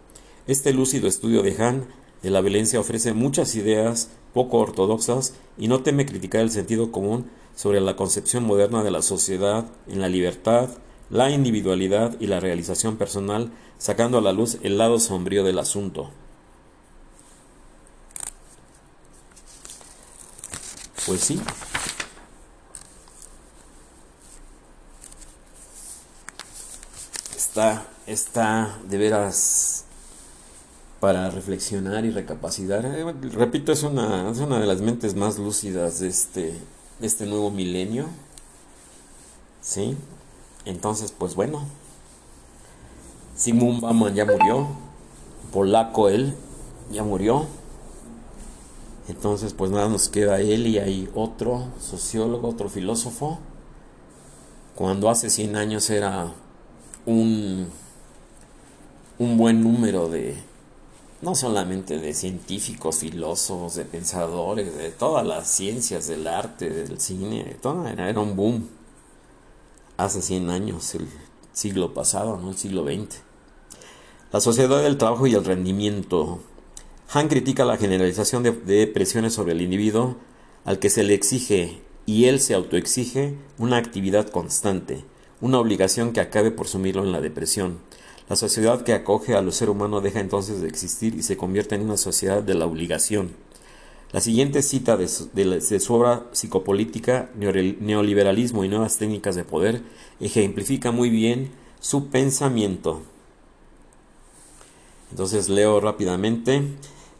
Este 0.47 0.73
lúcido 0.73 1.07
estudio 1.07 1.43
de 1.43 1.55
Han 1.63 1.85
de 2.23 2.29
la 2.29 2.41
violencia 2.41 2.81
ofrece 2.81 3.13
muchas 3.13 3.55
ideas 3.55 4.09
poco 4.33 4.57
ortodoxas 4.57 5.35
y 5.57 5.67
no 5.67 5.83
teme 5.83 6.05
criticar 6.05 6.41
el 6.41 6.51
sentido 6.51 6.91
común 6.91 7.29
sobre 7.55 7.81
la 7.81 7.95
concepción 7.95 8.43
moderna 8.43 8.83
de 8.83 8.91
la 8.91 9.01
sociedad 9.01 9.65
en 9.87 10.01
la 10.01 10.09
libertad, 10.09 10.69
la 11.09 11.29
individualidad 11.29 12.15
y 12.19 12.27
la 12.27 12.39
realización 12.39 12.97
personal, 12.97 13.51
sacando 13.77 14.17
a 14.17 14.21
la 14.21 14.31
luz 14.31 14.57
el 14.63 14.77
lado 14.77 14.99
sombrío 14.99 15.43
del 15.43 15.59
asunto. 15.59 16.09
Pues 21.05 21.21
sí. 21.21 21.41
Está, 27.35 27.85
está 28.07 28.79
de 28.87 28.97
veras 28.97 29.85
para 31.01 31.31
reflexionar 31.31 32.05
y 32.05 32.11
recapacitar. 32.11 32.85
Eh, 32.85 33.03
repito, 33.33 33.71
es 33.71 33.81
una, 33.81 34.29
es 34.29 34.37
una 34.37 34.59
de 34.59 34.67
las 34.67 34.81
mentes 34.81 35.15
más 35.15 35.39
lúcidas 35.39 35.99
de 35.99 36.07
este, 36.07 36.53
este 37.01 37.25
nuevo 37.25 37.49
milenio. 37.49 38.05
¿Sí? 39.61 39.97
Entonces, 40.63 41.11
pues 41.11 41.33
bueno. 41.33 41.65
Simón 43.35 43.81
Bauman 43.81 44.13
ya 44.13 44.25
murió. 44.25 44.67
Polaco 45.51 46.07
él 46.07 46.35
ya 46.91 47.03
murió. 47.03 47.47
Entonces, 49.07 49.53
pues 49.53 49.71
nada, 49.71 49.89
nos 49.89 50.07
queda 50.07 50.39
él 50.39 50.67
y 50.67 50.77
hay 50.77 51.09
otro 51.15 51.65
sociólogo, 51.79 52.47
otro 52.47 52.69
filósofo. 52.69 53.39
Cuando 54.75 55.09
hace 55.09 55.31
100 55.31 55.55
años 55.55 55.89
era 55.89 56.31
un, 57.07 57.67
un 59.17 59.37
buen 59.37 59.63
número 59.63 60.07
de, 60.07 60.50
no 61.21 61.35
solamente 61.35 61.99
de 61.99 62.13
científicos, 62.13 62.97
filósofos, 62.97 63.75
de 63.75 63.85
pensadores, 63.85 64.75
de 64.75 64.89
todas 64.89 65.25
las 65.25 65.47
ciencias, 65.47 66.07
del 66.07 66.27
arte, 66.27 66.69
del 66.69 66.99
cine, 66.99 67.57
todo 67.61 67.87
era, 67.87 68.19
un 68.19 68.35
boom 68.35 68.67
hace 69.97 70.21
100 70.21 70.49
años, 70.49 70.95
el 70.95 71.07
siglo 71.53 71.93
pasado, 71.93 72.37
no 72.37 72.49
el 72.49 72.57
siglo 72.57 72.85
XX. 72.85 73.21
La 74.31 74.39
sociedad 74.39 74.81
del 74.81 74.97
trabajo 74.97 75.27
y 75.27 75.35
el 75.35 75.45
rendimiento. 75.45 76.39
Han 77.13 77.27
critica 77.27 77.65
la 77.65 77.77
generalización 77.77 78.41
de, 78.41 78.51
de 78.51 78.87
presiones 78.87 79.33
sobre 79.33 79.51
el 79.51 79.61
individuo 79.61 80.15
al 80.63 80.79
que 80.79 80.89
se 80.89 81.03
le 81.03 81.13
exige 81.13 81.81
y 82.05 82.25
él 82.25 82.39
se 82.39 82.55
autoexige 82.55 83.35
una 83.57 83.77
actividad 83.77 84.29
constante, 84.29 85.03
una 85.41 85.59
obligación 85.59 86.13
que 86.13 86.21
acabe 86.21 86.51
por 86.51 86.67
sumirlo 86.67 87.03
en 87.03 87.11
la 87.11 87.19
depresión 87.19 87.79
la 88.31 88.37
sociedad 88.37 88.83
que 88.83 88.93
acoge 88.93 89.35
a 89.35 89.41
los 89.41 89.57
seres 89.57 89.75
humanos 89.75 90.01
deja 90.01 90.21
entonces 90.21 90.61
de 90.61 90.69
existir 90.69 91.15
y 91.15 91.21
se 91.21 91.35
convierte 91.35 91.75
en 91.75 91.81
una 91.81 91.97
sociedad 91.97 92.41
de 92.41 92.53
la 92.53 92.65
obligación. 92.65 93.31
La 94.13 94.21
siguiente 94.21 94.61
cita 94.61 94.95
de 94.95 95.09
su, 95.09 95.93
obra 95.93 96.27
psicopolítica, 96.31 97.29
Neoliberalismo 97.35 98.63
y 98.63 98.69
nuevas 98.69 98.97
técnicas 98.97 99.35
de 99.35 99.43
poder, 99.43 99.81
ejemplifica 100.21 100.91
muy 100.91 101.09
bien 101.09 101.51
su 101.81 102.07
pensamiento. 102.07 103.01
Entonces 105.09 105.49
leo 105.49 105.81
rápidamente. 105.81 106.61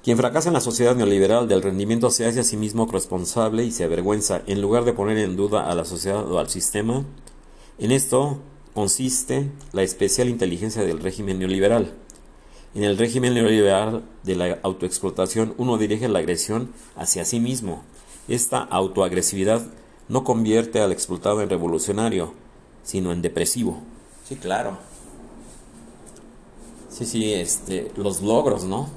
Quien 0.06 0.16
fracasa 0.16 0.48
en 0.48 0.54
la 0.54 0.62
sociedad 0.62 0.96
neoliberal 0.96 1.50
del 1.50 1.62
rendimiento 1.62 2.10
se 2.10 2.26
hace 2.26 2.40
a 2.40 2.46
sí 2.46 2.56
mismo 2.56 2.86
responsable 2.90 3.66
y 3.66 3.72
se 3.72 3.84
avergüenza 3.84 4.44
en 4.48 4.62
lugar 4.62 4.86
de 4.86 4.94
poner 4.94 5.18
en 5.18 5.36
duda 5.36 5.70
a 5.70 5.76
la 5.76 5.84
sociedad 5.84 6.32
o 6.32 6.40
al 6.40 6.48
sistema. 6.48 7.04
En 7.80 7.92
esto 7.92 8.40
consiste 8.74 9.50
la 9.74 9.84
especial 9.84 10.30
inteligencia 10.30 10.84
del 10.84 11.00
régimen 11.00 11.40
neoliberal. 11.40 11.94
En 12.74 12.84
el 12.84 12.98
régimen 12.98 13.34
neoliberal 13.34 14.04
de 14.24 14.36
la 14.36 14.60
autoexplotación 14.64 15.54
uno 15.58 15.78
dirige 15.78 16.08
la 16.08 16.20
agresión 16.20 16.72
hacia 16.96 17.26
sí 17.26 17.40
mismo. 17.40 17.84
Esta 18.28 18.60
autoagresividad 18.60 19.62
no 20.08 20.24
convierte 20.24 20.80
al 20.80 20.92
explotado 20.92 21.42
en 21.42 21.50
revolucionario, 21.50 22.34
sino 22.84 23.12
en 23.12 23.22
depresivo. 23.22 23.82
Sí, 24.28 24.36
claro. 24.36 24.78
Sí, 26.90 27.06
sí, 27.06 27.34
este, 27.34 27.92
los 27.96 28.22
logros, 28.22 28.64
¿no? 28.64 28.90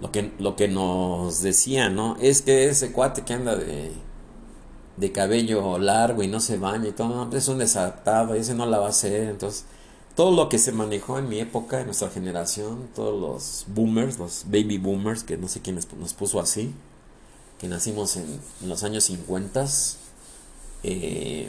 Lo 0.00 0.12
que, 0.12 0.32
lo 0.38 0.54
que 0.54 0.68
nos 0.68 1.42
decían, 1.42 1.96
¿no? 1.96 2.16
Es 2.20 2.42
que 2.42 2.68
ese 2.68 2.92
cuate 2.92 3.22
que 3.22 3.32
anda 3.32 3.56
de 3.56 3.92
de 4.98 5.12
cabello 5.12 5.78
largo 5.78 6.22
y 6.22 6.28
no 6.28 6.40
se 6.40 6.58
baña 6.58 6.88
y 6.88 6.92
todo, 6.92 7.30
es 7.36 7.48
un 7.48 7.58
desatado 7.58 8.36
y 8.36 8.40
ese 8.40 8.54
no 8.54 8.66
la 8.66 8.78
va 8.78 8.86
a 8.86 8.90
hacer. 8.90 9.28
Entonces, 9.28 9.64
todo 10.16 10.32
lo 10.34 10.48
que 10.48 10.58
se 10.58 10.72
manejó 10.72 11.18
en 11.18 11.28
mi 11.28 11.38
época, 11.40 11.80
en 11.80 11.86
nuestra 11.86 12.10
generación, 12.10 12.88
todos 12.94 13.20
los 13.20 13.64
boomers, 13.74 14.18
los 14.18 14.44
baby 14.46 14.78
boomers, 14.78 15.22
que 15.22 15.36
no 15.36 15.48
sé 15.48 15.60
quién 15.60 15.76
nos 15.76 16.14
puso 16.14 16.40
así, 16.40 16.74
que 17.58 17.68
nacimos 17.68 18.16
en, 18.16 18.40
los 18.66 18.82
años 18.82 19.04
50, 19.04 19.66
eh, 20.82 21.48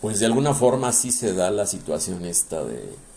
pues 0.00 0.20
de 0.20 0.26
alguna 0.26 0.54
forma 0.54 0.92
sí 0.92 1.12
se 1.12 1.32
da 1.32 1.50
la 1.50 1.66
situación 1.66 2.24
esta 2.24 2.64
de 2.64 3.12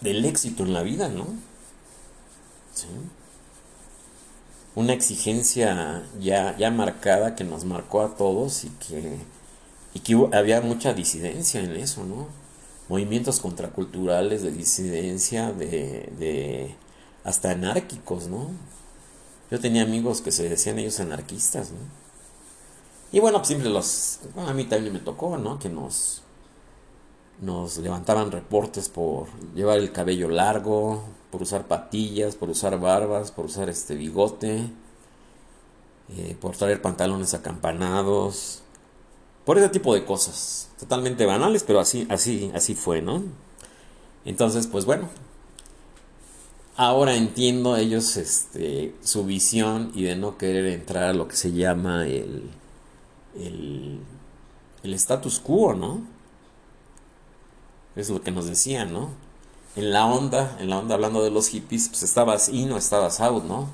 del 0.00 0.24
éxito 0.26 0.62
en 0.62 0.74
la 0.74 0.82
vida, 0.82 1.08
¿no? 1.08 1.26
Sí 2.74 2.86
una 4.76 4.92
exigencia 4.92 6.04
ya, 6.20 6.56
ya 6.58 6.70
marcada 6.70 7.34
que 7.34 7.44
nos 7.44 7.64
marcó 7.64 8.02
a 8.02 8.14
todos 8.14 8.64
y 8.64 8.68
que, 8.68 9.18
y 9.94 10.00
que 10.00 10.36
había 10.36 10.60
mucha 10.60 10.92
disidencia 10.92 11.60
en 11.62 11.72
eso, 11.76 12.04
¿no? 12.04 12.28
Movimientos 12.88 13.40
contraculturales 13.40 14.42
de 14.42 14.52
disidencia, 14.52 15.50
de, 15.50 16.12
de 16.18 16.76
hasta 17.24 17.50
anárquicos, 17.52 18.28
¿no? 18.28 18.50
Yo 19.50 19.58
tenía 19.60 19.82
amigos 19.82 20.20
que 20.20 20.30
se 20.30 20.48
decían 20.48 20.78
ellos 20.78 21.00
anarquistas, 21.00 21.70
¿no? 21.70 21.78
Y 23.12 23.20
bueno, 23.20 23.38
pues 23.38 23.48
siempre 23.48 23.70
los... 23.70 24.20
a 24.36 24.52
mí 24.52 24.64
también 24.64 24.92
me 24.92 24.98
tocó, 24.98 25.38
¿no? 25.38 25.58
Que 25.58 25.70
nos, 25.70 26.22
nos 27.40 27.78
levantaban 27.78 28.30
reportes 28.30 28.90
por 28.90 29.28
llevar 29.54 29.78
el 29.78 29.90
cabello 29.90 30.28
largo, 30.28 31.02
por 31.36 31.42
usar 31.42 31.68
patillas, 31.68 32.34
por 32.34 32.48
usar 32.48 32.80
barbas, 32.80 33.30
por 33.30 33.44
usar 33.44 33.68
este 33.68 33.94
bigote, 33.94 34.70
eh, 36.16 36.34
por 36.40 36.56
traer 36.56 36.80
pantalones 36.80 37.34
acampanados, 37.34 38.62
por 39.44 39.58
ese 39.58 39.68
tipo 39.68 39.92
de 39.92 40.06
cosas, 40.06 40.70
totalmente 40.80 41.26
banales, 41.26 41.62
pero 41.62 41.78
así, 41.78 42.06
así, 42.08 42.50
así 42.54 42.74
fue, 42.74 43.02
¿no? 43.02 43.22
Entonces, 44.24 44.66
pues 44.66 44.86
bueno, 44.86 45.10
ahora 46.74 47.14
entiendo 47.14 47.76
ellos 47.76 48.16
este, 48.16 48.94
su 49.02 49.26
visión 49.26 49.92
y 49.94 50.04
de 50.04 50.16
no 50.16 50.38
querer 50.38 50.64
entrar 50.68 51.04
a 51.04 51.12
lo 51.12 51.28
que 51.28 51.36
se 51.36 51.52
llama 51.52 52.06
el, 52.06 52.48
el, 53.38 53.98
el 54.82 54.94
status 54.94 55.38
quo, 55.40 55.74
¿no? 55.74 56.00
Es 57.94 58.08
lo 58.08 58.22
que 58.22 58.30
nos 58.30 58.46
decían, 58.46 58.94
¿no? 58.94 59.25
En 59.76 59.92
la 59.92 60.06
onda, 60.06 60.56
en 60.58 60.70
la 60.70 60.78
onda 60.78 60.94
hablando 60.94 61.22
de 61.22 61.30
los 61.30 61.48
hippies, 61.48 61.90
pues 61.90 62.02
estabas 62.02 62.48
in 62.48 62.72
o 62.72 62.78
estabas 62.78 63.20
out, 63.20 63.44
¿no? 63.44 63.68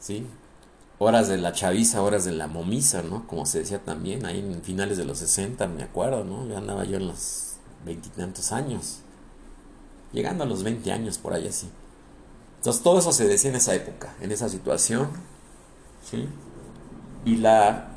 ¿Sí? 0.00 0.26
Horas 0.98 1.28
de 1.28 1.38
la 1.38 1.52
chaviza, 1.52 2.02
horas 2.02 2.24
de 2.24 2.32
la 2.32 2.48
momisa, 2.48 3.02
¿no? 3.02 3.26
Como 3.28 3.46
se 3.46 3.60
decía 3.60 3.78
también, 3.78 4.26
ahí 4.26 4.40
en 4.40 4.60
finales 4.62 4.98
de 4.98 5.04
los 5.04 5.18
60, 5.18 5.68
me 5.68 5.84
acuerdo, 5.84 6.24
¿no? 6.24 6.48
Ya 6.48 6.58
andaba 6.58 6.84
yo 6.84 6.96
en 6.96 7.06
los 7.06 7.54
veintitantos 7.84 8.50
años. 8.50 8.98
Llegando 10.12 10.42
a 10.44 10.46
los 10.46 10.64
20 10.64 10.90
años, 10.92 11.18
por 11.18 11.32
ahí 11.32 11.46
así. 11.46 11.68
Entonces 12.58 12.82
todo 12.82 12.98
eso 12.98 13.12
se 13.12 13.28
decía 13.28 13.50
en 13.50 13.56
esa 13.56 13.74
época, 13.74 14.14
en 14.20 14.32
esa 14.32 14.48
situación. 14.48 15.10
¿Sí? 16.10 16.28
Y 17.24 17.36
la. 17.36 17.88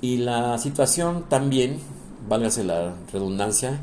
Y 0.00 0.18
la 0.18 0.58
situación 0.58 1.28
también, 1.28 1.80
válgase 2.28 2.64
la 2.64 2.94
redundancia, 3.12 3.80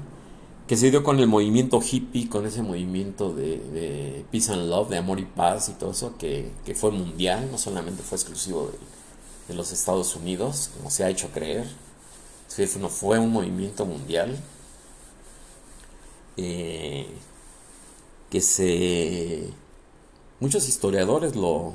que 0.69 0.77
se 0.77 0.91
dio 0.91 1.03
con 1.03 1.19
el 1.19 1.25
movimiento 1.25 1.81
hippie, 1.81 2.29
con 2.29 2.45
ese 2.45 2.61
movimiento 2.61 3.33
de, 3.33 4.23
peace 4.31 4.53
and 4.53 4.69
love, 4.69 4.87
de 4.89 4.97
amor 4.97 5.19
y 5.19 5.25
paz 5.25 5.67
y 5.69 5.71
todo 5.71 5.89
eso, 5.89 6.15
que, 6.19 6.51
fue 6.75 6.91
mundial, 6.91 7.49
no 7.51 7.57
solamente 7.57 8.03
fue 8.03 8.17
exclusivo 8.19 8.71
de, 9.47 9.55
los 9.55 9.71
Estados 9.71 10.15
Unidos, 10.15 10.69
como 10.77 10.91
se 10.91 11.03
ha 11.03 11.09
hecho 11.09 11.29
creer, 11.31 11.67
no 12.79 12.87
fue 12.89 13.17
un 13.17 13.31
movimiento 13.31 13.83
mundial 13.83 14.37
eh, 16.37 17.07
que 18.29 18.39
se... 18.39 19.49
Muchos 20.39 20.69
historiadores 20.69 21.35
lo, 21.35 21.73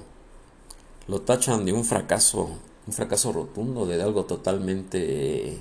lo 1.08 1.20
tachan 1.20 1.64
de 1.64 1.72
un 1.72 1.84
fracaso, 1.84 2.48
un 2.86 2.92
fracaso 2.92 3.32
rotundo, 3.32 3.86
de 3.86 4.00
algo 4.00 4.24
totalmente 4.24 5.60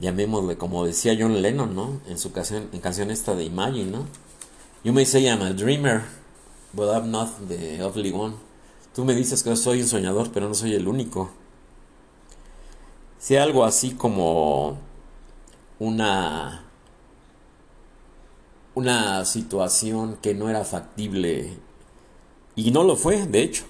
llamémosle 0.00 0.56
como 0.56 0.84
decía 0.84 1.16
John 1.18 1.40
Lennon, 1.40 1.74
¿no? 1.74 2.00
En 2.08 2.18
su 2.18 2.32
canción, 2.32 2.68
en 2.72 2.80
canción 2.80 3.10
esta 3.10 3.34
de 3.34 3.44
Imagine, 3.44 3.90
¿no? 3.90 4.06
You 4.82 4.92
may 4.92 5.06
say 5.06 5.26
I'm 5.26 5.42
a 5.42 5.52
dreamer, 5.52 6.02
but 6.72 6.94
I'm 6.94 7.10
not 7.10 7.30
the 7.48 7.82
only 7.82 8.12
one. 8.12 8.34
Tú 8.94 9.04
me 9.04 9.14
dices 9.14 9.42
que 9.42 9.56
soy 9.56 9.82
un 9.82 9.88
soñador, 9.88 10.30
pero 10.32 10.48
no 10.48 10.54
soy 10.54 10.74
el 10.74 10.86
único. 10.86 11.30
Si 13.18 13.36
algo 13.36 13.64
así 13.64 13.92
como 13.92 14.78
una 15.78 16.64
una 18.74 19.24
situación 19.24 20.18
que 20.20 20.34
no 20.34 20.50
era 20.50 20.64
factible 20.64 21.56
y 22.56 22.70
no 22.72 22.82
lo 22.84 22.96
fue, 22.96 23.26
de 23.26 23.42
hecho, 23.42 23.64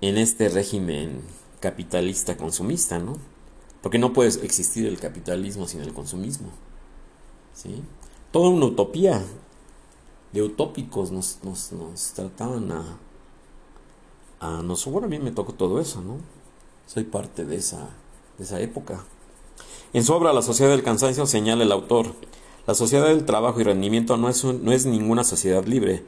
en 0.00 0.18
este 0.18 0.48
régimen 0.48 1.22
capitalista 1.60 2.36
consumista, 2.36 2.98
¿no? 2.98 3.16
Porque 3.84 3.98
no 3.98 4.14
puede 4.14 4.30
existir 4.42 4.86
el 4.86 4.98
capitalismo 4.98 5.68
sin 5.68 5.82
el 5.82 5.92
consumismo. 5.92 6.48
¿sí? 7.52 7.82
Toda 8.32 8.48
una 8.48 8.64
utopía 8.64 9.22
de 10.32 10.42
utópicos 10.42 11.10
nos, 11.10 11.40
nos, 11.42 12.12
trataban 12.14 12.72
a, 12.72 12.96
a 14.40 14.62
nosotros. 14.62 14.92
Bueno, 14.94 15.06
a 15.06 15.10
mí 15.10 15.18
me 15.18 15.32
tocó 15.32 15.52
todo 15.52 15.80
eso, 15.80 16.00
¿no? 16.00 16.16
Soy 16.86 17.04
parte 17.04 17.44
de 17.44 17.56
esa, 17.56 17.90
de 18.38 18.44
esa 18.44 18.58
época. 18.58 19.04
En 19.92 20.02
su 20.02 20.14
obra 20.14 20.32
La 20.32 20.40
sociedad 20.40 20.70
del 20.70 20.82
cansancio 20.82 21.26
señala 21.26 21.62
el 21.62 21.70
autor, 21.70 22.14
la 22.66 22.72
sociedad 22.72 23.08
del 23.08 23.26
trabajo 23.26 23.60
y 23.60 23.64
rendimiento 23.64 24.16
no 24.16 24.30
es, 24.30 24.42
no 24.44 24.72
es 24.72 24.86
ninguna 24.86 25.24
sociedad 25.24 25.66
libre. 25.66 26.04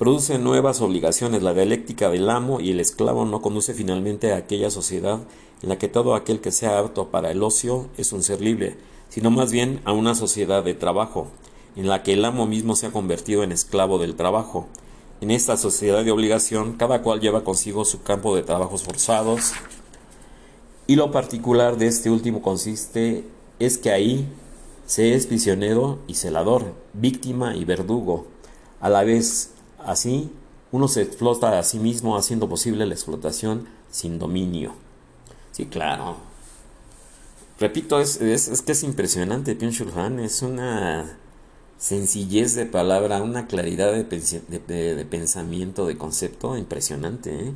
Produce 0.00 0.38
nuevas 0.38 0.80
obligaciones. 0.80 1.42
La 1.42 1.52
dialéctica 1.52 2.08
del 2.08 2.30
amo 2.30 2.58
y 2.58 2.70
el 2.70 2.80
esclavo 2.80 3.26
no 3.26 3.42
conduce 3.42 3.74
finalmente 3.74 4.32
a 4.32 4.38
aquella 4.38 4.70
sociedad 4.70 5.20
en 5.62 5.68
la 5.68 5.76
que 5.76 5.88
todo 5.88 6.14
aquel 6.14 6.40
que 6.40 6.52
sea 6.52 6.78
apto 6.78 7.08
para 7.08 7.30
el 7.30 7.42
ocio 7.42 7.90
es 7.98 8.14
un 8.14 8.22
ser 8.22 8.40
libre, 8.40 8.78
sino 9.10 9.30
más 9.30 9.52
bien 9.52 9.82
a 9.84 9.92
una 9.92 10.14
sociedad 10.14 10.64
de 10.64 10.72
trabajo, 10.72 11.26
en 11.76 11.86
la 11.86 12.02
que 12.02 12.14
el 12.14 12.24
amo 12.24 12.46
mismo 12.46 12.76
se 12.76 12.86
ha 12.86 12.92
convertido 12.92 13.42
en 13.42 13.52
esclavo 13.52 13.98
del 13.98 14.16
trabajo. 14.16 14.68
En 15.20 15.30
esta 15.30 15.58
sociedad 15.58 16.02
de 16.02 16.12
obligación, 16.12 16.78
cada 16.78 17.02
cual 17.02 17.20
lleva 17.20 17.44
consigo 17.44 17.84
su 17.84 18.02
campo 18.02 18.34
de 18.34 18.42
trabajos 18.42 18.84
forzados, 18.84 19.52
y 20.86 20.96
lo 20.96 21.10
particular 21.10 21.76
de 21.76 21.88
este 21.88 22.08
último 22.08 22.40
consiste 22.40 23.26
es 23.58 23.76
que 23.76 23.90
ahí 23.90 24.26
Se 24.86 25.14
es 25.14 25.26
prisionero 25.26 25.98
y 26.06 26.14
celador, 26.14 26.72
víctima 26.94 27.54
y 27.54 27.66
verdugo. 27.66 28.24
A 28.80 28.88
la 28.88 29.04
vez, 29.04 29.50
así, 29.84 30.30
uno 30.72 30.88
se 30.88 31.02
explota 31.02 31.58
a 31.58 31.62
sí 31.62 31.78
mismo 31.78 32.16
haciendo 32.16 32.48
posible 32.48 32.86
la 32.86 32.94
explotación 32.94 33.68
sin 33.90 34.18
dominio. 34.18 34.72
Sí, 35.52 35.66
claro. 35.66 36.16
Repito, 37.58 38.00
es, 38.00 38.18
que 38.18 38.72
es 38.72 38.82
impresionante 38.82 39.58
Byung-Chul 39.58 39.92
Han, 39.94 40.20
es 40.20 40.42
una 40.42 41.18
sencillez 41.76 42.54
de 42.54 42.66
palabra, 42.66 43.22
una 43.22 43.46
claridad 43.46 43.92
de, 43.92 45.04
pensamiento, 45.04 45.86
de 45.86 45.98
concepto 45.98 46.56
impresionante. 46.56 47.30
¿eh? 47.34 47.52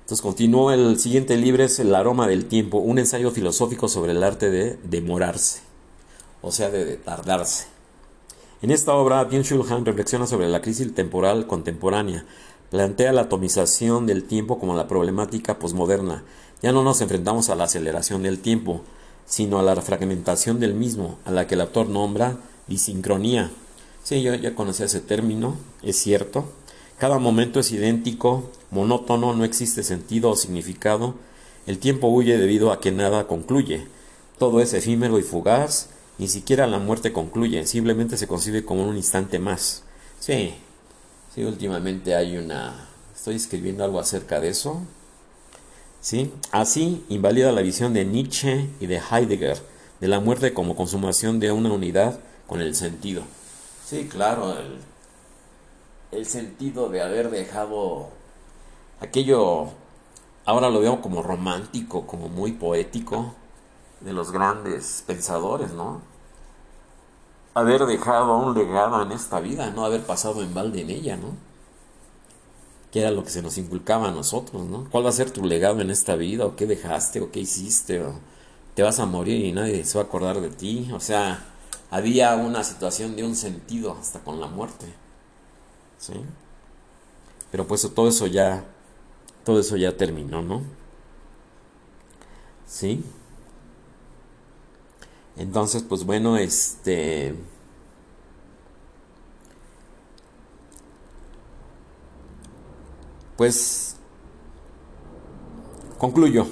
Entonces 0.00 0.22
continuó 0.22 0.70
el 0.70 0.98
siguiente 0.98 1.36
libro, 1.36 1.64
es 1.64 1.78
El 1.78 1.94
aroma 1.94 2.26
del 2.26 2.46
tiempo, 2.46 2.78
un 2.78 2.98
ensayo 2.98 3.30
filosófico 3.30 3.88
sobre 3.88 4.12
el 4.12 4.22
arte 4.22 4.50
de 4.50 4.78
demorarse, 4.84 5.60
o 6.40 6.52
sea, 6.52 6.70
de 6.70 6.96
tardarse. 6.96 7.75
En 8.62 8.70
esta 8.70 8.94
obra, 8.94 9.28
Byung-Chul 9.28 9.70
Han 9.70 9.84
reflexiona 9.84 10.26
sobre 10.26 10.48
la 10.48 10.62
crisis 10.62 10.94
temporal 10.94 11.46
contemporánea, 11.46 12.24
plantea 12.70 13.12
la 13.12 13.22
atomización 13.22 14.06
del 14.06 14.24
tiempo 14.24 14.58
como 14.58 14.74
la 14.74 14.88
problemática 14.88 15.58
posmoderna. 15.58 16.24
Ya 16.62 16.72
no 16.72 16.82
nos 16.82 17.02
enfrentamos 17.02 17.50
a 17.50 17.54
la 17.54 17.64
aceleración 17.64 18.22
del 18.22 18.38
tiempo, 18.38 18.80
sino 19.26 19.58
a 19.58 19.62
la 19.62 19.76
fragmentación 19.82 20.58
del 20.58 20.72
mismo, 20.72 21.18
a 21.26 21.32
la 21.32 21.46
que 21.46 21.54
el 21.54 21.60
autor 21.60 21.90
nombra 21.90 22.38
disincronía. 22.66 23.50
Sí, 24.02 24.22
yo 24.22 24.34
ya 24.34 24.54
conocía 24.54 24.86
ese 24.86 25.00
término, 25.00 25.56
es 25.82 25.96
cierto. 25.96 26.46
Cada 26.96 27.18
momento 27.18 27.60
es 27.60 27.72
idéntico, 27.72 28.50
monótono, 28.70 29.34
no 29.34 29.44
existe 29.44 29.82
sentido 29.82 30.30
o 30.30 30.36
significado. 30.36 31.14
El 31.66 31.78
tiempo 31.78 32.08
huye 32.08 32.38
debido 32.38 32.72
a 32.72 32.80
que 32.80 32.90
nada 32.90 33.26
concluye. 33.26 33.86
Todo 34.38 34.60
es 34.60 34.72
efímero 34.72 35.18
y 35.18 35.22
fugaz, 35.22 35.90
ni 36.18 36.28
siquiera 36.28 36.66
la 36.66 36.78
muerte 36.78 37.12
concluye, 37.12 37.66
simplemente 37.66 38.16
se 38.16 38.26
concibe 38.26 38.64
como 38.64 38.86
un 38.86 38.96
instante 38.96 39.38
más. 39.38 39.84
Sí, 40.18 40.54
sí, 41.34 41.44
últimamente 41.44 42.14
hay 42.14 42.36
una... 42.36 42.88
Estoy 43.14 43.36
escribiendo 43.36 43.84
algo 43.84 43.98
acerca 43.98 44.40
de 44.40 44.48
eso. 44.48 44.82
¿Sí? 46.00 46.32
Así 46.52 47.04
invalida 47.08 47.52
la 47.52 47.62
visión 47.62 47.92
de 47.92 48.04
Nietzsche 48.04 48.68
y 48.80 48.86
de 48.86 49.00
Heidegger 49.10 49.60
de 50.00 50.08
la 50.08 50.20
muerte 50.20 50.54
como 50.54 50.76
consumación 50.76 51.40
de 51.40 51.52
una 51.52 51.72
unidad 51.72 52.20
con 52.46 52.60
el 52.60 52.74
sentido. 52.74 53.22
Sí, 53.84 54.08
claro, 54.08 54.58
el, 54.58 54.78
el 56.12 56.26
sentido 56.26 56.88
de 56.88 57.02
haber 57.02 57.30
dejado 57.30 58.08
aquello, 59.00 59.68
ahora 60.44 60.70
lo 60.70 60.80
veo 60.80 61.00
como 61.00 61.22
romántico, 61.22 62.06
como 62.06 62.28
muy 62.28 62.52
poético, 62.52 63.34
de 64.06 64.12
los 64.12 64.30
grandes 64.30 65.02
pensadores, 65.04 65.72
¿no? 65.72 66.00
Haber 67.54 67.84
dejado 67.86 68.38
un 68.38 68.56
legado 68.56 69.02
en 69.02 69.10
esta 69.10 69.40
vida, 69.40 69.70
no 69.70 69.84
haber 69.84 70.02
pasado 70.06 70.42
en 70.42 70.54
balde 70.54 70.82
en 70.82 70.90
ella, 70.90 71.16
¿no? 71.16 71.30
Que 72.92 73.00
era 73.00 73.10
lo 73.10 73.24
que 73.24 73.30
se 73.30 73.42
nos 73.42 73.58
inculcaba 73.58 74.08
a 74.08 74.12
nosotros, 74.12 74.62
¿no? 74.62 74.88
¿Cuál 74.90 75.04
va 75.04 75.08
a 75.08 75.12
ser 75.12 75.32
tu 75.32 75.44
legado 75.44 75.80
en 75.80 75.90
esta 75.90 76.14
vida? 76.14 76.46
¿O 76.46 76.54
qué 76.54 76.66
dejaste? 76.66 77.20
¿O 77.20 77.32
qué 77.32 77.40
hiciste? 77.40 78.00
¿O 78.00 78.12
te 78.76 78.84
vas 78.84 79.00
a 79.00 79.06
morir 79.06 79.44
y 79.44 79.52
nadie 79.52 79.84
se 79.84 79.98
va 79.98 80.04
a 80.04 80.06
acordar 80.06 80.40
de 80.40 80.50
ti? 80.50 80.88
O 80.94 81.00
sea, 81.00 81.44
había 81.90 82.36
una 82.36 82.62
situación 82.62 83.16
de 83.16 83.24
un 83.24 83.34
sentido 83.34 83.96
hasta 84.00 84.20
con 84.20 84.40
la 84.40 84.46
muerte. 84.46 84.86
¿Sí? 85.98 86.14
Pero 87.50 87.66
pues 87.66 87.90
todo 87.92 88.08
eso 88.08 88.28
ya, 88.28 88.64
todo 89.42 89.58
eso 89.58 89.76
ya 89.76 89.96
terminó, 89.96 90.42
¿no? 90.42 90.62
¿Sí? 92.68 93.04
Entonces, 95.36 95.82
pues 95.82 96.04
bueno, 96.04 96.36
este... 96.36 97.34
Pues 103.36 103.96
concluyo. 105.98 106.46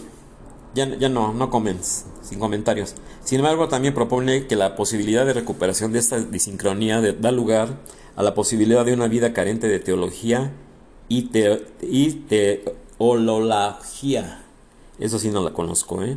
Ya, 0.74 0.87
ya 0.97 1.09
no, 1.09 1.32
no 1.32 1.51
comens, 1.51 2.05
sin 2.22 2.39
comentarios. 2.41 2.95
Sin 3.22 3.39
embargo, 3.39 3.68
también 3.68 3.95
propone 3.95 4.47
que 4.47 4.57
la 4.57 4.76
posibilidad 4.76 5.24
de 5.24 5.32
recuperación 5.32 5.93
de 5.93 6.01
esta 6.01 6.18
disincronía 6.18 7.01
da 7.01 7.30
lugar 7.30 7.78
a 8.16 8.22
la 8.22 8.35
posibilidad 8.35 8.85
de 8.85 8.93
una 8.93 9.09
vida 9.09 9.32
carente 9.32 9.68
de 9.68 9.78
teología 9.78 10.53
y, 11.09 11.28
te, 11.28 11.66
y 11.80 12.12
teología. 12.99 14.45
Eso 14.99 15.18
sí 15.18 15.30
no 15.30 15.43
la 15.43 15.53
conozco, 15.53 16.03
¿eh? 16.03 16.16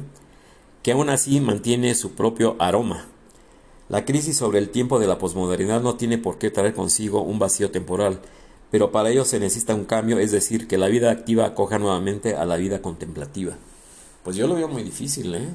Que 0.88 0.94
aún 0.94 1.10
así 1.10 1.42
mantiene 1.42 1.94
su 1.96 2.12
propio 2.12 2.56
aroma. 2.60 3.08
La 3.90 4.06
crisis 4.06 4.38
sobre 4.38 4.60
el 4.60 4.70
tiempo 4.70 5.00
de 5.00 5.08
la 5.08 5.18
posmodernidad 5.18 5.82
no 5.82 5.96
tiene 5.96 6.18
por 6.18 6.38
qué 6.38 6.50
traer 6.50 6.74
consigo 6.74 7.24
un 7.24 7.40
vacío 7.40 7.72
temporal, 7.72 8.22
pero 8.72 8.90
para 8.90 9.10
ello 9.10 9.26
se 9.26 9.42
necesita 9.42 9.76
un 9.76 9.84
cambio, 9.84 10.18
es 10.18 10.32
decir, 10.32 10.66
que 10.66 10.78
la 10.78 10.88
vida 10.88 11.12
activa 11.12 11.46
acoja 11.46 11.78
nuevamente 11.78 12.38
a 12.38 12.46
la 12.46 12.56
vida 12.56 12.82
contemplativa. 12.82 13.58
Pues 14.24 14.38
yo 14.38 14.48
lo 14.48 14.56
veo 14.56 14.70
muy 14.70 14.82
difícil, 14.82 15.36
¿eh? 15.36 15.50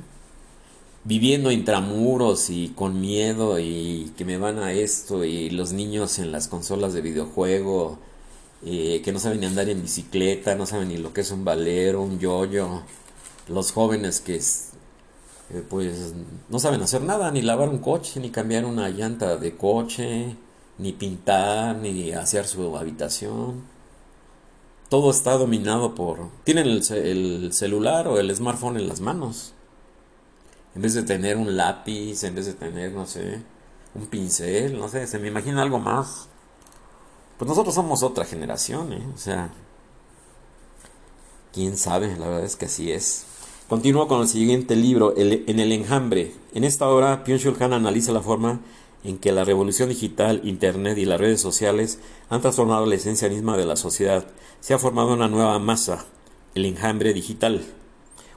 Viviendo 1.04 1.50
intramuros 1.50 2.50
y 2.50 2.74
con 2.76 3.00
miedo 3.00 3.58
y 3.58 4.12
que 4.18 4.26
me 4.26 4.36
van 4.36 4.58
a 4.58 4.74
esto 4.74 5.24
y 5.24 5.48
los 5.48 5.72
niños 5.72 6.18
en 6.18 6.30
las 6.30 6.46
consolas 6.46 6.92
de 6.92 7.00
videojuego 7.00 7.98
eh, 8.66 9.00
que 9.02 9.12
no 9.12 9.18
saben 9.18 9.40
ni 9.40 9.46
andar 9.46 9.70
en 9.70 9.80
bicicleta, 9.80 10.56
no 10.56 10.66
saben 10.66 10.88
ni 10.88 10.98
lo 10.98 11.14
que 11.14 11.22
es 11.22 11.30
un 11.30 11.42
valero, 11.42 12.02
un 12.02 12.18
yoyo, 12.18 12.82
los 13.48 13.72
jóvenes 13.72 14.20
que 14.20 14.38
eh, 15.50 15.64
pues 15.68 16.14
no 16.48 16.58
saben 16.58 16.82
hacer 16.82 17.02
nada, 17.02 17.30
ni 17.30 17.42
lavar 17.42 17.68
un 17.68 17.78
coche, 17.78 18.20
ni 18.20 18.30
cambiar 18.30 18.64
una 18.64 18.88
llanta 18.88 19.36
de 19.36 19.56
coche, 19.56 20.36
ni 20.78 20.92
pintar, 20.92 21.76
ni 21.76 22.12
hacer 22.12 22.46
su 22.46 22.76
habitación. 22.76 23.62
Todo 24.88 25.10
está 25.10 25.32
dominado 25.32 25.94
por... 25.94 26.28
Tienen 26.44 26.66
el, 26.66 27.52
celular 27.52 28.08
o 28.08 28.18
el 28.18 28.34
smartphone 28.34 28.76
en 28.76 28.88
las 28.88 29.00
manos. 29.00 29.54
En 30.74 30.82
vez 30.82 30.94
de 30.94 31.02
tener 31.02 31.36
un 31.36 31.56
lápiz, 31.56 32.24
en 32.24 32.34
vez 32.34 32.46
de 32.46 32.54
tener, 32.54 32.92
no 32.92 33.06
sé, 33.06 33.42
un 33.94 34.06
pincel, 34.06 34.78
no 34.78 34.88
sé, 34.88 35.06
se 35.06 35.18
me 35.18 35.28
imagina 35.28 35.62
algo 35.62 35.78
más. 35.78 36.28
Pues 37.38 37.48
nosotros 37.48 37.74
somos 37.74 38.02
otra 38.02 38.24
generación, 38.24 38.92
¿eh? 38.92 39.06
O 39.14 39.18
sea, 39.18 39.50
quién 41.52 41.76
sabe, 41.76 42.16
la 42.16 42.28
verdad 42.28 42.44
es 42.44 42.56
que 42.56 42.66
así 42.66 42.92
es. 42.92 43.24
Continúo 43.72 44.06
con 44.06 44.20
el 44.20 44.28
siguiente 44.28 44.76
libro, 44.76 45.14
En 45.16 45.58
el 45.58 45.72
enjambre. 45.72 46.32
En 46.52 46.62
esta 46.62 46.90
obra, 46.90 47.24
Byung-Chul 47.24 47.58
Han 47.62 47.72
analiza 47.72 48.12
la 48.12 48.20
forma 48.20 48.60
en 49.02 49.16
que 49.16 49.32
la 49.32 49.44
revolución 49.44 49.88
digital, 49.88 50.42
Internet 50.44 50.98
y 50.98 51.06
las 51.06 51.18
redes 51.18 51.40
sociales 51.40 51.98
han 52.28 52.42
transformado 52.42 52.84
la 52.84 52.96
esencia 52.96 53.30
misma 53.30 53.56
de 53.56 53.64
la 53.64 53.76
sociedad. 53.76 54.26
Se 54.60 54.74
ha 54.74 54.78
formado 54.78 55.14
una 55.14 55.28
nueva 55.28 55.58
masa, 55.58 56.04
el 56.54 56.66
enjambre 56.66 57.14
digital. 57.14 57.64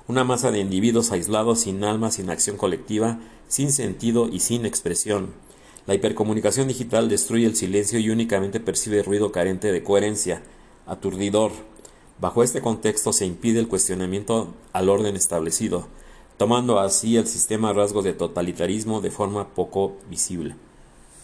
Una 0.08 0.24
masa 0.24 0.52
de 0.52 0.60
individuos 0.60 1.12
aislados, 1.12 1.60
sin 1.60 1.84
alma, 1.84 2.12
sin 2.12 2.30
acción 2.30 2.56
colectiva, 2.56 3.20
sin 3.50 3.74
sentido 3.74 4.30
y 4.30 4.40
sin 4.40 4.66
expresión. 4.66 5.34
La 5.86 5.96
hipercomunicación 5.96 6.70
digital 6.70 7.10
destruye 7.10 7.46
el 7.46 7.58
silencio 7.58 8.00
y 8.00 8.10
únicamente 8.10 8.62
percibe 8.62 9.04
ruido 9.04 9.34
carente 9.34 9.74
de 9.74 9.84
coherencia, 9.84 10.44
aturdidor, 10.86 11.52
Bajo 12.20 12.44
este 12.44 12.62
contexto 12.62 13.12
se 13.12 13.26
impide 13.26 13.60
el 13.60 13.68
cuestionamiento 13.68 14.54
al 14.72 14.88
orden 14.90 15.18
establecido, 15.18 15.88
tomando 16.38 16.80
así 16.80 17.18
el 17.18 17.28
sistema 17.28 17.74
rasgos 17.74 18.06
de 18.06 18.14
totalitarismo 18.14 19.02
de 19.02 19.12
forma 19.12 19.50
poco 19.50 19.94
visible. 20.10 20.56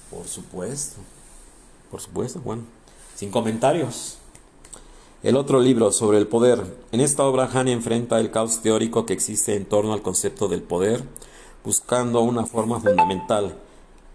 Por 0.09 0.27
supuesto, 0.27 0.97
por 1.89 2.01
supuesto, 2.01 2.41
bueno, 2.41 2.63
sin 3.15 3.31
comentarios. 3.31 4.17
El 5.23 5.37
otro 5.37 5.61
libro 5.61 5.91
sobre 5.91 6.17
el 6.17 6.27
poder. 6.27 6.65
En 6.91 6.99
esta 6.99 7.23
obra 7.23 7.49
Han 7.53 7.67
enfrenta 7.67 8.19
el 8.19 8.31
caos 8.31 8.61
teórico 8.61 9.05
que 9.05 9.13
existe 9.13 9.55
en 9.55 9.65
torno 9.65 9.93
al 9.93 10.01
concepto 10.01 10.49
del 10.49 10.63
poder, 10.63 11.03
buscando 11.63 12.21
una 12.21 12.45
forma 12.45 12.81
fundamental 12.81 13.55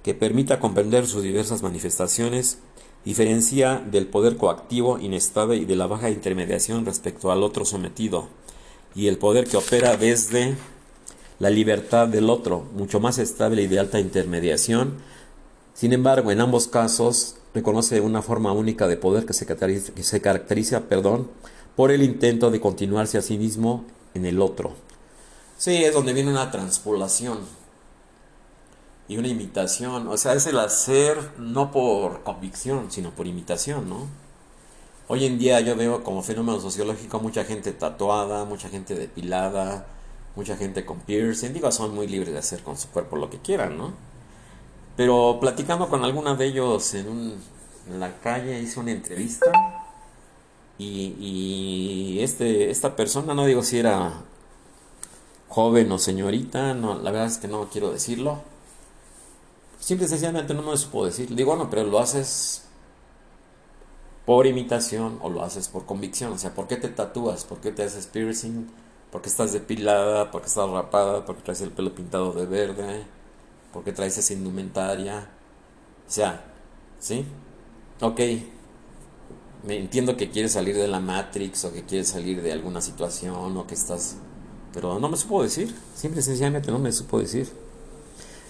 que 0.02 0.14
permita 0.14 0.60
comprender 0.60 1.06
sus 1.06 1.22
diversas 1.22 1.62
manifestaciones 1.62 2.58
Diferencia 3.06 3.80
del 3.88 4.08
poder 4.08 4.36
coactivo 4.36 4.98
inestable 4.98 5.54
y 5.54 5.64
de 5.64 5.76
la 5.76 5.86
baja 5.86 6.10
intermediación 6.10 6.84
respecto 6.84 7.30
al 7.30 7.44
otro 7.44 7.64
sometido, 7.64 8.26
y 8.96 9.06
el 9.06 9.16
poder 9.16 9.46
que 9.46 9.56
opera 9.56 9.96
desde 9.96 10.56
la 11.38 11.48
libertad 11.48 12.08
del 12.08 12.28
otro, 12.28 12.64
mucho 12.74 12.98
más 12.98 13.18
estable 13.18 13.62
y 13.62 13.68
de 13.68 13.78
alta 13.78 14.00
intermediación. 14.00 14.94
Sin 15.72 15.92
embargo, 15.92 16.32
en 16.32 16.40
ambos 16.40 16.66
casos 16.66 17.36
reconoce 17.54 18.00
una 18.00 18.22
forma 18.22 18.50
única 18.50 18.88
de 18.88 18.96
poder 18.96 19.24
que 19.24 19.34
se 19.34 20.20
caracteriza, 20.20 20.80
perdón, 20.88 21.30
por 21.76 21.92
el 21.92 22.02
intento 22.02 22.50
de 22.50 22.60
continuarse 22.60 23.18
a 23.18 23.22
sí 23.22 23.38
mismo 23.38 23.84
en 24.14 24.26
el 24.26 24.40
otro. 24.40 24.72
Sí, 25.58 25.84
es 25.84 25.94
donde 25.94 26.12
viene 26.12 26.32
una 26.32 26.50
transpolación 26.50 27.38
y 29.08 29.16
una 29.16 29.28
imitación. 29.28 30.08
O 30.08 30.16
sea, 30.16 30.34
es 30.34 30.46
el 30.46 30.58
hacer 30.58 31.18
no 31.38 31.70
por 31.70 32.22
convicción, 32.22 32.90
sino 32.90 33.10
por 33.10 33.26
imitación, 33.26 33.88
¿no? 33.88 34.06
Hoy 35.08 35.24
en 35.24 35.38
día 35.38 35.60
yo 35.60 35.76
veo 35.76 36.02
como 36.02 36.22
fenómeno 36.22 36.60
sociológico 36.60 37.20
mucha 37.20 37.44
gente 37.44 37.72
tatuada, 37.72 38.44
mucha 38.44 38.68
gente 38.68 38.94
depilada, 38.96 39.86
mucha 40.34 40.56
gente 40.56 40.84
con 40.84 40.98
piercing, 41.00 41.52
digo, 41.52 41.70
son 41.70 41.94
muy 41.94 42.08
libres 42.08 42.32
de 42.32 42.38
hacer 42.40 42.62
con 42.62 42.76
su 42.76 42.88
cuerpo 42.88 43.16
lo 43.16 43.30
que 43.30 43.38
quieran, 43.38 43.78
¿no? 43.78 43.92
Pero 44.96 45.38
platicando 45.40 45.88
con 45.88 46.04
alguna 46.04 46.34
de 46.34 46.46
ellos 46.46 46.94
en, 46.94 47.08
un, 47.08 47.34
en 47.88 48.00
la 48.00 48.18
calle, 48.20 48.60
hice 48.60 48.80
una 48.80 48.90
entrevista 48.92 49.52
y, 50.78 51.14
y, 51.20 52.20
este, 52.22 52.70
esta 52.70 52.96
persona, 52.96 53.34
no 53.34 53.46
digo 53.46 53.62
si 53.62 53.78
era 53.78 54.22
joven 55.48 55.90
o 55.92 55.98
señorita, 55.98 56.74
no, 56.74 56.98
la 56.98 57.10
verdad 57.12 57.28
es 57.28 57.38
que 57.38 57.48
no 57.48 57.68
quiero 57.70 57.92
decirlo. 57.92 58.40
Simple 59.86 60.06
y 60.06 60.08
sencillamente 60.08 60.52
no 60.52 60.62
me 60.62 60.76
supo 60.76 61.06
decir. 61.06 61.32
Digo, 61.32 61.54
bueno, 61.54 61.70
pero 61.70 61.84
lo 61.84 62.00
haces 62.00 62.64
por 64.24 64.44
imitación 64.44 65.20
o 65.22 65.30
lo 65.30 65.44
haces 65.44 65.68
por 65.68 65.86
convicción. 65.86 66.32
O 66.32 66.38
sea, 66.38 66.52
¿por 66.52 66.66
qué 66.66 66.74
te 66.74 66.88
tatúas? 66.88 67.44
¿Por 67.44 67.60
qué 67.60 67.70
te 67.70 67.84
haces 67.84 68.08
piercing? 68.08 68.66
¿Por 69.12 69.22
qué 69.22 69.28
estás 69.28 69.52
depilada? 69.52 70.32
¿Por 70.32 70.40
qué 70.40 70.48
estás 70.48 70.68
rapada? 70.68 71.24
¿Por 71.24 71.36
qué 71.36 71.42
traes 71.42 71.60
el 71.60 71.70
pelo 71.70 71.94
pintado 71.94 72.32
de 72.32 72.46
verde? 72.46 73.04
¿Por 73.72 73.84
qué 73.84 73.92
traes 73.92 74.18
esa 74.18 74.32
indumentaria? 74.32 75.30
O 76.08 76.10
sea, 76.10 76.44
¿sí? 76.98 77.24
Ok, 78.00 78.20
me 79.62 79.76
entiendo 79.76 80.16
que 80.16 80.32
quieres 80.32 80.54
salir 80.54 80.74
de 80.74 80.88
la 80.88 80.98
Matrix 80.98 81.64
o 81.64 81.72
que 81.72 81.84
quieres 81.84 82.08
salir 82.08 82.42
de 82.42 82.50
alguna 82.50 82.80
situación 82.80 83.56
o 83.56 83.66
que 83.68 83.74
estás... 83.74 84.16
Pero 84.72 84.98
no 84.98 85.08
me 85.08 85.16
supo 85.16 85.44
decir, 85.44 85.72
simple 85.94 86.22
y 86.22 86.24
sencillamente 86.24 86.72
no 86.72 86.80
me 86.80 86.90
supo 86.90 87.20
decir. 87.20 87.65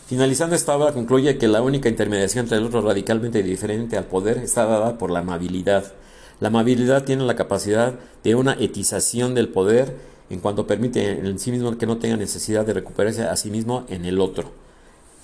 Finalizando 0.07 0.54
esta 0.54 0.76
obra 0.76 0.92
concluye 0.92 1.36
que 1.36 1.48
la 1.48 1.62
única 1.62 1.88
intermediación 1.88 2.44
entre 2.44 2.59
el 2.59 2.64
otro 2.64 2.80
radicalmente 2.80 3.42
diferente 3.42 3.96
al 3.96 4.04
poder 4.04 4.38
está 4.38 4.64
dada 4.64 4.98
por 4.98 5.11
la 5.11 5.18
amabilidad. 5.18 5.94
La 6.38 6.46
amabilidad 6.46 7.02
tiene 7.02 7.24
la 7.24 7.34
capacidad 7.34 7.94
de 8.22 8.36
una 8.36 8.52
etización 8.52 9.34
del 9.34 9.48
poder 9.48 9.96
en 10.30 10.38
cuanto 10.38 10.64
permite 10.64 11.11
en 11.11 11.38
sí 11.40 11.50
mismo 11.50 11.76
que 11.76 11.86
no 11.86 11.98
tenga 11.98 12.16
necesidad 12.16 12.64
de 12.64 12.74
recuperarse 12.74 13.24
a 13.24 13.34
sí 13.34 13.50
mismo 13.50 13.84
en 13.88 14.04
el 14.04 14.20
otro. 14.20 14.52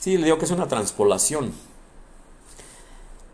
Sí, 0.01 0.16
le 0.18 0.24
digo 0.24 0.39
que 0.39 0.47
es 0.47 0.51
una 0.51 0.66
transpolación. 0.66 1.53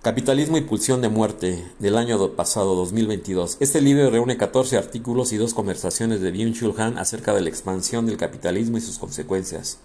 Capitalismo 0.02 0.58
y 0.58 0.62
pulsión 0.62 1.00
de 1.00 1.08
muerte 1.08 1.66
del 1.78 1.96
año 1.96 2.32
pasado 2.32 2.74
2022. 2.74 3.56
Este 3.60 3.80
libro 3.80 4.10
reúne 4.10 4.36
14 4.36 4.76
artículos 4.76 5.32
y 5.32 5.38
dos 5.38 5.54
conversaciones 5.54 6.20
de 6.20 6.30
Byung-Chul 6.30 6.78
Han 6.78 6.98
acerca 6.98 7.32
de 7.32 7.40
la 7.40 7.48
expansión 7.48 8.04
del 8.04 8.18
capitalismo 8.18 8.76
y 8.76 8.82
sus 8.82 8.98
consecuencias. 8.98 9.78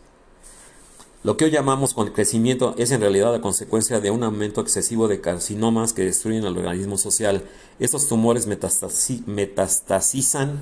Lo 1.23 1.37
que 1.37 1.45
hoy 1.45 1.51
llamamos 1.51 1.93
con 1.93 2.09
crecimiento 2.09 2.75
es 2.77 2.91
en 2.91 2.99
realidad 2.99 3.31
la 3.31 3.39
consecuencia 3.39 4.01
de 4.01 4.11
un 4.11 4.23
aumento 4.23 4.59
excesivo 4.59 5.07
de 5.07 5.21
carcinomas 5.21 5.93
que 5.93 6.03
destruyen 6.03 6.43
el 6.43 6.57
organismo 6.57 6.97
social. 6.97 7.43
Estos 7.79 8.09
tumores 8.09 8.45
metastasizan 8.45 10.59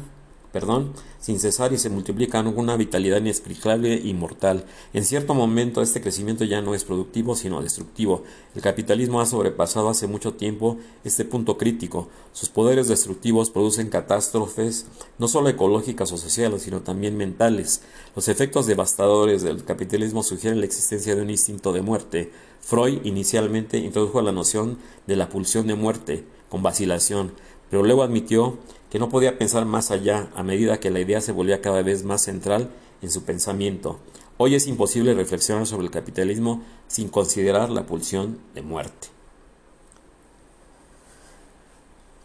perdón, 0.51 0.93
sin 1.19 1.39
cesar 1.39 1.71
y 1.71 1.77
se 1.77 1.89
multiplican 1.89 2.45
con 2.45 2.63
una 2.63 2.75
vitalidad 2.75 3.19
inexplicable 3.19 3.95
y 3.95 4.13
mortal. 4.13 4.65
En 4.93 5.05
cierto 5.05 5.33
momento 5.33 5.81
este 5.81 6.01
crecimiento 6.01 6.43
ya 6.43 6.61
no 6.61 6.75
es 6.75 6.83
productivo 6.83 7.35
sino 7.35 7.61
destructivo. 7.61 8.23
El 8.55 8.61
capitalismo 8.61 9.21
ha 9.21 9.25
sobrepasado 9.25 9.89
hace 9.89 10.07
mucho 10.07 10.33
tiempo 10.33 10.77
este 11.03 11.23
punto 11.23 11.57
crítico. 11.57 12.09
Sus 12.33 12.49
poderes 12.49 12.87
destructivos 12.87 13.49
producen 13.49 13.89
catástrofes 13.89 14.87
no 15.17 15.27
solo 15.27 15.49
ecológicas 15.49 16.11
o 16.11 16.17
sociales 16.17 16.63
sino 16.63 16.81
también 16.81 17.15
mentales. 17.15 17.81
Los 18.15 18.27
efectos 18.27 18.67
devastadores 18.67 19.43
del 19.43 19.63
capitalismo 19.63 20.23
sugieren 20.23 20.59
la 20.59 20.65
existencia 20.65 21.15
de 21.15 21.21
un 21.21 21.29
instinto 21.29 21.71
de 21.71 21.81
muerte. 21.81 22.31
Freud 22.59 22.99
inicialmente 23.05 23.77
introdujo 23.77 24.21
la 24.21 24.31
noción 24.31 24.77
de 25.07 25.15
la 25.15 25.29
pulsión 25.29 25.67
de 25.67 25.75
muerte 25.75 26.25
con 26.49 26.61
vacilación, 26.61 27.31
pero 27.69 27.83
luego 27.83 28.03
admitió 28.03 28.57
que 28.91 28.99
no 28.99 29.09
podía 29.09 29.37
pensar 29.37 29.65
más 29.65 29.89
allá 29.89 30.27
a 30.35 30.43
medida 30.43 30.81
que 30.81 30.91
la 30.91 30.99
idea 30.99 31.21
se 31.21 31.31
volvía 31.31 31.61
cada 31.61 31.81
vez 31.81 32.03
más 32.03 32.21
central 32.21 32.69
en 33.01 33.09
su 33.09 33.23
pensamiento. 33.23 33.99
Hoy 34.37 34.53
es 34.53 34.67
imposible 34.67 35.13
reflexionar 35.13 35.65
sobre 35.65 35.85
el 35.85 35.91
capitalismo 35.91 36.61
sin 36.87 37.07
considerar 37.07 37.69
la 37.69 37.85
pulsión 37.85 38.39
de 38.53 38.61
muerte. 38.61 39.07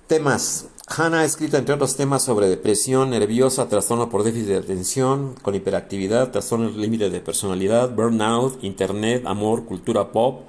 Temas. 0.09 0.67
Hannah 0.89 1.21
ha 1.21 1.25
escrito 1.25 1.57
entre 1.57 1.75
otros 1.75 1.97
temas 1.97 2.23
sobre 2.23 2.49
depresión 2.49 3.11
nerviosa, 3.11 3.69
trastorno 3.69 4.09
por 4.09 4.23
déficit 4.23 4.49
de 4.49 4.57
atención, 4.57 5.35
con 5.43 5.55
hiperactividad, 5.55 6.31
trastorno 6.31 6.69
límite 6.71 7.11
de 7.11 7.21
personalidad, 7.21 7.95
burnout, 7.95 8.63
internet, 8.63 9.25
amor, 9.27 9.65
cultura 9.65 10.13
pop, 10.13 10.43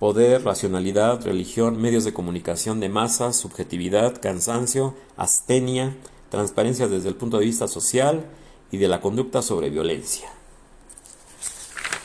poder, 0.00 0.42
racionalidad, 0.44 1.22
religión, 1.22 1.80
medios 1.80 2.04
de 2.04 2.14
comunicación 2.14 2.80
de 2.80 2.88
masas, 2.88 3.36
subjetividad, 3.36 4.18
cansancio, 4.18 4.94
astenia, 5.18 5.94
transparencia 6.30 6.88
desde 6.88 7.10
el 7.10 7.16
punto 7.16 7.38
de 7.38 7.44
vista 7.44 7.68
social 7.68 8.24
y 8.72 8.78
de 8.78 8.88
la 8.88 9.02
conducta 9.02 9.42
sobre 9.42 9.68
violencia. 9.68 10.30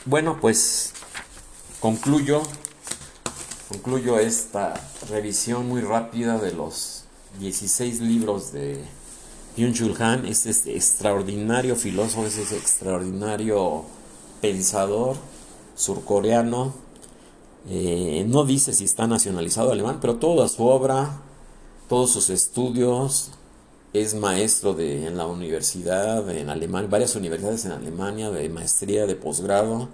Bueno, 0.04 0.40
pues 0.42 0.92
concluyo, 1.80 2.44
concluyo 3.70 4.20
esta 4.20 4.74
revisión 5.10 5.70
muy 5.70 5.80
rápida 5.80 6.38
de 6.38 6.52
los 6.52 7.06
16 7.40 8.02
libros 8.02 8.52
de 8.52 8.84
Byung-Chul 9.56 9.98
Han, 10.02 10.26
este, 10.26 10.50
este 10.50 10.76
extraordinario 10.76 11.78
filósofo, 11.78 12.26
ese 12.26 12.42
extraordinario 12.58 13.86
pensador 14.42 15.16
surcoreano 15.78 16.85
eh, 17.68 18.26
no 18.28 18.46
dice 18.46 18.74
si 18.74 18.84
está 18.86 19.08
nacionalizado 19.08 19.72
alemán, 19.72 19.98
pero 20.02 20.16
toda 20.18 20.48
su 20.48 20.66
obra, 20.66 21.22
todos 21.90 22.12
sus 22.12 22.30
estudios, 22.30 23.32
es 23.94 24.14
maestro 24.14 24.74
de, 24.74 25.08
en 25.08 25.18
la 25.18 25.26
universidad, 25.26 26.30
en 26.30 26.50
Alemania, 26.50 26.90
varias 26.90 27.16
universidades 27.16 27.66
en 27.66 27.72
Alemania, 27.72 28.30
de 28.30 28.50
maestría, 28.50 29.06
de 29.06 29.16
posgrado. 29.16 29.88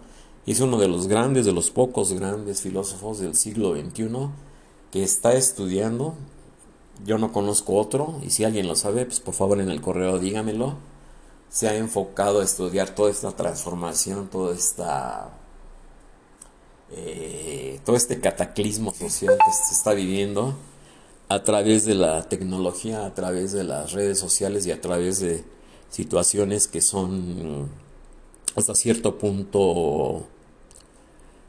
Es 0.45 0.59
uno 0.59 0.77
de 0.79 0.87
los 0.87 1.07
grandes, 1.07 1.45
de 1.45 1.53
los 1.53 1.69
pocos 1.69 2.11
grandes 2.13 2.61
filósofos 2.61 3.19
del 3.19 3.35
siglo 3.35 3.75
XXI 3.75 4.09
que 4.91 5.03
está 5.03 5.33
estudiando. 5.33 6.15
Yo 7.05 7.17
no 7.17 7.31
conozco 7.31 7.75
otro, 7.75 8.19
y 8.23 8.31
si 8.31 8.43
alguien 8.43 8.67
lo 8.67 8.75
sabe, 8.75 9.05
pues 9.05 9.19
por 9.19 9.33
favor 9.33 9.59
en 9.61 9.69
el 9.69 9.81
correo 9.81 10.19
dígamelo. 10.19 10.75
Se 11.49 11.69
ha 11.69 11.75
enfocado 11.75 12.41
a 12.41 12.43
estudiar 12.43 12.95
toda 12.95 13.11
esta 13.11 13.31
transformación, 13.35 14.29
toda 14.29 14.55
esta 14.55 15.40
eh, 16.93 17.79
todo 17.85 17.95
este 17.95 18.19
cataclismo 18.19 18.93
social 18.93 19.37
que 19.37 19.51
se 19.51 19.73
está 19.73 19.93
viviendo 19.93 20.55
a 21.29 21.43
través 21.43 21.85
de 21.85 21.95
la 21.95 22.27
tecnología, 22.27 23.05
a 23.05 23.13
través 23.13 23.53
de 23.53 23.63
las 23.63 23.93
redes 23.93 24.19
sociales 24.19 24.65
y 24.65 24.71
a 24.71 24.81
través 24.81 25.21
de 25.21 25.45
situaciones 25.89 26.67
que 26.67 26.81
son 26.81 27.69
hasta 28.55 28.75
cierto 28.75 29.17
punto 29.17 30.25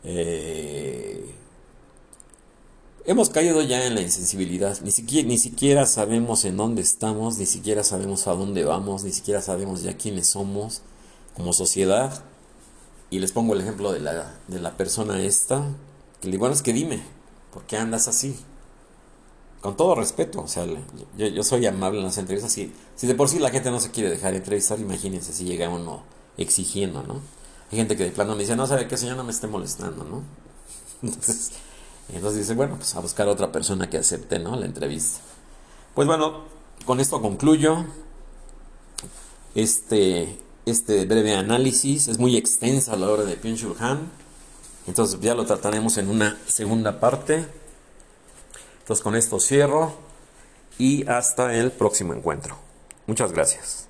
eh, 0.04 1.34
hemos 3.04 3.30
caído 3.30 3.62
ya 3.62 3.84
en 3.84 3.96
la 3.96 4.02
insensibilidad. 4.02 4.80
Ni 4.82 4.92
siquiera, 4.92 5.28
ni 5.28 5.38
siquiera 5.38 5.86
sabemos 5.86 6.44
en 6.44 6.56
dónde 6.56 6.82
estamos 6.82 7.38
ni 7.38 7.46
siquiera 7.46 7.82
sabemos 7.82 8.28
a 8.28 8.34
dónde 8.34 8.64
vamos 8.64 9.02
ni 9.02 9.12
siquiera 9.12 9.42
sabemos 9.42 9.82
ya 9.82 9.96
quiénes 9.96 10.28
somos 10.28 10.82
como 11.34 11.52
sociedad 11.52 12.24
y 13.12 13.18
les 13.18 13.30
pongo 13.30 13.52
el 13.52 13.60
ejemplo 13.60 13.92
de 13.92 14.00
la, 14.00 14.38
de 14.48 14.58
la 14.58 14.74
persona 14.74 15.22
esta, 15.22 15.62
que 16.22 16.28
le 16.28 16.32
digo, 16.32 16.40
bueno, 16.40 16.54
es 16.54 16.62
que 16.62 16.72
dime, 16.72 17.02
¿por 17.52 17.62
qué 17.64 17.76
andas 17.76 18.08
así? 18.08 18.34
Con 19.60 19.76
todo 19.76 19.94
respeto, 19.94 20.40
o 20.40 20.48
sea, 20.48 20.64
yo, 21.18 21.42
soy 21.44 21.66
amable 21.66 21.98
en 21.98 22.06
las 22.06 22.16
entrevistas, 22.16 22.50
si, 22.50 22.72
si 22.96 23.06
de 23.06 23.14
por 23.14 23.28
sí 23.28 23.38
la 23.38 23.50
gente 23.50 23.70
no 23.70 23.80
se 23.80 23.90
quiere 23.90 24.08
dejar 24.08 24.34
entrevistar, 24.34 24.80
imagínense 24.80 25.34
si 25.34 25.44
llega 25.44 25.68
uno 25.68 26.04
exigiendo, 26.38 27.02
¿no? 27.02 27.20
Hay 27.70 27.76
gente 27.76 27.98
que 27.98 28.04
de 28.04 28.12
plano 28.12 28.32
me 28.32 28.44
dice, 28.44 28.56
no 28.56 28.66
sabe 28.66 28.88
qué 28.88 28.96
señor 28.96 29.18
no 29.18 29.24
me 29.24 29.32
esté 29.32 29.46
molestando, 29.46 30.04
¿no? 30.04 30.22
Entonces, 31.02 31.50
entonces 32.08 32.40
dice, 32.40 32.54
bueno, 32.54 32.76
pues 32.76 32.94
a 32.94 33.00
buscar 33.00 33.28
a 33.28 33.32
otra 33.32 33.52
persona 33.52 33.90
que 33.90 33.98
acepte, 33.98 34.38
¿no? 34.38 34.56
La 34.56 34.64
entrevista. 34.64 35.20
Pues 35.94 36.08
bueno, 36.08 36.44
con 36.86 36.98
esto 36.98 37.20
concluyo. 37.20 37.84
Este, 39.54 40.38
este 40.66 41.04
breve 41.04 41.34
análisis. 41.34 42.08
Es 42.08 42.18
muy 42.18 42.36
extensa 42.36 42.96
la 42.96 43.08
obra 43.08 43.24
de 43.24 43.36
Pyongyang 43.36 43.76
Han. 43.78 44.10
Entonces 44.86 45.20
ya 45.20 45.34
lo 45.34 45.44
trataremos 45.44 45.98
en 45.98 46.08
una 46.08 46.38
segunda 46.46 47.00
parte. 47.00 47.46
Entonces 48.80 49.02
con 49.02 49.14
esto 49.14 49.38
cierro 49.38 49.94
y 50.78 51.06
hasta 51.08 51.54
el 51.54 51.70
próximo 51.70 52.14
encuentro. 52.14 52.56
Muchas 53.06 53.32
gracias. 53.32 53.88